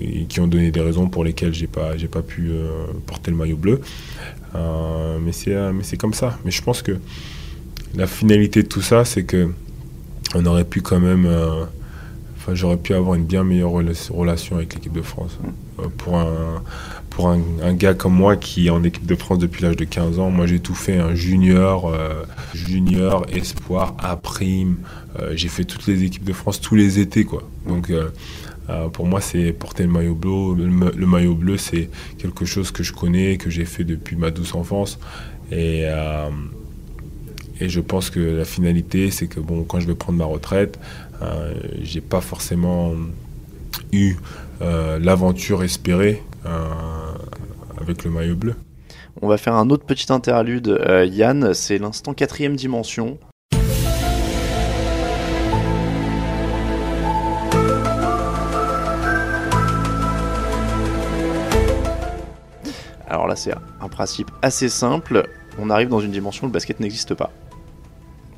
et 0.00 0.24
qui 0.26 0.40
ont 0.40 0.48
donné 0.48 0.70
des 0.72 0.80
raisons 0.80 1.08
pour 1.08 1.24
lesquelles 1.24 1.54
j'ai 1.54 1.66
pas 1.68 1.96
j'ai 1.96 2.08
pas 2.08 2.22
pu 2.22 2.50
euh, 2.50 2.86
porter 3.06 3.30
le 3.30 3.36
maillot 3.36 3.56
bleu. 3.56 3.80
Euh, 4.56 5.18
mais 5.24 5.32
c'est 5.32 5.54
euh, 5.54 5.72
mais 5.72 5.84
c'est 5.84 5.96
comme 5.98 6.14
ça. 6.14 6.38
Mais 6.44 6.50
je 6.50 6.62
pense 6.62 6.82
que 6.82 6.98
la 7.94 8.06
finalité 8.06 8.62
de 8.62 8.68
tout 8.68 8.82
ça, 8.82 9.04
c'est 9.04 9.24
que 9.24 9.50
on 10.34 10.46
aurait 10.46 10.64
pu 10.64 10.80
quand 10.82 11.00
même, 11.00 11.26
euh, 11.26 11.64
j'aurais 12.52 12.76
pu 12.76 12.94
avoir 12.94 13.14
une 13.14 13.24
bien 13.24 13.44
meilleure 13.44 13.70
rela- 13.70 14.10
relation 14.12 14.56
avec 14.56 14.74
l'équipe 14.74 14.92
de 14.92 15.02
France. 15.02 15.38
Euh, 15.78 15.84
pour 15.98 16.16
un 16.16 16.62
pour 17.10 17.28
un, 17.28 17.40
gars 17.74 17.92
comme 17.92 18.14
moi 18.14 18.36
qui 18.36 18.68
est 18.68 18.70
en 18.70 18.82
équipe 18.84 19.04
de 19.04 19.14
France 19.14 19.38
depuis 19.38 19.62
l'âge 19.62 19.76
de 19.76 19.84
15 19.84 20.18
ans, 20.18 20.30
moi 20.30 20.46
j'ai 20.46 20.60
tout 20.60 20.74
fait, 20.74 20.96
un 20.96 21.14
junior, 21.14 21.88
euh, 21.92 22.22
junior, 22.54 23.26
espoir, 23.30 23.94
A 23.98 24.16
prime, 24.16 24.76
euh, 25.20 25.34
j'ai 25.36 25.48
fait 25.48 25.64
toutes 25.64 25.86
les 25.86 26.04
équipes 26.04 26.24
de 26.24 26.32
France 26.32 26.58
tous 26.60 26.74
les 26.74 27.00
étés 27.00 27.24
quoi. 27.24 27.42
Donc 27.68 27.92
pour 28.94 29.06
moi 29.06 29.20
c'est 29.20 29.52
porter 29.52 29.82
le 29.82 29.90
maillot 29.90 30.14
bleu, 30.14 30.54
le, 30.56 30.92
le 30.96 31.06
maillot 31.06 31.34
bleu 31.34 31.58
c'est 31.58 31.90
quelque 32.16 32.46
chose 32.46 32.70
que 32.70 32.82
je 32.82 32.94
connais, 32.94 33.36
que 33.36 33.50
j'ai 33.50 33.66
fait 33.66 33.84
depuis 33.84 34.16
ma 34.16 34.30
douce 34.30 34.54
enfance 34.54 34.98
et 35.50 35.84
et 37.60 37.68
je 37.68 37.80
pense 37.80 38.08
que 38.10 38.18
la 38.20 38.44
finalité 38.46 39.10
c'est 39.10 39.26
que 39.26 39.40
bon 39.40 39.64
quand 39.64 39.78
je 39.80 39.86
vais 39.86 39.94
prendre 39.94 40.18
ma 40.18 40.24
retraite, 40.24 40.78
j'ai 41.82 42.00
pas 42.00 42.20
forcément 42.20 42.92
eu 43.92 44.16
euh, 44.60 44.98
l'aventure 44.98 45.64
espérée 45.64 46.22
euh, 46.46 46.68
avec 47.80 48.04
le 48.04 48.10
maillot 48.10 48.36
bleu. 48.36 48.54
On 49.20 49.28
va 49.28 49.36
faire 49.36 49.54
un 49.54 49.70
autre 49.70 49.84
petit 49.84 50.12
interlude, 50.12 50.68
euh, 50.68 51.04
Yann, 51.04 51.52
c'est 51.52 51.78
l'instant 51.78 52.14
quatrième 52.14 52.56
dimension. 52.56 53.18
Alors 63.08 63.26
là, 63.26 63.36
c'est 63.36 63.52
un 63.80 63.88
principe 63.88 64.30
assez 64.40 64.70
simple. 64.70 65.28
On 65.58 65.68
arrive 65.68 65.88
dans 65.88 66.00
une 66.00 66.12
dimension 66.12 66.46
où 66.46 66.48
le 66.48 66.52
basket 66.52 66.80
n'existe 66.80 67.14
pas. 67.14 67.30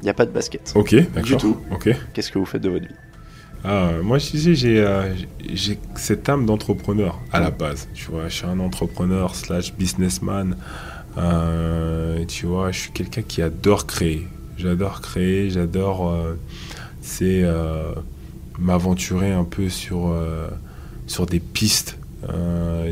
Il 0.05 0.09
n'y 0.09 0.11
a 0.11 0.15
pas 0.15 0.27
de 0.27 0.33
basket. 0.33 0.71
Ok, 0.77 0.95
d'accord. 0.95 1.23
Du 1.23 1.37
tout. 1.39 1.57
Ok. 1.71 1.89
Qu'est-ce 2.13 2.31
que 2.31 2.39
vous 2.39 2.45
faites 2.45 2.61
de 2.61 2.69
votre 2.69 2.87
vie? 2.87 2.95
Ah, 3.65 3.93
moi, 4.03 4.19
j'ai 4.19 4.81
euh, 4.85 5.15
j'ai- 5.51 5.79
cette 5.95 6.29
âme 6.29 6.45
d'entrepreneur 6.45 7.19
à 7.33 7.41
la 7.41 7.51
base. 7.51 7.89
Tu 7.95 8.11
vois, 8.11 8.29
je 8.29 8.35
suis 8.35 8.45
un 8.47 8.61
entrepreneur 8.61 9.35
slash 9.35 9.73
businessman. 9.73 10.59
Euh, 11.17 12.23
tu 12.27 12.45
vois, 12.45 12.71
je 12.71 12.81
suis 12.81 12.91
quelqu'un 12.91 13.23
qui 13.23 13.41
adore 13.41 13.87
créer. 13.87 14.29
J'adore 14.59 15.01
créer, 15.01 15.49
j'adore, 15.49 16.11
euh, 16.11 16.35
c'est 17.01 17.41
euh, 17.43 17.93
m'aventurer 18.59 19.33
un 19.33 19.45
peu 19.45 19.71
sur 19.71 20.15
sur 21.07 21.25
des 21.25 21.41
pistes. 21.41 21.97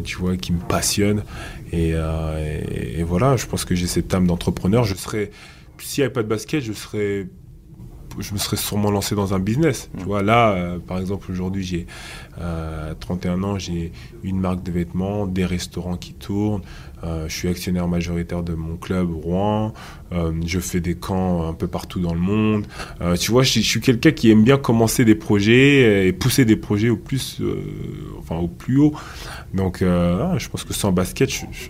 tu 0.04 0.16
vois, 0.16 0.36
qui 0.38 0.52
me 0.54 0.60
passionnent. 0.60 1.22
Et, 1.72 1.90
et- 1.90 3.00
et 3.00 3.02
voilà, 3.02 3.36
je 3.36 3.44
pense 3.46 3.64
que 3.66 3.74
j'ai 3.74 3.86
cette 3.86 4.12
âme 4.14 4.26
d'entrepreneur. 4.26 4.84
Je 4.84 4.94
serais, 4.94 5.30
s'il 5.82 6.02
n'y 6.02 6.06
avait 6.06 6.12
pas 6.12 6.22
de 6.22 6.28
basket, 6.28 6.62
je 6.62 6.72
serais 6.72 7.26
je 8.18 8.32
me 8.32 8.38
serais 8.38 8.56
sûrement 8.56 8.90
lancé 8.90 9.14
dans 9.14 9.34
un 9.34 9.38
business. 9.38 9.90
Tu 9.98 10.04
vois, 10.04 10.22
là, 10.22 10.52
euh, 10.52 10.78
par 10.78 10.98
exemple, 10.98 11.30
aujourd'hui, 11.30 11.64
j'ai 11.64 11.86
euh, 12.40 12.94
31 12.98 13.42
ans, 13.42 13.58
j'ai 13.58 13.92
une 14.22 14.40
marque 14.40 14.62
de 14.62 14.72
vêtements, 14.72 15.26
des 15.26 15.44
restaurants 15.44 15.96
qui 15.96 16.12
tournent, 16.14 16.62
euh, 17.04 17.26
je 17.28 17.34
suis 17.34 17.48
actionnaire 17.48 17.88
majoritaire 17.88 18.42
de 18.42 18.54
mon 18.54 18.76
club 18.76 19.10
Rouen, 19.10 19.72
euh, 20.12 20.32
je 20.46 20.60
fais 20.60 20.80
des 20.80 20.94
camps 20.94 21.48
un 21.48 21.54
peu 21.54 21.66
partout 21.66 22.00
dans 22.00 22.14
le 22.14 22.20
monde. 22.20 22.66
Euh, 23.00 23.16
tu 23.16 23.30
vois, 23.30 23.42
je, 23.42 23.54
je 23.54 23.60
suis 23.60 23.80
quelqu'un 23.80 24.12
qui 24.12 24.30
aime 24.30 24.44
bien 24.44 24.58
commencer 24.58 25.04
des 25.04 25.14
projets 25.14 26.06
et 26.06 26.12
pousser 26.12 26.44
des 26.44 26.56
projets 26.56 26.90
au 26.90 26.96
plus, 26.96 27.40
euh, 27.40 27.64
enfin, 28.18 28.36
au 28.36 28.48
plus 28.48 28.78
haut. 28.78 28.94
Donc, 29.54 29.82
euh, 29.82 30.32
ah, 30.32 30.38
je 30.38 30.48
pense 30.48 30.64
que 30.64 30.74
sans 30.74 30.92
basket, 30.92 31.30
je, 31.30 31.40
je, 31.50 31.68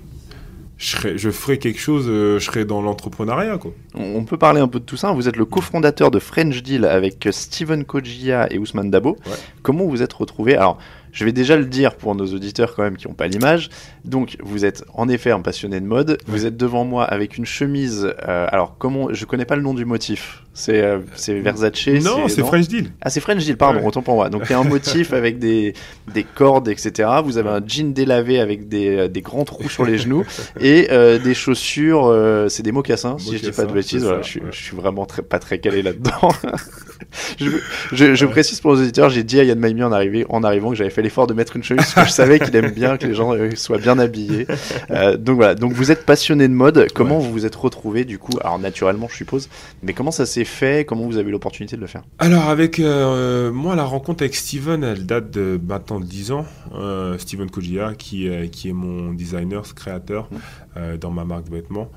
je, 0.83 0.97
serais- 0.97 1.17
je 1.19 1.31
ferais 1.31 1.59
quelque 1.59 1.79
chose, 1.81 2.07
euh, 2.09 2.39
je 2.39 2.45
serais 2.45 2.65
dans 2.65 2.83
l'entrepreneuriat, 2.83 3.59
quoi. 3.59 3.73
On 3.95 4.17
on 4.17 4.25
peut 4.25 4.37
parler 4.37 4.61
un 4.61 4.69
peu 4.69 4.81
de 4.81 4.85
tout 4.85 4.97
ça. 4.97 5.13
Vous 5.13 5.29
êtes 5.29 5.37
le 5.37 5.45
cofondateur 5.45 6.11
de 6.11 6.19
French 6.19 6.63
Deal 6.63 6.85
avec 6.85 7.29
Steven 7.31 7.85
Kojia 7.85 8.53
et 8.53 8.59
Ousmane 8.59 8.91
Dabo. 8.91 9.17
Ouais. 9.27 9.33
Comment 9.63 9.85
vous 9.87 10.03
êtes 10.03 10.13
retrouvé 10.13 10.57
Alors, 10.57 10.79
je 11.13 11.25
vais 11.25 11.33
déjà 11.33 11.57
le 11.57 11.67
dire 11.67 11.95
pour 11.97 12.15
nos 12.15 12.27
auditeurs 12.27 12.75
quand 12.75 12.83
même 12.83 12.97
qui 12.97 13.07
n'ont 13.07 13.15
pas 13.15 13.27
l'image. 13.29 13.69
Donc, 14.05 14.37
vous 14.43 14.65
êtes 14.65 14.85
en 14.95 15.09
effet 15.09 15.31
un 15.31 15.41
passionné 15.41 15.79
de 15.81 15.87
mode. 15.87 16.19
Vous 16.27 16.47
êtes 16.47 16.57
devant 16.57 16.85
moi 16.85 17.05
avec 17.05 17.37
une 17.37 17.45
chemise. 17.47 18.13
euh, 18.27 18.47
alors, 18.51 18.77
comment 18.79 19.13
Je 19.13 19.25
connais 19.27 19.45
pas 19.45 19.57
le 19.57 19.63
nom 19.63 19.75
du 19.75 19.85
motif. 19.85 20.43
C'est 20.55 20.83
euh, 20.83 20.99
c'est 21.15 21.41
Versace 21.41 21.87
non, 22.03 22.29
c'est 22.29 22.43
French 22.43 22.69
Deal. 22.69 22.91
Ah, 23.01 23.09
c'est 23.09 23.21
French 23.21 23.43
Deal, 23.43 23.57
pardon, 23.57 23.81
Ouais. 23.81 23.87
autant 23.87 24.03
pour 24.03 24.17
moi. 24.17 24.29
Donc, 24.29 24.43
il 24.47 24.51
y 24.51 24.55
a 24.55 24.59
un 24.59 24.65
motif 24.65 25.13
avec 25.15 25.39
des, 25.39 25.73
des 26.13 26.25
cordes, 26.25 26.69
etc. 26.69 27.09
Vous 27.25 27.39
avez 27.39 27.49
un 27.49 27.63
jean 27.67 27.95
délavé 27.95 28.39
avec 28.39 28.69
des, 28.69 28.97
euh, 28.97 29.09
des 29.09 29.23
grands 29.23 29.45
trous 29.45 29.71
sur 29.71 29.85
les 29.87 29.97
genoux 29.97 30.25
et 30.61 30.89
euh, 30.91 31.19
des 31.19 31.33
chaussures, 31.33 32.07
euh, 32.07 32.49
c'est 32.49 32.63
des 32.63 32.73
mocassins, 32.73 33.17
si 33.19 33.39
je 33.39 33.43
dis 33.45 33.51
pas 33.53 33.65
de 33.65 33.73
bêtises. 33.73 34.03
Voilà, 34.05 34.21
je, 34.21 34.29
suis, 34.29 34.41
ouais. 34.41 34.47
je 34.53 34.63
suis 34.63 34.77
vraiment 34.77 35.07
très, 35.07 35.23
pas 35.23 35.39
très 35.39 35.59
calé 35.59 35.83
là-dedans. 35.83 36.29
je, 37.41 37.49
je, 37.93 38.15
je 38.15 38.27
précise 38.27 38.61
pour 38.61 38.75
les 38.75 38.83
auditeurs, 38.83 39.09
j'ai 39.09 39.23
dit 39.25 39.41
à 39.41 39.45
Yann 39.45 39.59
Maimi 39.59 39.83
en, 39.83 39.91
en 39.93 40.45
arrivant 40.45 40.71
que 40.71 40.77
j'avais 40.77 40.91
fait 40.91 41.03
l'effort 41.03 41.27
de 41.27 41.35
mettre 41.35 41.57
une 41.57 41.63
chemise 41.63 41.85
parce 41.95 42.07
que 42.07 42.11
je 42.11 42.15
savais 42.15 42.39
qu'il 42.39 42.55
aime 42.57 42.71
bien 42.73 42.97
que 42.99 43.07
les 43.07 43.15
gens 43.15 43.35
euh, 43.35 43.51
soient 43.57 43.79
bien 43.79 43.99
habillés. 43.99 44.47
Euh, 44.91 45.17
donc 45.17 45.37
voilà, 45.37 45.55
donc 45.55 45.73
vous 45.73 45.91
êtes 45.91 46.05
passionné 46.05 46.47
de 46.49 46.53
mode. 46.53 46.89
Comment 46.95 47.19
vous 47.19 47.33
vous 47.33 47.47
êtes 47.47 47.57
retrouvé 47.57 48.05
du 48.05 48.19
coup 48.19 48.33
Alors 48.43 48.59
naturellement, 48.59 49.09
je 49.11 49.17
suppose, 49.17 49.49
mais 49.83 49.93
comment 49.95 50.11
ça 50.11 50.27
s'est 50.27 50.42
fait 50.45 50.85
Comment 50.85 51.05
vous 51.07 51.17
avez 51.17 51.29
eu 51.29 51.33
l'opportunité 51.33 51.77
de 51.77 51.81
le 51.81 51.87
faire 51.87 52.03
Alors 52.19 52.49
avec 52.49 52.79
euh, 52.81 53.53
moi 53.53 53.75
la 53.77 53.85
rencontre 53.85 54.23
avec 54.23 54.35
Steven 54.35 54.83
elle 54.85 55.07
date 55.07 55.31
de 55.31 55.61
maintenant 55.67 56.01
de 56.01 56.05
10 56.07 56.33
ans. 56.33 56.47
Euh, 56.75 57.19
Steven 57.19 57.51
Kojia 57.51 57.95
qui, 57.95 58.29
qui 58.51 58.69
est 58.69 58.73
mon 58.73 59.13
designer, 59.13 59.65
ce 59.67 59.75
créateur 59.75 60.29
Mhm. 60.31 60.39
euh, 60.77 60.97
dans 60.97 61.11
ma 61.11 61.25
marque 61.25 61.45
de 61.49 61.55
vêtements. 61.55 61.91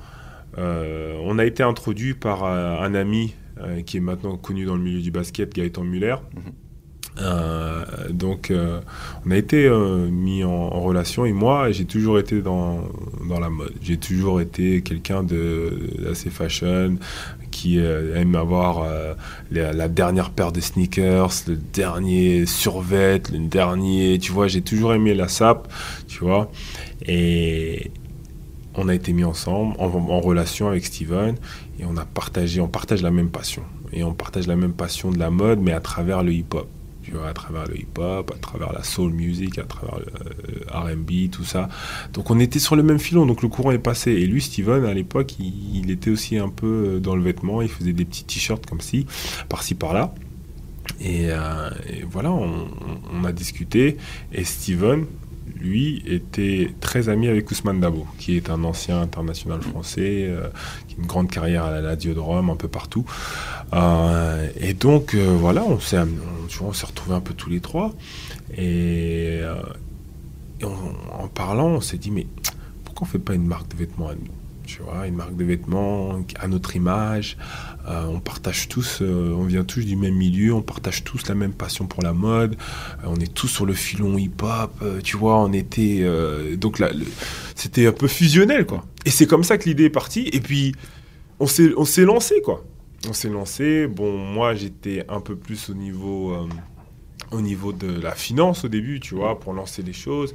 On 0.58 1.38
a 1.38 1.44
été 1.44 1.62
introduit 1.62 2.14
par 2.14 2.44
un 2.44 2.94
ami 2.94 3.34
qui 3.84 3.98
est 3.98 4.00
maintenant 4.00 4.36
connu 4.36 4.64
dans 4.64 4.74
le 4.76 4.82
milieu 4.82 5.00
du 5.02 5.10
basket, 5.10 5.54
Gaëtan 5.54 5.84
Muller. 5.84 6.16
Euh, 7.18 7.82
donc 8.10 8.50
euh, 8.50 8.80
on 9.24 9.30
a 9.30 9.36
été 9.38 9.64
euh, 9.66 10.06
mis 10.10 10.44
en, 10.44 10.50
en 10.50 10.80
relation 10.82 11.24
et 11.24 11.32
moi 11.32 11.70
j'ai 11.72 11.86
toujours 11.86 12.18
été 12.18 12.42
dans, 12.42 12.80
dans 13.26 13.40
la 13.40 13.48
mode. 13.48 13.72
J'ai 13.80 13.96
toujours 13.96 14.40
été 14.42 14.82
quelqu'un 14.82 15.22
de 15.22 15.78
assez 16.10 16.28
fashion 16.28 16.96
qui 17.56 17.78
euh, 17.78 18.20
aime 18.20 18.34
avoir 18.34 18.82
euh, 18.82 19.14
la, 19.50 19.88
dernière 19.88 20.28
paire 20.28 20.52
de 20.52 20.60
sneakers, 20.60 21.30
le 21.48 21.56
dernier 21.56 22.44
survêt, 22.44 23.22
le 23.32 23.48
dernier, 23.48 24.18
tu 24.18 24.30
vois, 24.30 24.46
j'ai 24.46 24.60
toujours 24.60 24.92
aimé 24.92 25.14
la 25.14 25.26
sape, 25.26 25.72
tu 26.06 26.18
vois. 26.18 26.50
Et 27.06 27.90
on 28.74 28.88
a 28.88 28.94
été 28.94 29.14
mis 29.14 29.24
ensemble, 29.24 29.74
en, 29.78 29.86
en 29.86 30.20
relation 30.20 30.68
avec 30.68 30.84
Steven, 30.84 31.36
et 31.80 31.86
on 31.86 31.96
a 31.96 32.04
partagé, 32.04 32.60
on 32.60 32.68
partage 32.68 33.00
la 33.00 33.10
même 33.10 33.30
passion. 33.30 33.62
Et 33.94 34.04
on 34.04 34.12
partage 34.12 34.46
la 34.46 34.56
même 34.56 34.74
passion 34.74 35.10
de 35.10 35.18
la 35.18 35.30
mode, 35.30 35.58
mais 35.58 35.72
à 35.72 35.80
travers 35.80 36.22
le 36.22 36.34
hip-hop. 36.34 36.68
À 37.26 37.32
travers 37.32 37.66
le 37.66 37.78
hip-hop, 37.78 38.32
à 38.34 38.38
travers 38.38 38.72
la 38.72 38.82
soul 38.82 39.12
music, 39.12 39.58
à 39.58 39.64
travers 39.64 39.98
le 40.00 40.66
R&B, 40.70 41.30
tout 41.30 41.44
ça. 41.44 41.68
Donc 42.12 42.30
on 42.30 42.38
était 42.38 42.58
sur 42.58 42.76
le 42.76 42.82
même 42.82 42.98
filon, 42.98 43.26
donc 43.26 43.42
le 43.42 43.48
courant 43.48 43.70
est 43.70 43.78
passé. 43.78 44.12
Et 44.12 44.26
lui, 44.26 44.40
Steven, 44.40 44.84
à 44.84 44.94
l'époque, 44.94 45.36
il, 45.38 45.90
était 45.90 46.10
aussi 46.10 46.36
un 46.38 46.48
peu 46.48 47.00
dans 47.00 47.16
le 47.16 47.22
vêtement, 47.22 47.62
il 47.62 47.68
faisait 47.68 47.92
des 47.92 48.04
petits 48.04 48.24
t-shirts 48.24 48.66
comme 48.66 48.80
ci, 48.80 49.06
par-ci 49.48 49.74
par-là. 49.74 50.14
Et, 51.00 51.30
voilà, 52.08 52.32
on, 52.32 52.68
on, 53.12 53.24
a 53.24 53.32
discuté. 53.32 53.96
Et 54.32 54.44
Steven, 54.44 55.06
lui, 55.56 56.02
était 56.06 56.72
très 56.80 57.08
ami 57.08 57.28
avec 57.28 57.50
Ousmane 57.50 57.80
Dabo, 57.80 58.06
qui 58.18 58.36
est 58.36 58.50
un 58.50 58.62
ancien 58.64 59.00
international 59.00 59.62
français, 59.62 60.26
euh, 60.28 60.48
qui 60.88 60.94
a 60.94 60.98
une 60.98 61.06
grande 61.06 61.30
carrière 61.30 61.64
à 61.64 61.80
la 61.80 61.96
Diodrome, 61.96 62.50
un 62.50 62.56
peu 62.56 62.68
partout. 62.68 63.04
Euh, 63.72 64.48
et 64.58 64.74
donc, 64.74 65.14
euh, 65.14 65.36
voilà, 65.38 65.64
on 65.64 65.80
s'est, 65.80 65.98
on, 66.60 66.72
s'est 66.72 66.86
retrouvés 66.86 67.16
un 67.16 67.20
peu 67.20 67.34
tous 67.34 67.50
les 67.50 67.60
trois. 67.60 67.92
Et, 68.56 69.40
en 70.62 71.28
parlant, 71.28 71.68
on 71.68 71.80
s'est 71.80 71.98
dit, 71.98 72.10
mais 72.10 72.26
pourquoi 72.84 73.06
on 73.06 73.08
ne 73.08 73.12
fait 73.12 73.18
pas 73.18 73.34
une 73.34 73.46
marque 73.46 73.70
de 73.72 73.76
vêtements 73.76 74.08
à 74.08 74.14
nous? 74.14 74.45
Tu 74.66 74.82
vois, 74.82 75.06
une 75.06 75.14
marque 75.14 75.36
de 75.36 75.44
vêtements 75.44 76.20
à 76.38 76.48
notre 76.48 76.76
image. 76.76 77.38
Euh, 77.88 78.04
on 78.06 78.20
partage 78.20 78.68
tous, 78.68 78.98
euh, 79.00 79.32
on 79.36 79.44
vient 79.44 79.64
tous 79.64 79.84
du 79.84 79.96
même 79.96 80.14
milieu, 80.14 80.52
on 80.52 80.62
partage 80.62 81.04
tous 81.04 81.28
la 81.28 81.34
même 81.34 81.52
passion 81.52 81.86
pour 81.86 82.02
la 82.02 82.12
mode. 82.12 82.56
Euh, 83.04 83.06
on 83.06 83.16
est 83.16 83.32
tous 83.32 83.48
sur 83.48 83.64
le 83.64 83.72
filon 83.72 84.18
hip-hop, 84.18 84.84
tu 85.04 85.16
vois. 85.16 85.38
On 85.38 85.52
était 85.52 86.04
donc 86.56 86.78
là, 86.78 86.90
c'était 87.54 87.86
un 87.86 87.92
peu 87.92 88.08
fusionnel, 88.08 88.66
quoi. 88.66 88.84
Et 89.04 89.10
c'est 89.10 89.26
comme 89.26 89.44
ça 89.44 89.56
que 89.56 89.68
l'idée 89.68 89.84
est 89.84 89.90
partie. 89.90 90.28
Et 90.32 90.40
puis 90.40 90.74
on 91.38 91.46
s'est, 91.46 92.04
lancé, 92.04 92.40
quoi. 92.42 92.64
On 93.08 93.12
s'est 93.12 93.28
lancé. 93.28 93.86
Bon, 93.86 94.16
moi 94.16 94.54
j'étais 94.54 95.04
un 95.08 95.20
peu 95.20 95.36
plus 95.36 95.70
au 95.70 95.74
niveau 95.74 96.34
au 97.32 97.40
niveau 97.40 97.72
de 97.72 98.00
la 98.00 98.12
finance 98.12 98.64
au 98.64 98.68
début, 98.68 99.00
tu 99.00 99.14
vois, 99.14 99.38
pour 99.38 99.52
lancer 99.52 99.82
les 99.82 99.92
choses. 99.92 100.34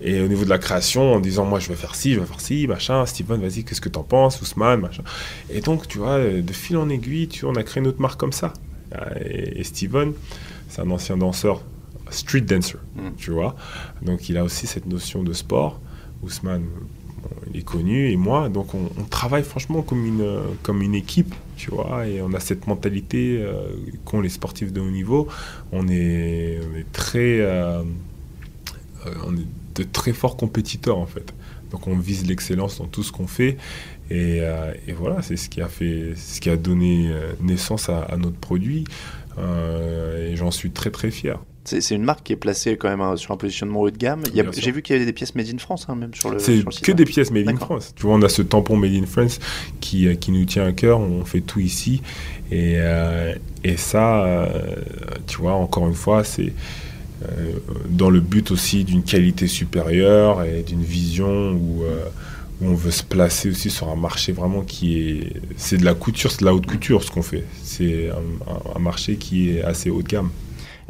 Et 0.00 0.20
au 0.20 0.28
niveau 0.28 0.44
de 0.44 0.50
la 0.50 0.58
création, 0.58 1.14
en 1.14 1.20
disant, 1.20 1.44
moi, 1.44 1.58
je 1.58 1.68
vais 1.68 1.74
faire 1.74 1.94
ci, 1.94 2.14
je 2.14 2.20
vais 2.20 2.26
faire 2.26 2.40
ci, 2.40 2.66
machin. 2.66 3.06
Steven, 3.06 3.40
vas-y, 3.40 3.64
qu'est-ce 3.64 3.80
que 3.80 3.88
t'en 3.88 4.02
penses 4.02 4.40
Ousmane, 4.40 4.80
machin. 4.80 5.02
Et 5.50 5.60
donc, 5.60 5.86
tu 5.88 5.98
vois, 5.98 6.18
de 6.18 6.52
fil 6.52 6.76
en 6.76 6.88
aiguille, 6.88 7.28
tu 7.28 7.44
on 7.44 7.54
a 7.54 7.62
créé 7.62 7.82
notre 7.82 8.00
marque 8.00 8.18
comme 8.18 8.32
ça. 8.32 8.52
Et, 9.24 9.62
Steven, 9.64 10.12
c'est 10.68 10.82
un 10.82 10.90
ancien 10.90 11.16
danseur, 11.16 11.62
street 12.10 12.42
dancer, 12.42 12.78
mm. 12.96 13.10
tu 13.16 13.30
vois. 13.30 13.56
Donc, 14.02 14.28
il 14.28 14.36
a 14.36 14.44
aussi 14.44 14.66
cette 14.66 14.86
notion 14.86 15.22
de 15.22 15.32
sport. 15.32 15.80
Ousmane, 16.22 16.64
il 17.52 17.60
est 17.60 17.64
connu, 17.64 18.10
et 18.10 18.16
moi, 18.16 18.48
donc 18.48 18.74
on, 18.74 19.04
travaille 19.04 19.42
franchement 19.42 19.82
comme 19.82 20.04
une, 20.06 20.40
comme 20.62 20.82
une 20.82 20.94
équipe, 20.94 21.34
tu 21.56 21.70
vois, 21.70 22.06
et 22.06 22.22
on 22.22 22.32
a 22.32 22.40
cette 22.40 22.66
mentalité 22.66 23.38
euh, 23.40 23.68
qu'ont 24.04 24.20
les 24.20 24.28
sportifs 24.28 24.72
de 24.72 24.80
haut 24.80 24.90
niveau. 24.90 25.28
On 25.72 25.88
est, 25.88 26.60
on 26.70 26.76
est 26.76 26.90
très... 26.92 27.40
Euh, 27.40 27.82
euh, 29.06 29.14
on 29.26 29.36
est 29.36 29.46
de 29.74 29.82
très 29.82 30.12
forts 30.12 30.36
compétiteurs 30.36 30.98
en 30.98 31.06
fait. 31.06 31.32
Donc 31.72 31.86
on 31.88 31.96
vise 31.96 32.26
l'excellence 32.26 32.78
dans 32.78 32.86
tout 32.86 33.02
ce 33.02 33.10
qu'on 33.10 33.26
fait. 33.26 33.56
Et, 34.10 34.40
euh, 34.42 34.72
voilà, 34.98 35.22
c'est 35.22 35.36
ce 35.36 35.48
qui 35.48 35.62
a 35.62 35.68
fait, 35.68 36.12
ce 36.16 36.40
qui 36.40 36.50
a 36.50 36.56
donné 36.56 37.10
euh, 37.10 37.32
naissance 37.40 37.88
à, 37.88 38.14
notre 38.18 38.36
produit. 38.36 38.84
Euh, 39.38 40.30
et 40.30 40.36
j'en 40.36 40.50
suis 40.50 40.70
très 40.70 40.90
très 40.90 41.10
fier. 41.10 41.38
C'est 41.64 41.94
une 41.94 42.02
marque 42.02 42.24
qui 42.24 42.32
est 42.32 42.36
placée 42.36 42.76
quand 42.76 42.94
même 42.94 43.16
sur 43.16 43.30
un 43.30 43.36
positionnement 43.36 43.80
haut 43.80 43.90
de 43.90 43.96
gamme. 43.96 44.22
J'ai 44.52 44.72
vu 44.72 44.82
qu'il 44.82 44.94
y 44.94 44.96
avait 44.96 45.06
des 45.06 45.12
pièces 45.12 45.34
made 45.36 45.46
in 45.48 45.58
France, 45.58 45.86
hein, 45.88 45.94
même 45.94 46.12
sur 46.12 46.30
le. 46.30 46.40
C'est 46.40 46.64
que 46.82 46.92
des 46.92 47.04
pièces 47.04 47.30
made 47.30 47.48
in 47.48 47.56
France. 47.56 47.94
Tu 47.94 48.02
vois, 48.02 48.16
on 48.16 48.22
a 48.22 48.28
ce 48.28 48.42
tampon 48.42 48.76
made 48.76 48.94
in 48.94 49.06
France 49.06 49.38
qui, 49.80 50.14
qui 50.18 50.32
nous 50.32 50.44
tient 50.44 50.66
à 50.66 50.72
cœur. 50.72 51.00
On 51.00 51.24
fait 51.24 51.40
tout 51.40 51.60
ici. 51.60 52.02
Et, 52.50 52.78
et 53.62 53.76
ça, 53.76 54.48
tu 55.28 55.38
vois, 55.38 55.52
encore 55.52 55.86
une 55.86 55.94
fois, 55.94 56.24
c'est 56.24 56.52
dans 57.88 58.10
le 58.10 58.20
but 58.20 58.50
aussi 58.50 58.84
d'une 58.84 59.02
qualité 59.02 59.46
supérieure 59.46 60.42
et 60.44 60.62
d'une 60.62 60.82
vision 60.82 61.52
où, 61.52 61.84
euh, 61.84 62.04
où, 62.60 62.66
on 62.66 62.74
veut 62.74 62.90
se 62.90 63.02
placer 63.02 63.50
aussi 63.50 63.70
sur 63.70 63.88
un 63.88 63.96
marché 63.96 64.32
vraiment 64.32 64.62
qui 64.62 64.98
est... 64.98 65.32
C'est 65.56 65.76
de 65.76 65.84
la 65.84 65.94
couture, 65.94 66.30
c'est 66.30 66.40
de 66.40 66.44
la 66.44 66.54
haute 66.54 66.66
couture 66.66 67.02
ce 67.02 67.10
qu'on 67.10 67.22
fait. 67.22 67.44
C'est 67.62 68.10
un, 68.10 68.78
marché 68.78 69.16
qui 69.16 69.50
est 69.50 69.62
assez 69.62 69.90
haut 69.90 70.02
de 70.02 70.08
gamme. 70.08 70.30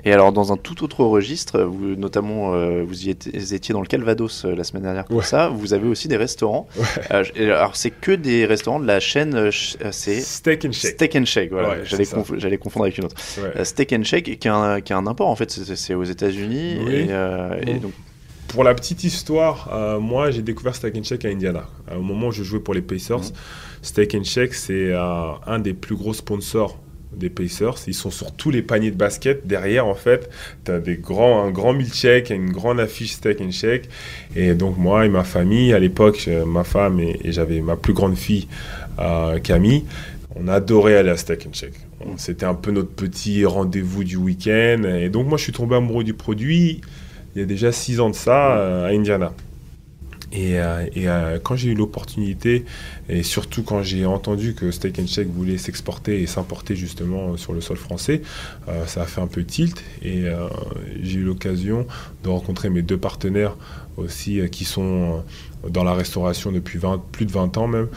Et 0.05 0.13
alors, 0.13 0.33
dans 0.33 0.53
un 0.53 0.57
tout 0.57 0.83
autre 0.83 1.05
registre, 1.05 1.63
vous, 1.63 1.95
notamment, 1.95 2.55
euh, 2.55 2.83
vous 2.85 3.07
y 3.07 3.11
étiez 3.11 3.73
dans 3.73 3.81
le 3.81 3.87
Calvados 3.87 4.45
euh, 4.45 4.55
la 4.55 4.65
semaine 4.65 4.83
dernière 4.83 5.05
pour 5.05 5.25
ça, 5.25 5.49
vous 5.49 5.75
avez 5.75 5.87
aussi 5.89 6.09
des 6.09 6.17
restaurants. 6.17 6.67
Euh, 7.13 7.25
alors, 7.37 7.77
c'est 7.77 7.91
que 7.91 8.13
des 8.13 8.47
restaurants 8.47 8.81
de 8.81 8.87
la 8.87 9.01
chaîne. 9.01 9.51
c'est 9.53 10.21
Steak 10.21 10.65
and 10.65 10.73
Shake. 10.73 10.95
Steak 10.95 11.17
and 11.17 11.25
Shake, 11.25 11.51
voilà. 11.51 11.85
J'allais 11.85 12.59
confondre 12.59 12.85
avec 12.85 12.99
une 12.99 13.05
autre. 13.05 13.17
Steak 13.65 13.93
and 13.93 14.05
Shake, 14.05 14.39
qui 14.39 14.49
a 14.49 14.55
un, 14.55 14.81
qui 14.81 14.93
a 14.93 14.97
un 14.97 15.07
import, 15.07 15.29
en 15.29 15.37
fait, 15.37 15.51
c'est 15.51 15.95
aux 15.95 16.05
États-Unis. 16.05 16.79
Et, 17.67 17.75
donc. 17.75 17.93
Pour 18.49 18.65
la 18.65 18.75
petite 18.75 19.05
histoire, 19.05 19.99
moi 20.01 20.31
j'ai 20.31 20.43
découvert 20.43 20.75
Steak 20.75 20.97
and 20.97 21.05
Shake 21.05 21.25
à 21.25 21.29
Indiana. 21.29 21.65
Au 21.95 22.03
moment 22.03 22.29
où 22.29 22.33
je 22.33 22.43
jouais 22.43 22.61
pour 22.61 22.75
les 22.75 22.83
Pacers, 22.83 23.19
mhm. 23.19 23.33
Steak 23.83 24.15
and 24.15 24.25
Shake 24.25 24.55
c'est 24.55 24.93
un 24.95 25.59
des 25.59 25.75
plus 25.75 25.97
gros 25.97 26.13
sponsors 26.13 26.79
des 27.17 27.31
Pacers. 27.31 27.77
Ils 27.87 27.95
sont 27.95 28.11
sur 28.11 28.33
tous 28.33 28.51
les 28.51 28.63
paniers 28.63 28.91
de 28.91 28.97
basket. 28.97 29.47
Derrière, 29.47 29.87
en 29.87 29.95
fait, 29.95 30.31
tu 30.65 30.71
as 30.71 30.81
des 30.81 30.97
grands, 30.97 31.45
un 31.45 31.51
grand 31.51 31.73
milkshake, 31.73 32.31
une 32.31 32.51
grande 32.51 32.81
affiche 32.81 33.13
steak 33.13 33.41
and 33.41 33.51
shake. 33.51 33.89
Et 34.37 34.55
donc, 34.55 34.79
moi 34.79 35.07
et 35.07 35.09
ma 35.09 35.25
famille, 35.25 35.73
à 35.73 35.79
l'époque, 35.79 36.29
ma 36.47 36.65
femme 36.65 37.01
et, 37.01 37.19
j'avais 37.25 37.61
ma 37.61 37.77
plus 37.77 37.93
grande 37.93 38.17
fille, 38.17 38.49
euh, 38.99 39.39
Camille, 39.39 39.85
on 40.37 40.49
adorait 40.49 40.97
aller 40.97 41.11
à 41.11 41.17
steak 41.17 41.47
and 41.47 41.55
shake. 41.55 41.75
C'était 42.17 42.47
un 42.47 42.55
peu 42.55 42.73
notre 42.73 42.91
petit 42.91 43.45
rendez-vous 43.45 44.05
du 44.05 44.17
week-end. 44.17 44.83
Et 44.85 45.09
donc, 45.09 45.29
moi, 45.29 45.39
je 45.39 45.45
suis 45.45 45.53
tombé 45.53 45.77
amoureux 45.77 46.05
du 46.05 46.15
produit 46.15 46.81
il 47.35 47.41
y 47.41 47.43
a 47.43 47.47
déjà 47.47 47.73
six 47.73 48.01
ans 48.01 48.11
de 48.11 48.15
ça 48.15 48.57
euh, 48.57 48.87
à 48.87 48.91
Indiana. 48.91 49.33
Et, 50.33 50.59
euh, 50.59 50.87
euh, 50.97 51.39
quand 51.43 51.57
j'ai 51.57 51.71
eu 51.71 51.75
l'opportunité, 51.75 52.65
et 53.09 53.23
surtout 53.23 53.63
quand 53.63 53.83
j'ai 53.83 54.07
entendu 54.07 54.55
que 54.55 54.71
Steak 54.71 54.99
and 54.99 55.07
Shake 55.07 55.29
voulait 55.29 55.59
s'exporter 55.59 56.23
et 56.23 56.27
s'importer 56.27 56.75
justement 56.75 57.37
sur 57.37 57.53
le 57.53 57.61
sol 57.61 57.77
français, 57.77 58.23
euh, 58.69 58.87
ça 58.87 59.03
a 59.03 59.05
fait 59.05 59.21
un 59.21 59.27
peu 59.27 59.45
tilt. 59.45 59.83
Et 60.03 60.25
j'ai 61.03 61.19
eu 61.19 61.25
l'occasion 61.25 61.87
de 62.25 62.29
rencontrer 62.29 62.71
mes 62.71 62.83
deux 62.83 62.97
partenaires 62.97 63.57
aussi 63.99 64.41
qui 64.51 64.65
sont 64.65 65.23
dans 65.69 65.85
la 65.85 65.93
restauration 65.93 66.51
depuis 66.51 66.79
plus 67.13 67.27
de 67.27 67.33
20 67.33 67.59
ans 67.59 67.69
même, 67.69 67.89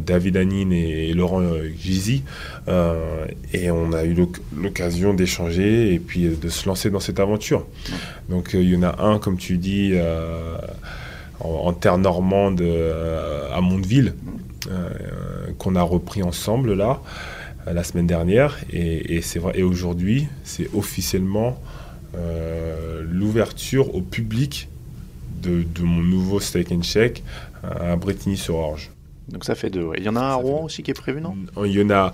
David 0.00 0.36
Anine 0.36 0.72
et, 0.72 1.12
Laurent 1.12 1.42
Gizy. 1.76 2.22
et 2.68 3.70
on 3.70 3.92
a 3.92 4.04
eu 4.04 4.16
l'occasion 4.56 5.12
d'échanger 5.12 5.92
et 5.92 5.98
puis 5.98 6.28
de 6.28 6.48
se 6.48 6.68
lancer 6.68 6.90
dans 6.90 7.00
cette 7.00 7.20
aventure. 7.20 7.66
Donc 8.28 8.50
il 8.54 8.70
y 8.70 8.76
en 8.76 8.84
a 8.84 9.02
un, 9.02 9.18
comme 9.18 9.36
tu 9.36 9.58
dis, 9.58 9.94
en, 11.40 11.72
terre 11.72 11.98
normande 11.98 12.60
euh, 12.60 13.52
à 13.52 13.60
Mondeville, 13.60 14.14
euh, 14.70 14.90
qu'on 15.58 15.76
a 15.76 15.82
repris 15.82 16.22
ensemble 16.22 16.74
là 16.74 17.00
euh, 17.66 17.72
la 17.72 17.84
semaine 17.84 18.06
dernière. 18.06 18.58
Et, 18.72 19.20
c'est 19.22 19.38
vrai. 19.38 19.52
Et 19.56 19.62
aujourd'hui, 19.62 20.28
c'est 20.44 20.68
officiellement 20.74 21.58
l'ouverture 23.10 23.94
au 23.94 24.00
public 24.00 24.70
de, 25.42 25.66
mon 25.82 26.00
nouveau 26.00 26.40
Steak 26.40 26.72
and 26.72 26.82
Shake 26.82 27.22
à 27.62 27.94
Bretigny-sur-Orge. 27.96 28.90
Donc 29.28 29.44
ça 29.44 29.54
fait 29.54 29.68
deux. 29.68 29.90
Il 29.98 30.02
y 30.02 30.08
en 30.08 30.16
a 30.16 30.20
un 30.20 30.30
à 30.30 30.34
Rouen 30.34 30.64
aussi 30.64 30.82
qui 30.82 30.92
est 30.92 30.94
prévu, 30.94 31.20
non? 31.20 31.34
Il 31.66 31.72
y, 31.72 31.82
en 31.82 31.90
a, 31.90 32.12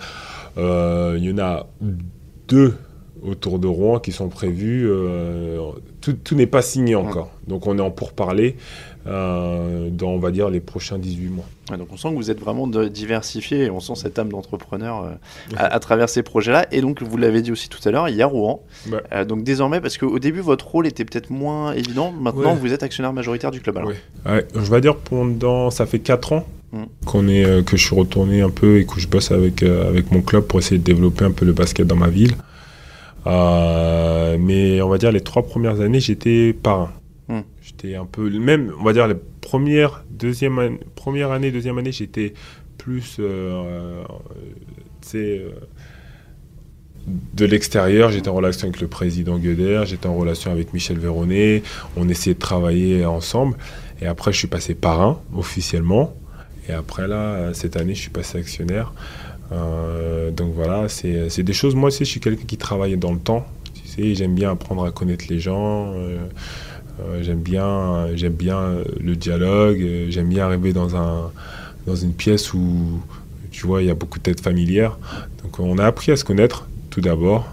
il 0.56 1.24
y 1.24 1.30
en 1.30 1.38
a 1.38 1.68
deux 2.48 2.76
autour 3.22 3.60
de 3.60 3.68
Rouen 3.68 4.00
qui 4.00 4.10
sont 4.10 4.28
prévus. 4.28 4.90
tout, 6.00 6.14
tout 6.14 6.34
n'est 6.34 6.48
pas 6.48 6.62
signé 6.62 6.96
encore. 6.96 7.30
Donc 7.46 7.68
on 7.68 7.78
est 7.78 7.82
en 7.82 7.92
pourparlers. 7.92 8.56
Euh, 9.06 9.88
dans, 9.90 10.10
on 10.10 10.18
va 10.18 10.30
dire, 10.30 10.48
les 10.48 10.60
prochains 10.60 10.96
18 10.96 11.28
mois. 11.28 11.44
donc 11.76 11.88
on 11.90 11.96
sent 11.96 12.10
que 12.10 12.14
vous 12.14 12.30
êtes 12.30 12.38
vraiment 12.38 12.68
diversifié 12.68 13.64
et 13.64 13.70
on 13.70 13.80
sent 13.80 13.94
cette 13.96 14.16
âme 14.16 14.28
d'entrepreneur 14.28 15.02
euh, 15.02 15.56
à, 15.56 15.80
travers 15.80 16.08
ces 16.08 16.22
projets-là. 16.22 16.66
Et 16.70 16.80
donc, 16.80 17.02
vous 17.02 17.16
l'avez 17.16 17.42
dit 17.42 17.50
aussi 17.50 17.68
tout 17.68 17.80
à 17.84 17.90
l'heure, 17.90 18.08
il 18.08 18.14
y 18.14 18.22
a 18.22 18.26
Rouen. 18.26 18.62
Euh, 19.12 19.24
donc 19.24 19.42
désormais, 19.42 19.80
parce 19.80 19.98
qu'au 19.98 20.20
début, 20.20 20.40
votre 20.40 20.68
rôle 20.68 20.86
était 20.86 21.04
peut-être 21.04 21.30
moins 21.30 21.72
évident, 21.72 22.12
maintenant, 22.12 22.54
vous 22.54 22.72
êtes 22.72 22.84
actionnaire 22.84 23.12
majoritaire 23.12 23.50
du 23.50 23.60
club. 23.60 23.78
Alors. 23.78 23.92
je 24.54 24.70
vais 24.70 24.80
dire, 24.80 24.96
pendant, 24.96 25.70
ça 25.70 25.84
fait 25.84 25.98
4 25.98 26.32
ans 26.34 26.46
mm. 26.72 26.82
qu'on 27.04 27.26
est, 27.26 27.66
que 27.66 27.76
je 27.76 27.84
suis 27.84 27.96
retourné 27.96 28.40
un 28.40 28.50
peu 28.50 28.78
et 28.78 28.86
que 28.86 29.00
je 29.00 29.08
bosse 29.08 29.32
avec, 29.32 29.64
avec 29.64 30.12
mon 30.12 30.22
club 30.22 30.44
pour 30.44 30.60
essayer 30.60 30.78
de 30.78 30.84
développer 30.84 31.24
un 31.24 31.32
peu 31.32 31.44
le 31.44 31.52
basket 31.52 31.88
dans 31.88 31.96
ma 31.96 32.08
ville. 32.08 32.36
mais 33.26 34.80
on 34.80 34.88
va 34.88 34.98
dire 34.98 35.10
les 35.10 35.22
trois 35.22 35.42
premières 35.42 35.80
années, 35.80 36.00
j'étais 36.00 36.52
parrain. 36.52 36.92
Mm 37.32 37.42
j'étais 37.62 37.94
un 37.94 38.04
peu 38.04 38.28
même 38.30 38.72
on 38.78 38.84
va 38.84 38.92
dire 38.92 39.08
la 39.08 39.14
première 39.40 40.04
deuxième 40.10 40.58
année, 40.58 40.80
première 40.94 41.30
année 41.30 41.50
deuxième 41.50 41.78
année 41.78 41.92
j'étais 41.92 42.34
plus 42.78 43.16
euh, 43.20 44.02
euh, 45.14 45.50
de 47.34 47.44
l'extérieur. 47.44 48.10
J'étais 48.10 48.28
en 48.28 48.34
relation 48.34 48.68
avec 48.68 48.80
le 48.80 48.88
président 48.88 49.38
Gueder 49.38 49.82
j'étais 49.86 50.06
en 50.06 50.16
relation 50.16 50.50
avec 50.52 50.72
Michel 50.72 50.98
Véronnet 50.98 51.62
on 51.96 52.08
essayait 52.08 52.34
de 52.34 52.40
travailler 52.40 53.04
ensemble. 53.06 53.56
Et 54.00 54.06
après 54.06 54.32
je 54.32 54.38
suis 54.38 54.48
passé 54.48 54.74
parrain 54.74 55.20
officiellement. 55.34 56.14
Et 56.68 56.72
après 56.72 57.08
là 57.08 57.54
cette 57.54 57.76
année 57.76 57.94
je 57.94 58.00
suis 58.00 58.10
passé 58.10 58.38
actionnaire. 58.38 58.92
Euh, 59.52 60.30
donc 60.30 60.52
voilà 60.54 60.88
c'est 60.88 61.42
des 61.42 61.52
choses. 61.52 61.74
Moi 61.74 61.88
aussi 61.88 62.04
je 62.04 62.10
suis 62.10 62.20
quelqu'un 62.20 62.44
qui 62.46 62.56
travaille 62.56 62.96
dans 62.96 63.12
le 63.12 63.20
temps 63.20 63.46
sais, 63.92 64.14
j'aime 64.14 64.34
bien 64.34 64.50
apprendre 64.50 64.84
à 64.84 64.90
connaître 64.90 65.26
les 65.28 65.38
gens. 65.38 65.94
J'aime 67.20 67.40
bien, 67.40 68.08
j'aime 68.14 68.34
bien 68.34 68.76
le 69.00 69.16
dialogue. 69.16 69.84
j'aime 70.08 70.28
bien 70.28 70.46
arriver 70.46 70.72
dans 70.72 70.96
un 70.96 71.30
dans 71.86 71.96
une 71.96 72.12
pièce 72.12 72.54
où 72.54 73.00
tu 73.50 73.66
vois 73.66 73.82
il 73.82 73.88
y 73.88 73.90
a 73.90 73.94
beaucoup 73.94 74.18
de 74.18 74.24
têtes 74.24 74.40
familières. 74.40 74.98
Donc 75.42 75.58
on 75.58 75.78
a 75.78 75.84
appris 75.84 76.12
à 76.12 76.16
se 76.16 76.24
connaître 76.24 76.66
tout 76.90 77.00
d'abord. 77.00 77.46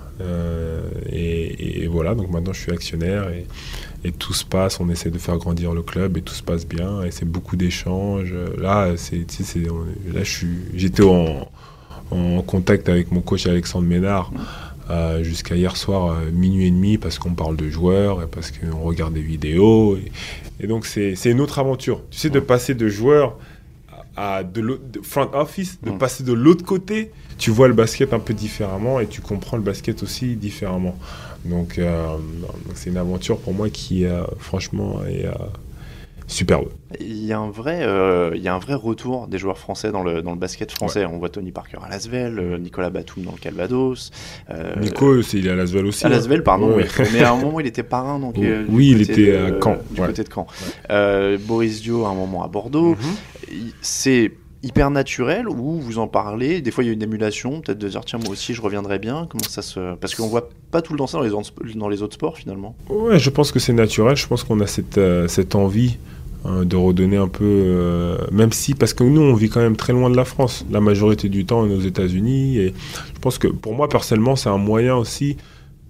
et, 1.12 1.88
voilà, 1.88 2.14
donc 2.14 2.30
maintenant 2.30 2.54
je 2.54 2.62
suis 2.62 2.72
actionnaire 2.72 3.30
et, 3.30 3.48
et 4.04 4.12
tout 4.12 4.34
se 4.34 4.46
passe, 4.46 4.80
on 4.80 4.90
essaie 4.90 5.10
de 5.10 5.18
faire 5.18 5.38
grandir 5.38 5.74
le 5.74 5.82
club 5.82 6.18
et 6.18 6.22
tout 6.22 6.34
se 6.34 6.44
passe 6.44 6.66
bien 6.66 7.04
et 7.04 7.12
c'est 7.12 7.26
beaucoup 7.26 7.56
d'échanges. 7.56 8.34
Là, 8.58 8.94
c'est, 8.96 9.26
là, 10.14 10.22
j'étais 10.74 11.04
en, 11.04 11.50
en, 12.12 12.42
contact 12.42 12.90
avec 12.90 13.12
mon 13.12 13.22
coach 13.22 13.48
Alexandre 13.48 13.88
Ménard 13.88 14.32
euh, 14.90 15.24
jusqu'à 15.24 15.56
hier 15.56 15.78
soir 15.78 16.12
euh, 16.12 16.32
minuit 16.32 16.66
et 16.66 16.72
demi 16.72 16.98
parce 16.98 17.20
qu'on 17.20 17.36
parle 17.36 17.56
de 17.56 17.70
joueurs 17.70 18.24
et 18.24 18.28
parce 18.28 18.52
qu'on 18.52 18.80
regarde 18.80 19.14
des 19.14 19.22
vidéos 19.22 19.98
et, 20.60 20.68
donc 20.68 20.86
c'est, 20.86 21.14
une 21.26 21.42
autre 21.42 21.60
aventure. 21.60 22.02
Tu 22.10 22.18
sais, 22.18 22.30
de 22.30 22.40
passer 22.40 22.74
de 22.74 22.88
joueur 22.88 23.38
à 24.18 24.44
de, 24.44 24.62
de 24.62 25.02
front 25.02 25.30
office, 25.34 25.80
de 25.84 25.92
passer 25.92 26.24
de 26.24 26.34
l'autre 26.34 26.66
côté, 26.66 27.12
tu 27.38 27.52
vois 27.52 27.68
le 27.68 27.74
basket 27.74 28.14
un 28.14 28.20
peu 28.20 28.34
différemment 28.34 29.00
et 29.00 29.08
tu 29.08 29.22
comprends 29.22 29.58
le 29.58 29.64
basket 29.64 30.04
aussi 30.04 30.36
différemment. 30.36 30.98
Donc, 31.46 31.78
euh, 31.78 32.18
c'est 32.74 32.90
une 32.90 32.98
aventure 32.98 33.38
pour 33.38 33.54
moi 33.54 33.70
qui, 33.70 34.06
franchement, 34.40 35.00
est 35.08 35.28
superbe. 36.30 36.70
Il 37.00 37.26
y, 37.26 37.34
a 37.34 37.40
un 37.40 37.50
vrai, 37.50 37.86
il 38.36 38.42
y 38.42 38.48
a 38.48 38.54
un 38.54 38.60
vrai 38.60 38.76
retour 38.76 39.28
des 39.28 39.38
joueurs 39.38 39.58
français 39.58 39.92
dans 39.92 40.04
le, 40.04 40.22
dans 40.22 40.32
le 40.32 40.38
basket 40.38 40.72
français. 40.72 41.06
On 41.06 41.18
voit 41.18 41.30
Tony 41.30 41.52
Parker 41.52 41.78
à 41.84 41.90
Lasvel, 41.90 42.60
Nicolas 42.62 42.90
Batum 42.90 43.24
dans 43.24 43.32
le 43.32 43.38
Calvados. 43.38 44.12
Nico, 44.80 45.22
il 45.22 45.48
est 45.48 45.50
à 45.52 45.56
Lasvel 45.56 45.86
aussi. 45.86 46.06
À 46.06 46.08
hein. 46.08 46.12
Lasvel, 46.12 46.44
pardon, 46.44 46.74
oui. 46.76 46.84
Mais 47.14 47.22
à 47.22 47.34
un 47.34 47.38
moment, 47.38 47.60
il 47.60 47.68
était 47.68 47.84
parrain. 47.84 48.20
Donc, 48.20 48.36
oui, 48.70 48.92
il 48.92 49.02
était 49.02 49.36
à 49.36 49.52
Caen. 49.62 49.78
Du 49.92 50.02
côté 50.02 50.24
de 50.24 50.30
Caen. 50.34 50.48
Boris 51.48 51.82
Dio, 51.82 52.06
à 52.06 52.10
un 52.10 52.16
moment, 52.16 52.44
à 52.44 52.48
Bordeaux. 52.48 52.96
Mhm. 52.96 53.72
C'est 53.82 54.32
hyper 54.64 54.92
naturel 54.92 55.48
ou 55.48 55.80
vous 55.80 56.00
en 56.00 56.08
parlez? 56.08 56.62
Des 56.62 56.72
fois, 56.72 56.84
il 56.84 56.88
y 56.88 56.90
a 56.90 56.94
une 56.94 57.02
émulation, 57.02 57.62
peut-être 57.62 57.78
de 57.78 57.88
dire 57.88 58.04
tiens, 58.06 58.20
moi 58.20 58.32
aussi, 58.32 58.54
je 58.54 58.62
reviendrai 58.62 59.00
bien. 59.00 59.28
Comment 59.30 59.44
ça 59.48 59.62
se 59.62 59.96
Parce 59.96 60.16
qu'on 60.16 60.28
voit 60.28 60.50
pas 60.72 60.82
tout 60.82 60.94
le 60.94 61.00
temps 61.00 61.08
ça 61.08 61.18
dans 61.18 61.24
les, 61.24 61.32
autres, 61.32 61.54
dans 61.76 61.90
les 61.90 62.02
autres 62.02 62.16
sports 62.16 62.38
finalement. 62.38 62.76
Ouais, 62.90 63.20
je 63.20 63.30
pense 63.30 63.52
que 63.52 63.60
c'est 63.60 63.74
naturel. 63.74 64.16
Je 64.16 64.28
pense 64.28 64.44
qu'on 64.44 64.60
a 64.60 64.68
cette, 64.68 64.98
euh, 64.98 65.28
cette 65.28 65.56
envie 65.56 65.98
hein, 66.46 66.66
de 66.66 66.76
redonner 66.76 67.18
un 67.18 67.28
peu, 67.28 67.46
euh, 67.46 68.18
même 68.32 68.52
si 68.52 68.74
parce 68.74 68.94
que 68.94 69.04
nous, 69.04 69.22
on 69.22 69.34
vit 69.34 69.50
quand 69.50 69.62
même 69.62 69.76
très 69.76 69.94
loin 69.94 70.10
de 70.10 70.16
la 70.16 70.26
France. 70.26 70.66
La 70.72 70.82
majorité 70.82 71.30
du 71.30 71.46
temps, 71.46 71.62
on 71.62 71.70
est 71.70 71.76
aux 71.76 71.82
États-Unis 71.82 72.58
et 72.58 72.74
je 73.14 73.20
pense 73.20 73.38
que 73.38 73.48
pour 73.48 73.74
moi 73.76 73.90
personnellement, 73.90 74.36
c'est 74.36 74.50
un 74.50 74.58
moyen 74.58 74.96
aussi 74.96 75.38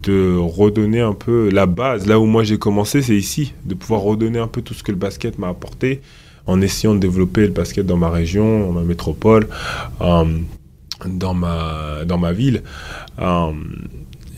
de 0.04 0.38
redonner 0.38 1.02
un 1.02 1.14
peu 1.14 1.50
la 1.50 1.66
base. 1.66 2.08
Là 2.08 2.20
où 2.20 2.26
moi 2.26 2.44
j'ai 2.44 2.58
commencé, 2.58 3.02
c'est 3.02 3.16
ici, 3.16 3.54
de 3.66 3.76
pouvoir 3.76 4.02
redonner 4.02 4.40
un 4.40 4.48
peu 4.48 4.62
tout 4.62 4.74
ce 4.74 4.84
que 4.84 4.92
le 4.92 4.98
basket 4.98 5.38
m'a 5.40 5.50
apporté 5.50 6.02
en 6.48 6.62
essayant 6.62 6.96
de 6.96 7.00
développer 7.00 7.42
le 7.42 7.54
basket 7.54 7.86
dans 7.86 7.98
ma 7.98 8.10
région, 8.10 8.68
dans 8.68 8.72
ma 8.72 8.82
métropole, 8.82 9.48
euh, 10.02 10.26
dans, 11.06 11.34
ma, 11.34 12.06
dans 12.06 12.18
ma 12.18 12.34
ville. 12.34 12.64
Euh, 13.20 13.52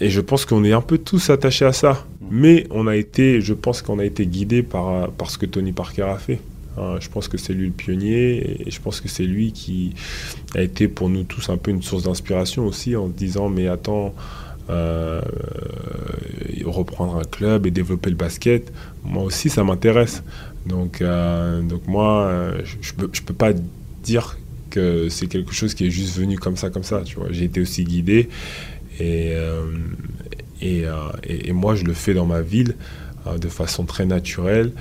et 0.01 0.09
je 0.09 0.19
pense 0.19 0.45
qu'on 0.45 0.63
est 0.63 0.73
un 0.73 0.81
peu 0.81 0.97
tous 0.97 1.29
attachés 1.29 1.65
à 1.65 1.73
ça. 1.73 2.05
Mais 2.29 2.65
on 2.71 2.87
a 2.87 2.95
été, 2.95 3.41
je 3.41 3.53
pense 3.53 3.81
qu'on 3.81 3.99
a 3.99 4.05
été 4.05 4.25
guidé 4.25 4.63
par, 4.63 5.09
par 5.11 5.29
ce 5.29 5.37
que 5.37 5.45
Tony 5.45 5.71
Parker 5.71 6.03
a 6.03 6.17
fait. 6.17 6.39
Euh, 6.77 6.97
je 7.01 7.09
pense 7.09 7.27
que 7.27 7.37
c'est 7.37 7.53
lui 7.53 7.67
le 7.67 7.73
pionnier 7.73 8.61
et 8.65 8.71
je 8.71 8.79
pense 8.79 9.01
que 9.01 9.09
c'est 9.09 9.25
lui 9.25 9.51
qui 9.51 9.93
a 10.55 10.61
été 10.61 10.87
pour 10.87 11.09
nous 11.09 11.23
tous 11.23 11.49
un 11.49 11.57
peu 11.57 11.71
une 11.71 11.81
source 11.81 12.03
d'inspiration 12.03 12.65
aussi 12.65 12.95
en 12.95 13.09
disant 13.09 13.49
mais 13.49 13.67
attends, 13.67 14.13
reprendre 16.65 17.17
un 17.17 17.23
club 17.23 17.65
et 17.65 17.71
développer 17.71 18.09
le 18.09 18.15
basket, 18.15 18.71
moi 19.03 19.23
aussi 19.23 19.49
ça 19.49 19.63
m'intéresse. 19.63 20.23
Donc, 20.65 21.01
euh, 21.01 21.61
donc 21.61 21.87
moi, 21.87 22.23
euh, 22.23 22.61
je 22.63 22.93
ne 22.93 22.97
peux, 22.97 23.09
je 23.13 23.21
peux 23.21 23.33
pas 23.33 23.51
dire 24.03 24.37
que 24.69 25.09
c'est 25.09 25.27
quelque 25.27 25.53
chose 25.53 25.73
qui 25.73 25.87
est 25.87 25.89
juste 25.89 26.17
venu 26.17 26.37
comme 26.37 26.55
ça, 26.55 26.69
comme 26.69 26.83
ça. 26.83 27.01
Tu 27.03 27.15
vois, 27.15 27.27
j'ai 27.31 27.45
été 27.45 27.59
aussi 27.59 27.83
guidé 27.83 28.29
et, 28.99 29.33
euh, 29.35 29.71
et, 30.61 30.85
et, 31.25 31.53
moi, 31.53 31.75
je 31.75 31.83
le 31.85 31.93
fais 31.93 32.13
dans 32.13 32.25
ma 32.25 32.41
ville 32.41 32.75
de 33.39 33.47
façon 33.47 33.85
très 33.85 34.05
naturelle. 34.05 34.73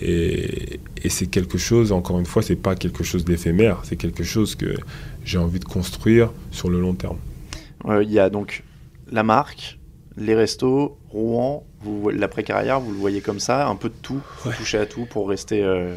Et, 0.00 0.80
et 1.02 1.08
c'est 1.08 1.26
quelque 1.26 1.58
chose, 1.58 1.92
encore 1.92 2.18
une 2.18 2.26
fois, 2.26 2.42
c'est 2.42 2.56
pas 2.56 2.74
quelque 2.74 3.04
chose 3.04 3.24
d'éphémère, 3.24 3.80
c'est 3.84 3.96
quelque 3.96 4.24
chose 4.24 4.54
que 4.54 4.76
j'ai 5.24 5.38
envie 5.38 5.60
de 5.60 5.64
construire 5.64 6.30
sur 6.50 6.68
le 6.68 6.80
long 6.80 6.94
terme. 6.94 7.18
Il 8.02 8.10
y 8.10 8.18
a 8.18 8.28
donc 8.28 8.64
la 9.10 9.22
marque, 9.22 9.78
les 10.16 10.34
restos, 10.34 10.98
Rouen, 11.10 11.64
l'après-carrière, 12.12 12.80
vous 12.80 12.92
le 12.92 12.98
voyez 12.98 13.20
comme 13.20 13.40
ça, 13.40 13.68
un 13.68 13.76
peu 13.76 13.88
de 13.88 13.94
tout, 14.02 14.20
toucher 14.56 14.78
à 14.78 14.86
tout 14.86 15.06
pour 15.06 15.28
rester, 15.28 15.62
euh, 15.62 15.96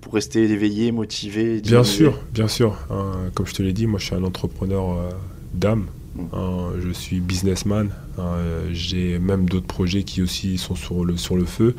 pour 0.00 0.14
rester 0.14 0.42
éveillé, 0.42 0.92
motivé. 0.92 1.60
Bien 1.60 1.84
sûr, 1.84 2.18
bien 2.32 2.48
sûr. 2.48 2.76
Hein, 2.90 3.30
comme 3.34 3.46
je 3.46 3.54
te 3.54 3.62
l'ai 3.62 3.72
dit, 3.72 3.86
moi 3.86 3.98
je 3.98 4.06
suis 4.06 4.14
un 4.14 4.24
entrepreneur 4.24 4.90
euh, 4.90 5.10
d'âme. 5.54 5.86
Hein, 6.32 6.70
je 6.80 6.90
suis 6.90 7.20
businessman. 7.20 7.90
Hein, 8.18 8.36
j'ai 8.72 9.18
même 9.18 9.48
d'autres 9.48 9.66
projets 9.66 10.04
qui 10.04 10.22
aussi 10.22 10.58
sont 10.58 10.76
sur 10.76 11.04
le, 11.04 11.16
sur 11.16 11.36
le 11.36 11.44
feu. 11.44 11.74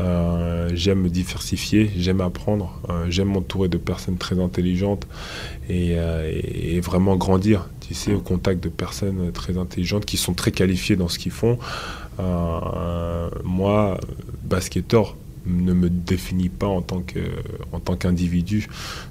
Euh, 0.00 0.70
j'aime 0.74 1.02
me 1.02 1.08
diversifier, 1.08 1.90
j'aime 1.96 2.20
apprendre, 2.20 2.80
j'aime 3.08 3.28
m'entourer 3.28 3.68
de 3.68 3.78
personnes 3.78 4.18
très 4.18 4.38
intelligentes 4.38 5.06
et, 5.68 5.96
vraiment 6.80 7.16
grandir, 7.16 7.68
tu 7.80 7.94
sais, 7.94 8.12
au 8.12 8.20
contact 8.20 8.62
de 8.62 8.68
personnes 8.68 9.32
très 9.32 9.58
intelligentes 9.58 10.04
qui 10.04 10.16
sont 10.16 10.34
très 10.34 10.52
qualifiées 10.52 10.96
dans 10.96 11.08
ce 11.08 11.18
qu'ils 11.18 11.32
font. 11.32 11.58
Euh, 12.20 13.30
moi, 13.42 13.98
basketteur 14.44 15.16
ne 15.46 15.72
me 15.72 15.90
définit 15.90 16.50
pas 16.50 16.68
en 16.68 16.82
tant 16.82 17.02
qu'individu. 17.96 18.68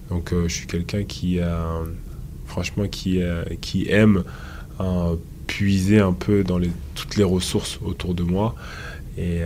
Donc 0.10 0.32
euh, 0.32 0.48
je 0.48 0.54
suis 0.54 0.68
quelqu'un 0.68 1.04
qui 1.04 1.40
franchement 2.46 2.88
qui 2.88 3.20
aime 3.90 4.24
euh, 4.80 5.16
puiser 5.48 6.00
un 6.00 6.14
peu 6.14 6.44
dans 6.44 6.58
les, 6.58 6.72
toutes 6.96 7.18
les 7.18 7.24
ressources 7.24 7.80
autour 7.84 8.14
de 8.14 8.24
moi. 8.24 8.56
Et, 9.18 9.42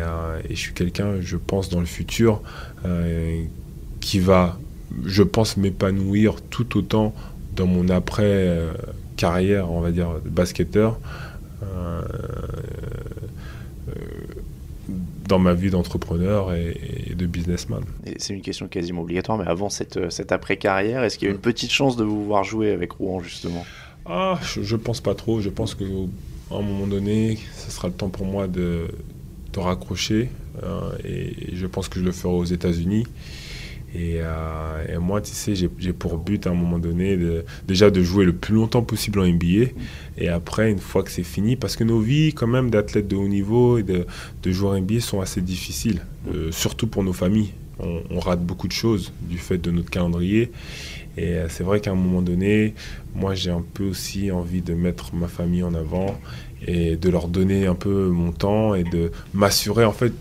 et 0.48 0.56
je 0.56 0.56
suis 0.56 0.74
quelqu'un, 0.74 1.20
je 1.22 1.38
pense, 1.38 1.70
dans 1.70 1.80
le 1.80 1.88
futur, 1.88 2.44
qui 4.00 4.20
va, 4.20 4.60
je 5.06 5.24
pense, 5.24 5.58
m'épanouir 5.58 6.36
tout 6.52 6.78
autant 6.78 7.16
dans 7.56 7.66
mon 7.66 7.90
après-carrière, 7.90 9.72
on 9.72 9.82
va 9.82 9.92
dire, 9.92 10.12
basketteur, 10.24 11.00
dans 15.28 15.40
ma 15.40 15.54
vie 15.54 15.70
d'entrepreneur 15.70 16.54
et, 16.54 17.14
de 17.16 17.26
businessman. 17.26 17.84
C'est 18.18 18.34
une 18.34 18.42
question 18.42 18.68
quasiment 18.68 19.02
obligatoire, 19.02 19.38
mais 19.38 19.48
avant 19.48 19.70
cette, 19.70 20.12
cette 20.12 20.32
après-carrière, 20.32 21.04
est-ce 21.04 21.18
qu'il 21.18 21.28
y 21.28 21.32
a 21.32 21.34
une 21.34 21.42
petite 21.42 21.72
chance 21.72 21.96
de 21.96 22.04
vous 22.04 22.24
voir 22.24 22.44
jouer 22.44 22.72
avec 22.72 22.92
Rouen 22.94 23.22
justement? 23.22 23.66
Ah, 24.06 24.40
je, 24.44 24.60
ne 24.60 24.80
pense 24.80 25.02
pas 25.02 25.16
trop. 25.16 25.42
Je 25.42 25.50
pense 25.50 25.76
qu'à 25.76 25.86
un 25.86 26.62
moment 26.62 26.88
donné, 26.88 27.40
ce 27.58 27.72
sera 27.72 27.88
le 27.88 27.94
temps 27.94 28.10
pour 28.10 28.26
moi 28.26 28.48
de, 28.48 28.88
de 29.54 29.60
raccrocher. 29.60 30.30
Hein, 30.64 30.92
et 31.04 31.56
je 31.56 31.66
pense 31.66 31.90
que 31.90 32.00
je 32.00 32.06
le 32.06 32.12
ferai 32.12 32.34
aux 32.34 32.46
États-Unis. 32.46 33.06
Euh, 33.96 34.86
et, 34.94 34.98
moi, 34.98 35.22
tu 35.22 35.32
sais, 35.32 35.56
j'ai 35.56 35.94
pour 35.94 36.18
but 36.18 36.48
à 36.48 36.52
un 36.52 36.54
moment 36.54 36.80
donné 36.80 37.18
déjà 37.68 37.90
de 37.90 38.04
jouer 38.04 38.26
le 38.26 38.34
plus 38.34 38.56
longtemps 38.56 38.84
possible 38.84 39.20
en 39.20 39.28
NBA. 39.28 39.72
Et 40.18 40.30
après, 40.30 40.72
une 40.72 40.80
fois 40.80 41.04
que 41.04 41.12
c'est 41.12 41.24
fini, 41.24 41.56
parce 41.56 41.76
que 41.76 41.84
nos 41.84 42.00
vies, 42.00 42.34
quand 42.34 42.48
même, 42.48 42.70
d'athlètes 42.70 43.08
de 43.08 43.16
haut 43.16 43.28
niveau 43.28 43.78
et 43.78 43.84
de, 43.84 44.06
de 44.44 44.52
joueurs 44.52 44.80
NBA 44.80 45.00
sont 45.00 45.22
assez 45.22 45.42
difficiles, 45.42 46.02
euh, 46.34 46.52
surtout 46.52 46.88
pour 46.88 47.04
nos 47.04 47.14
familles. 47.14 47.54
On, 47.80 48.20
rate 48.20 48.42
beaucoup 48.42 48.70
de 48.70 48.74
choses 48.74 49.12
du 49.22 49.38
fait 49.38 49.58
de 49.58 49.70
notre 49.70 49.90
calendrier. 49.90 50.50
Et 51.18 51.34
euh, 51.34 51.48
c'est 51.50 51.64
vrai 51.64 51.80
qu'à 51.80 51.92
un 51.92 51.96
moment 51.96 52.22
donné, 52.22 52.74
moi, 53.14 53.36
j'ai 53.36 53.52
un 53.52 53.64
peu 53.74 53.86
aussi 53.86 54.32
envie 54.32 54.62
de 54.62 54.74
mettre 54.74 55.16
ma 55.16 55.28
famille 55.28 55.64
en 55.64 55.74
avant 55.74 56.20
et 56.66 56.96
de 56.96 57.10
leur 57.10 57.28
donner 57.28 57.68
un 57.68 57.76
peu 57.76 58.10
mon 58.10 58.32
temps 58.32 58.76
et 58.76 58.84
de 58.84 59.12
m'assurer, 59.34 59.86
en 59.86 59.94
fait, 59.94 60.14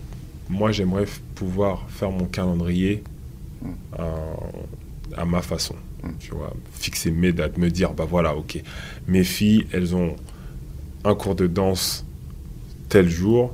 moi, 0.49 0.71
j'aimerais 0.71 1.05
pouvoir 1.35 1.85
faire 1.89 2.11
mon 2.11 2.25
calendrier 2.25 3.03
à, 5.17 5.25
ma 5.25 5.41
façon. 5.41 5.75
Tu 6.19 6.31
vois, 6.31 6.53
fixer 6.73 7.09
mes 7.09 7.31
dates, 7.31 7.57
me 7.57 7.69
dire, 7.69 7.93
bah 7.93 8.05
voilà, 8.07 8.35
ok, 8.35 8.61
mes 9.07 9.23
filles, 9.23 9.65
elles 9.71 9.95
ont 9.95 10.15
un 11.03 11.15
cours 11.15 11.35
de 11.35 11.47
danse 11.47 12.05
tel 12.89 13.09
jour, 13.09 13.53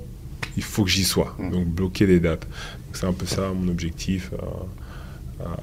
il 0.57 0.63
faut 0.63 0.83
que 0.83 0.89
j'y 0.89 1.05
sois. 1.05 1.35
Mm. 1.39 1.51
Donc 1.51 1.65
bloquer 1.67 2.07
des 2.07 2.19
dates. 2.19 2.47
C'est 2.93 3.05
un 3.05 3.13
peu 3.13 3.25
ça 3.25 3.51
mon 3.53 3.69
objectif. 3.69 4.31
Euh, 4.33 4.45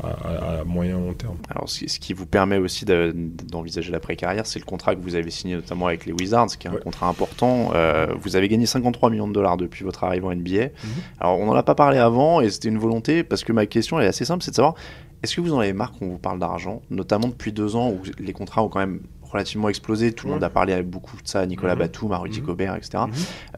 à, 0.02 0.64
moyen 0.64 0.98
long 0.98 1.14
terme. 1.14 1.36
Alors, 1.50 1.68
ce 1.68 1.84
qui 1.98 2.12
vous 2.12 2.26
permet 2.26 2.58
aussi 2.58 2.84
d'envisager 2.84 3.90
l'après-carrière, 3.92 4.46
c'est 4.46 4.58
le 4.58 4.64
contrat 4.64 4.94
que 4.94 5.00
vous 5.00 5.14
avez 5.14 5.30
signé 5.30 5.54
notamment 5.54 5.86
avec 5.86 6.06
les 6.06 6.12
Wizards, 6.12 6.48
qui 6.58 6.66
est 6.66 6.70
un 6.70 6.76
contrat 6.76 7.08
important. 7.08 7.70
Euh, 7.74 8.06
vous 8.20 8.36
avez 8.36 8.48
gagné 8.48 8.66
53 8.66 9.10
millions 9.10 9.28
de 9.28 9.32
dollars 9.32 9.56
depuis 9.56 9.84
votre 9.84 10.04
arrivée 10.04 10.26
en 10.26 10.34
NBA. 10.34 10.64
Mhm. 10.64 10.70
Alors, 11.20 11.38
on 11.38 11.46
n'en 11.46 11.54
a 11.54 11.62
pas 11.62 11.74
parlé 11.74 11.98
avant, 11.98 12.40
et 12.40 12.50
c'était 12.50 12.68
une 12.68 12.78
volonté, 12.78 13.22
parce 13.24 13.44
que 13.44 13.52
ma 13.52 13.66
question 13.66 14.00
est 14.00 14.06
assez 14.06 14.24
simple, 14.24 14.42
c'est 14.42 14.50
de 14.50 14.56
savoir, 14.56 14.74
est-ce 15.22 15.34
que 15.34 15.40
vous 15.40 15.52
en 15.54 15.58
avez 15.60 15.72
marre 15.72 15.92
qu'on 15.92 16.08
vous 16.08 16.18
parle 16.18 16.38
d'argent, 16.38 16.82
notamment 16.90 17.28
depuis 17.28 17.52
deux 17.52 17.74
ans 17.76 17.90
où 17.90 18.00
les 18.18 18.32
contrats 18.32 18.62
ont 18.62 18.68
quand 18.68 18.78
même 18.80 19.00
relativement 19.30 19.68
explosé. 19.68 20.12
Tout 20.12 20.26
le 20.26 20.32
monde 20.32 20.44
a 20.44 20.48
parlé 20.48 20.80
beaucoup 20.82 21.14
de 21.16 21.28
ça, 21.28 21.44
Nicolas 21.44 21.74
Mhm. 21.74 21.80
Batum, 21.80 22.12
à 22.12 22.18
Rudy 22.18 22.40
Mhm. 22.40 22.46
Gobert, 22.46 22.76
etc. 22.76 23.04
Mhm. 23.06 23.12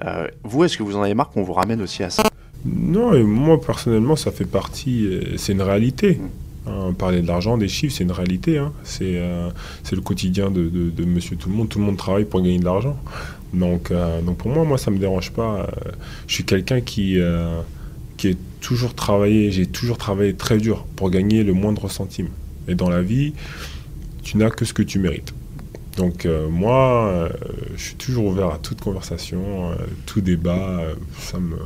Euh, 0.04 0.26
vous, 0.42 0.64
est-ce 0.64 0.76
que 0.76 0.82
vous 0.82 0.96
en 0.96 1.02
avez 1.02 1.14
marre 1.14 1.30
qu'on 1.30 1.42
vous 1.44 1.52
ramène 1.52 1.80
aussi 1.80 2.02
à 2.02 2.10
ça? 2.10 2.24
Non, 2.64 3.14
et 3.14 3.22
moi 3.22 3.60
personnellement, 3.60 4.16
ça 4.16 4.30
fait 4.30 4.44
partie, 4.44 5.06
euh, 5.06 5.36
c'est 5.36 5.52
une 5.52 5.62
réalité. 5.62 6.20
Hein, 6.66 6.92
parler 6.96 7.22
de 7.22 7.26
l'argent, 7.26 7.56
des 7.56 7.68
chiffres, 7.68 7.94
c'est 7.96 8.04
une 8.04 8.12
réalité. 8.12 8.58
hein. 8.58 8.72
C'est 8.84 9.16
euh, 9.16 9.48
c'est 9.82 9.96
le 9.96 10.02
quotidien 10.02 10.50
de, 10.50 10.68
de- 10.68 10.90
de 10.90 11.04
monsieur 11.04 11.36
tout 11.36 11.48
le 11.48 11.54
monde. 11.54 11.68
Tout 11.70 11.78
le 11.78 11.84
monde 11.86 11.96
travaille 11.96 12.26
pour 12.26 12.42
gagner 12.42 12.58
de 12.58 12.64
l'argent. 12.66 12.96
Donc, 13.54 13.90
euh, 13.90 14.20
donc 14.20 14.36
pour 14.36 14.50
moi, 14.50 14.64
moi, 14.64 14.76
ça 14.78 14.90
me 14.90 14.98
dérange 14.98 15.30
pas. 15.32 15.68
Je 16.28 16.34
suis 16.34 16.44
quelqu'un 16.44 16.80
qui, 16.82 17.18
euh, 17.18 17.60
qui 18.18 18.28
est 18.28 18.38
toujours 18.60 18.94
travaillé, 18.94 19.50
j'ai 19.50 19.66
toujours 19.66 19.96
travaillé 19.96 20.34
très 20.34 20.58
dur 20.58 20.84
pour 20.96 21.10
gagner 21.10 21.42
le 21.44 21.54
moindre 21.54 21.88
centime. 21.90 22.28
Et 22.68 22.74
dans 22.74 22.90
la 22.90 23.00
vie, 23.00 23.32
tu 24.22 24.36
n'as 24.36 24.50
que 24.50 24.64
ce 24.66 24.74
que 24.74 24.82
tu 24.82 24.98
mérites. 24.98 25.32
Donc 25.96 26.24
euh, 26.24 26.48
moi, 26.48 27.08
euh, 27.08 27.28
je 27.76 27.82
suis 27.82 27.94
toujours 27.96 28.26
ouvert 28.26 28.48
à 28.48 28.58
toute 28.58 28.80
conversation, 28.80 29.70
euh, 29.70 29.74
tout 30.06 30.20
débat. 30.20 30.82
ça 31.18 31.38
me, 31.38 31.56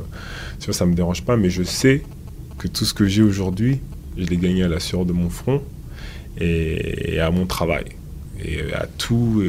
ça 0.59 0.85
me 0.85 0.95
dérange 0.95 1.23
pas, 1.23 1.37
mais 1.37 1.49
je 1.49 1.63
sais 1.63 2.03
que 2.57 2.67
tout 2.67 2.85
ce 2.85 2.93
que 2.93 3.07
j'ai 3.07 3.21
aujourd'hui, 3.21 3.81
je 4.17 4.25
l'ai 4.25 4.37
gagné 4.37 4.63
à 4.63 4.67
la 4.67 4.79
sueur 4.79 5.05
de 5.05 5.13
mon 5.13 5.29
front 5.29 5.61
et, 6.39 7.19
à 7.19 7.29
mon 7.31 7.45
travail. 7.45 7.85
Et 8.43 8.73
à 8.73 8.85
tout, 8.85 9.43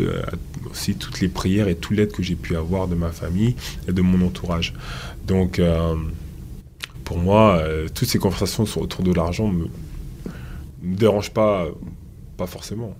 aussi 0.70 0.94
toutes 0.94 1.20
les 1.20 1.28
prières 1.28 1.66
et 1.66 1.74
tout 1.74 1.92
l'aide 1.92 2.12
que 2.12 2.22
j'ai 2.22 2.36
pu 2.36 2.56
avoir 2.56 2.86
de 2.86 2.94
ma 2.94 3.10
famille 3.10 3.56
et 3.88 3.92
de 3.92 4.00
mon 4.00 4.24
entourage. 4.24 4.74
Donc, 5.26 5.60
pour 7.04 7.18
moi, 7.18 7.62
toutes 7.94 8.08
ces 8.08 8.18
conversations 8.18 8.64
autour 8.76 9.02
de 9.02 9.12
l'argent 9.12 9.48
me, 9.48 9.66
me 10.82 10.96
dérangent 10.96 11.32
pas, 11.32 11.66
pas 12.36 12.46
forcément. 12.46 12.94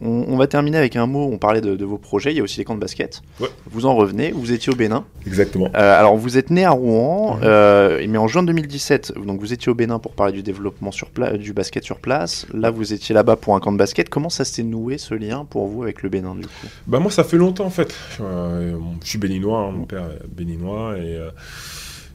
on, 0.00 0.24
on 0.28 0.36
va 0.36 0.46
terminer 0.46 0.76
avec 0.76 0.96
un 0.96 1.06
mot. 1.06 1.28
On 1.32 1.38
parlait 1.38 1.60
de, 1.60 1.76
de 1.76 1.84
vos 1.84 1.98
projets. 1.98 2.32
Il 2.32 2.36
y 2.36 2.40
a 2.40 2.42
aussi 2.42 2.58
les 2.58 2.64
camps 2.64 2.74
de 2.74 2.80
basket. 2.80 3.22
Ouais. 3.40 3.48
Vous 3.70 3.86
en 3.86 3.94
revenez. 3.94 4.32
Vous 4.32 4.52
étiez 4.52 4.72
au 4.72 4.76
Bénin. 4.76 5.04
Exactement. 5.26 5.66
Euh, 5.74 5.98
alors, 5.98 6.16
vous 6.16 6.36
êtes 6.38 6.50
né 6.50 6.64
à 6.64 6.70
Rouen, 6.70 7.38
euh, 7.42 8.04
mais 8.08 8.18
en 8.18 8.26
juin 8.28 8.42
2017, 8.42 9.14
donc 9.24 9.40
vous 9.40 9.52
étiez 9.52 9.70
au 9.70 9.74
Bénin 9.74 9.98
pour 9.98 10.12
parler 10.12 10.32
du 10.32 10.42
développement 10.42 10.90
sur 10.90 11.08
du 11.38 11.52
basket 11.52 11.84
sur 11.84 11.98
place. 12.00 12.46
Là, 12.52 12.70
vous 12.70 12.92
étiez 12.92 13.14
là-bas 13.14 13.36
pour 13.36 13.54
un 13.54 13.60
camp 13.60 13.72
de 13.72 13.78
basket. 13.78 14.08
Comment 14.08 14.30
ça 14.30 14.44
s'est 14.44 14.62
noué 14.62 14.98
ce 14.98 15.14
lien 15.14 15.44
pour 15.44 15.66
vous 15.68 15.82
avec 15.82 16.02
le 16.02 16.08
Bénin 16.08 16.34
du 16.34 16.42
coup? 16.42 16.66
Bah 16.86 16.98
moi, 16.98 17.10
ça 17.10 17.24
fait 17.24 17.36
longtemps 17.38 17.66
en 17.66 17.70
fait. 17.70 17.94
Euh, 18.20 18.76
je 19.02 19.08
suis 19.08 19.18
béninois, 19.18 19.58
hein, 19.58 19.70
mon 19.72 19.84
père 19.84 20.02
est 20.04 20.26
béninois, 20.28 20.96
et 20.98 21.18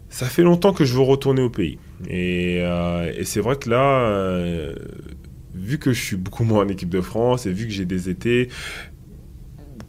ça 0.09 0.25
fait 0.25 0.43
longtemps 0.43 0.73
que 0.73 0.83
je 0.83 0.93
veux 0.93 1.01
retourner 1.01 1.41
au 1.41 1.49
pays. 1.49 1.77
Et, 2.09 2.57
et 2.57 3.23
c'est 3.23 3.39
vrai 3.39 3.55
que 3.55 3.69
là, 3.69 4.73
vu 5.59 5.77
que 5.77 5.93
je 5.93 6.01
suis 6.01 6.15
beaucoup 6.15 6.43
moins 6.43 6.63
en 6.63 6.67
équipe 6.67 6.89
de 6.89 7.01
France 7.01 7.45
et 7.45 7.51
vu 7.51 7.65
que 7.65 7.73
j'ai 7.73 7.85
des 7.85 8.09
étés 8.09 8.49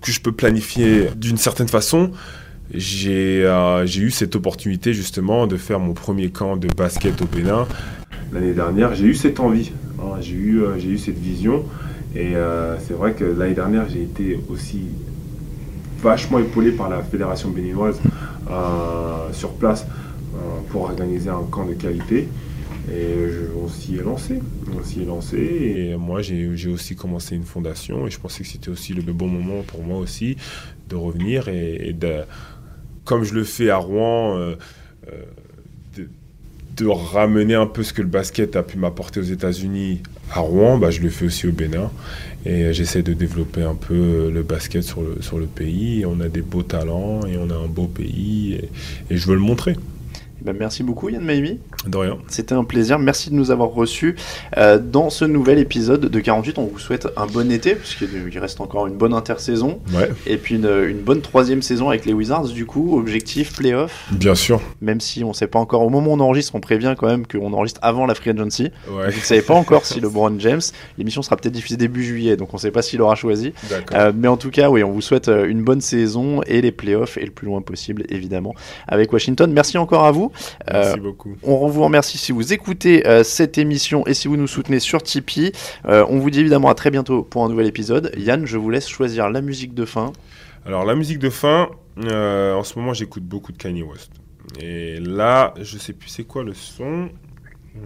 que 0.00 0.12
je 0.12 0.20
peux 0.20 0.32
planifier 0.32 1.08
d'une 1.16 1.38
certaine 1.38 1.68
façon, 1.68 2.12
j'ai 2.72 3.44
euh, 3.44 3.86
eu 3.86 4.10
cette 4.10 4.36
opportunité 4.36 4.92
justement 4.92 5.46
de 5.46 5.56
faire 5.56 5.80
mon 5.80 5.94
premier 5.94 6.30
camp 6.30 6.56
de 6.56 6.68
basket 6.68 7.20
au 7.22 7.26
Bénin. 7.26 7.66
L'année 8.32 8.52
dernière, 8.52 8.94
j'ai 8.94 9.06
eu 9.06 9.14
cette 9.14 9.40
envie, 9.40 9.72
hein, 9.98 10.18
j'ai 10.20 10.34
eu, 10.34 10.62
euh, 10.62 10.76
eu 10.76 10.98
cette 10.98 11.18
vision. 11.18 11.64
Et 12.14 12.36
euh, 12.36 12.76
c'est 12.86 12.94
vrai 12.94 13.12
que 13.12 13.24
l'année 13.24 13.54
dernière, 13.54 13.88
j'ai 13.88 14.02
été 14.02 14.40
aussi 14.48 14.82
vachement 16.02 16.38
épaulé 16.38 16.72
par 16.72 16.88
la 16.88 17.02
fédération 17.02 17.50
béninoise 17.50 17.98
sur 19.32 19.52
place 19.54 19.84
pour 20.70 20.82
organiser 20.82 21.28
un 21.28 21.42
camp 21.50 21.66
de 21.66 21.74
qualité. 21.74 22.28
Et 22.92 23.14
on 23.56 23.68
s'y 23.68 23.96
est 23.96 24.02
lancé. 24.02 24.40
On 24.74 24.82
s'y 24.82 25.02
est 25.02 25.04
lancé. 25.04 25.36
Et 25.38 25.96
moi, 25.96 26.22
j'ai 26.22 26.68
aussi 26.68 26.96
commencé 26.96 27.36
une 27.36 27.44
fondation. 27.44 28.06
Et 28.06 28.10
je 28.10 28.18
pensais 28.18 28.42
que 28.42 28.48
c'était 28.48 28.70
aussi 28.70 28.94
le 28.94 29.02
bon 29.02 29.28
moment 29.28 29.62
pour 29.62 29.82
moi 29.82 29.98
aussi 29.98 30.36
de 30.88 30.96
revenir 30.96 31.48
et, 31.48 31.94
de, 31.98 32.22
comme 33.04 33.24
je 33.24 33.34
le 33.34 33.44
fais 33.44 33.70
à 33.70 33.76
Rouen, 33.76 34.36
euh, 34.36 34.56
euh, 35.12 36.04
de, 36.76 36.86
ramener 36.86 37.54
un 37.54 37.66
peu 37.66 37.82
ce 37.82 37.92
que 37.92 38.02
le 38.02 38.08
basket 38.08 38.54
a 38.56 38.62
pu 38.62 38.78
m'apporter 38.78 39.20
aux 39.20 39.24
États-Unis 39.24 40.02
à 40.32 40.40
Rouen, 40.40 40.78
bah, 40.78 40.90
je 40.90 41.00
le 41.00 41.10
fais 41.10 41.26
aussi 41.26 41.46
au 41.46 41.52
Bénin. 41.52 41.90
Et 42.46 42.64
euh, 42.64 42.72
j'essaie 42.72 43.02
de 43.02 43.14
développer 43.14 43.62
un 43.62 43.74
peu 43.74 44.30
le 44.32 44.42
basket 44.42 44.82
sur 44.82 45.02
le, 45.02 45.20
sur 45.20 45.38
le 45.38 45.46
pays. 45.46 46.04
On 46.06 46.20
a 46.20 46.28
des 46.28 46.42
beaux 46.42 46.62
talents 46.62 47.20
et 47.26 47.36
on 47.36 47.50
a 47.50 47.54
un 47.54 47.66
beau 47.66 47.86
pays. 47.86 48.60
Et, 49.10 49.16
je 49.16 49.26
veux 49.26 49.34
le 49.34 49.40
montrer. 49.40 49.76
Eh 50.40 50.44
ben, 50.44 50.54
Merci 50.56 50.82
beaucoup 50.84 51.08
Yann 51.08 51.24
Maimi. 51.24 51.58
C'était 52.28 52.54
un 52.54 52.64
plaisir. 52.64 52.98
Merci 52.98 53.30
de 53.30 53.34
nous 53.34 53.50
avoir 53.50 53.70
reçus 53.70 54.16
euh, 54.56 54.78
dans 54.78 55.10
ce 55.10 55.24
nouvel 55.24 55.58
épisode 55.58 56.00
de 56.06 56.20
48. 56.20 56.58
On 56.58 56.64
vous 56.66 56.78
souhaite 56.78 57.08
un 57.16 57.26
bon 57.26 57.50
été, 57.52 57.74
puisqu'il 57.74 58.08
il 58.30 58.38
reste 58.38 58.60
encore 58.60 58.86
une 58.86 58.96
bonne 58.96 59.14
intersaison. 59.14 59.80
Ouais, 59.94 60.10
Et 60.26 60.36
puis 60.38 60.56
une, 60.56 60.68
une 60.88 60.98
bonne 61.00 61.20
troisième 61.20 61.62
saison 61.62 61.88
avec 61.88 62.04
les 62.04 62.12
Wizards, 62.12 62.48
du 62.48 62.66
coup. 62.66 62.98
Objectif, 62.98 63.56
playoff. 63.56 64.06
bien 64.10 64.34
sûr. 64.34 64.60
Même 64.80 65.00
si 65.00 65.22
on 65.24 65.32
sait 65.32 65.46
pas 65.46 65.58
encore, 65.60 65.82
au 65.82 65.88
moment 65.88 66.10
où 66.10 66.14
on 66.14 66.20
enregistre, 66.20 66.54
on 66.54 66.60
prévient 66.60 66.94
quand 66.98 67.06
même 67.06 67.26
qu'on 67.26 67.52
enregistre 67.52 67.80
avant 67.82 68.06
la 68.06 68.14
Free 68.14 68.30
Agency. 68.30 68.70
Ouais, 68.90 69.10
Vous 69.10 69.18
ne 69.18 69.24
savez 69.24 69.42
pas 69.42 69.54
encore 69.54 69.86
si 69.86 70.00
LeBron 70.00 70.34
James, 70.40 70.60
l'émission 70.98 71.22
sera 71.22 71.36
peut-être 71.36 71.54
diffusée 71.54 71.76
début 71.76 72.02
juillet, 72.04 72.36
donc 72.36 72.52
on 72.52 72.56
ne 72.56 72.60
sait 72.60 72.70
pas 72.72 72.82
s'il 72.82 73.00
aura 73.00 73.14
choisi. 73.14 73.52
Euh, 73.94 74.12
mais 74.14 74.28
en 74.28 74.36
tout 74.36 74.50
cas, 74.50 74.68
oui, 74.68 74.82
on 74.82 74.90
vous 74.90 75.00
souhaite 75.00 75.28
euh, 75.28 75.46
une 75.48 75.62
bonne 75.62 75.80
saison 75.80 76.42
et 76.46 76.60
les 76.60 76.72
playoffs 76.72 77.16
et 77.18 77.24
le 77.24 77.30
plus 77.30 77.46
loin 77.46 77.62
possible, 77.62 78.04
évidemment, 78.08 78.54
avec 78.88 79.12
Washington. 79.12 79.50
Merci 79.52 79.78
encore 79.78 80.04
à 80.04 80.10
vous. 80.10 80.32
Merci 80.70 80.98
Euh, 80.98 81.02
beaucoup. 81.02 81.36
on 81.44 81.67
vous 81.70 81.82
remercie 81.84 82.18
si 82.18 82.32
vous 82.32 82.52
écoutez 82.52 83.06
euh, 83.06 83.22
cette 83.24 83.58
émission 83.58 84.06
et 84.06 84.14
si 84.14 84.28
vous 84.28 84.36
nous 84.36 84.46
soutenez 84.46 84.80
sur 84.80 85.02
Tipeee. 85.02 85.52
Euh, 85.86 86.04
on 86.08 86.18
vous 86.18 86.30
dit 86.30 86.40
évidemment 86.40 86.68
à 86.68 86.74
très 86.74 86.90
bientôt 86.90 87.22
pour 87.22 87.44
un 87.44 87.48
nouvel 87.48 87.66
épisode. 87.66 88.12
Yann, 88.16 88.46
je 88.46 88.56
vous 88.56 88.70
laisse 88.70 88.88
choisir 88.88 89.30
la 89.30 89.40
musique 89.40 89.74
de 89.74 89.84
fin. 89.84 90.12
Alors, 90.66 90.84
la 90.84 90.94
musique 90.94 91.18
de 91.18 91.30
fin, 91.30 91.68
euh, 92.04 92.54
en 92.54 92.62
ce 92.62 92.78
moment, 92.78 92.92
j'écoute 92.92 93.22
beaucoup 93.24 93.52
de 93.52 93.58
Kanye 93.58 93.82
West. 93.82 94.10
Et 94.60 94.98
là, 95.00 95.54
je 95.60 95.78
sais 95.78 95.92
plus 95.92 96.08
c'est 96.08 96.24
quoi 96.24 96.42
le 96.44 96.54
son? 96.54 97.08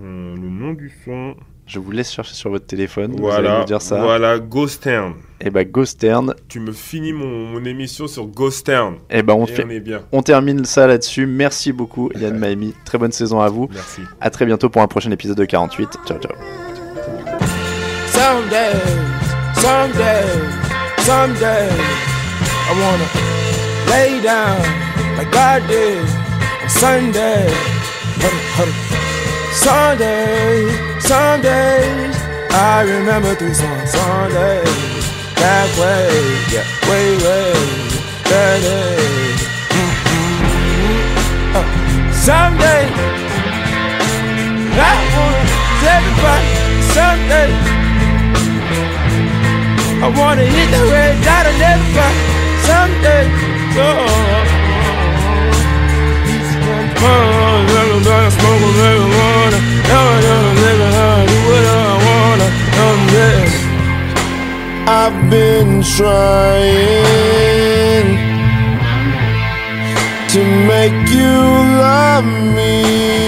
Le 0.01 0.37
nom 0.49 0.73
du 0.73 0.93
son? 1.05 1.35
Je 1.67 1.79
vous 1.79 1.91
laisse 1.91 2.13
chercher 2.13 2.35
sur 2.35 2.51
votre 2.51 2.67
téléphone. 2.67 3.13
Vous 3.17 3.29
allez 3.29 3.43
Voilà, 3.43 3.59
nous 3.61 3.65
dire 3.67 3.83
ça. 3.83 4.01
voilà, 4.03 4.39
Ghost 4.39 4.83
Town. 4.85 5.15
Et 5.45 5.51
bah, 5.51 5.65
Ghost 5.65 6.01
Town. 6.01 6.35
Tu 6.49 6.61
me 6.61 6.73
finis 6.73 7.13
mon, 7.13 7.27
mon 7.27 7.65
émission 7.65 8.07
sur 8.07 8.27
Ghost 8.27 8.67
Town. 8.67 8.99
Et 9.11 9.23
bah, 9.23 9.35
on, 9.35 9.47
fait, 9.47 9.65
on 9.67 9.71
est 9.71 9.81
bien. 9.81 10.03
on 10.13 10.23
termine 10.23 10.65
ça 10.65 10.87
là-dessus. 10.87 11.27
Merci 11.27 11.73
beaucoup, 11.73 12.11
Yann 12.15 12.39
Maimi. 12.39 12.75
Très 12.85 12.97
bonne 12.97 13.11
saison 13.13 13.41
à 13.41 13.49
vous. 13.49 13.69
Merci. 13.73 14.03
À 14.21 14.31
très 14.31 14.47
bientôt 14.47 14.69
pour 14.71 14.83
un 14.83 14.87
prochain 14.87 15.11
épisode 15.11 15.37
de 15.37 15.45
48. 15.45 15.99
Ciao, 16.07 16.19
ciao. 16.19 16.33
Someday, 18.07 18.75
someday, 19.57 20.23
someday, 20.99 21.69
I 22.69 22.73
wanna 22.81 23.09
lay 23.91 24.23
down 24.23 24.59
like 25.17 25.33
God 25.33 25.67
did 25.67 25.99
on 26.63 26.69
Sunday. 26.69 27.49
Sundays, 31.01 32.17
I 32.51 32.83
remember. 32.87 33.35
Sunday, 33.87 34.92
that 35.43 35.67
way, 35.75 36.07
yeah, 36.55 36.63
way, 36.87 37.19
way, 37.19 37.51
that 38.31 38.63
day. 38.63 38.95
Mm-hmm. 39.75 41.59
Uh, 41.59 41.67
someday, 42.15 42.87
I 44.79 44.95
wanna 45.19 45.43
tell 45.83 45.99
everybody 45.99 46.47
someday. 46.95 47.51
I 49.99 50.09
wanna 50.15 50.47
hit 50.47 50.69
the 50.71 50.83
red 50.95 51.19
dot 51.27 51.51
never 51.59 51.91
back 51.91 52.15
someday. 52.63 53.27
So, 53.75 53.87
smoke 58.31 58.63
marijuana. 58.79 59.59
Never 59.91 60.17
gonna 60.23 60.55
live 60.63 60.87
it, 60.87 60.95
I 60.95 61.27
do 61.27 61.37
what 61.51 61.67
I 61.67 61.99
wanna. 62.07 62.47
Someday. 62.79 63.62
I've 64.85 65.31
been 65.31 65.83
trying 65.83 66.83
to 70.29 70.45
make 70.67 71.09
you 71.09 71.37
love 71.79 72.25
me, 72.57 73.22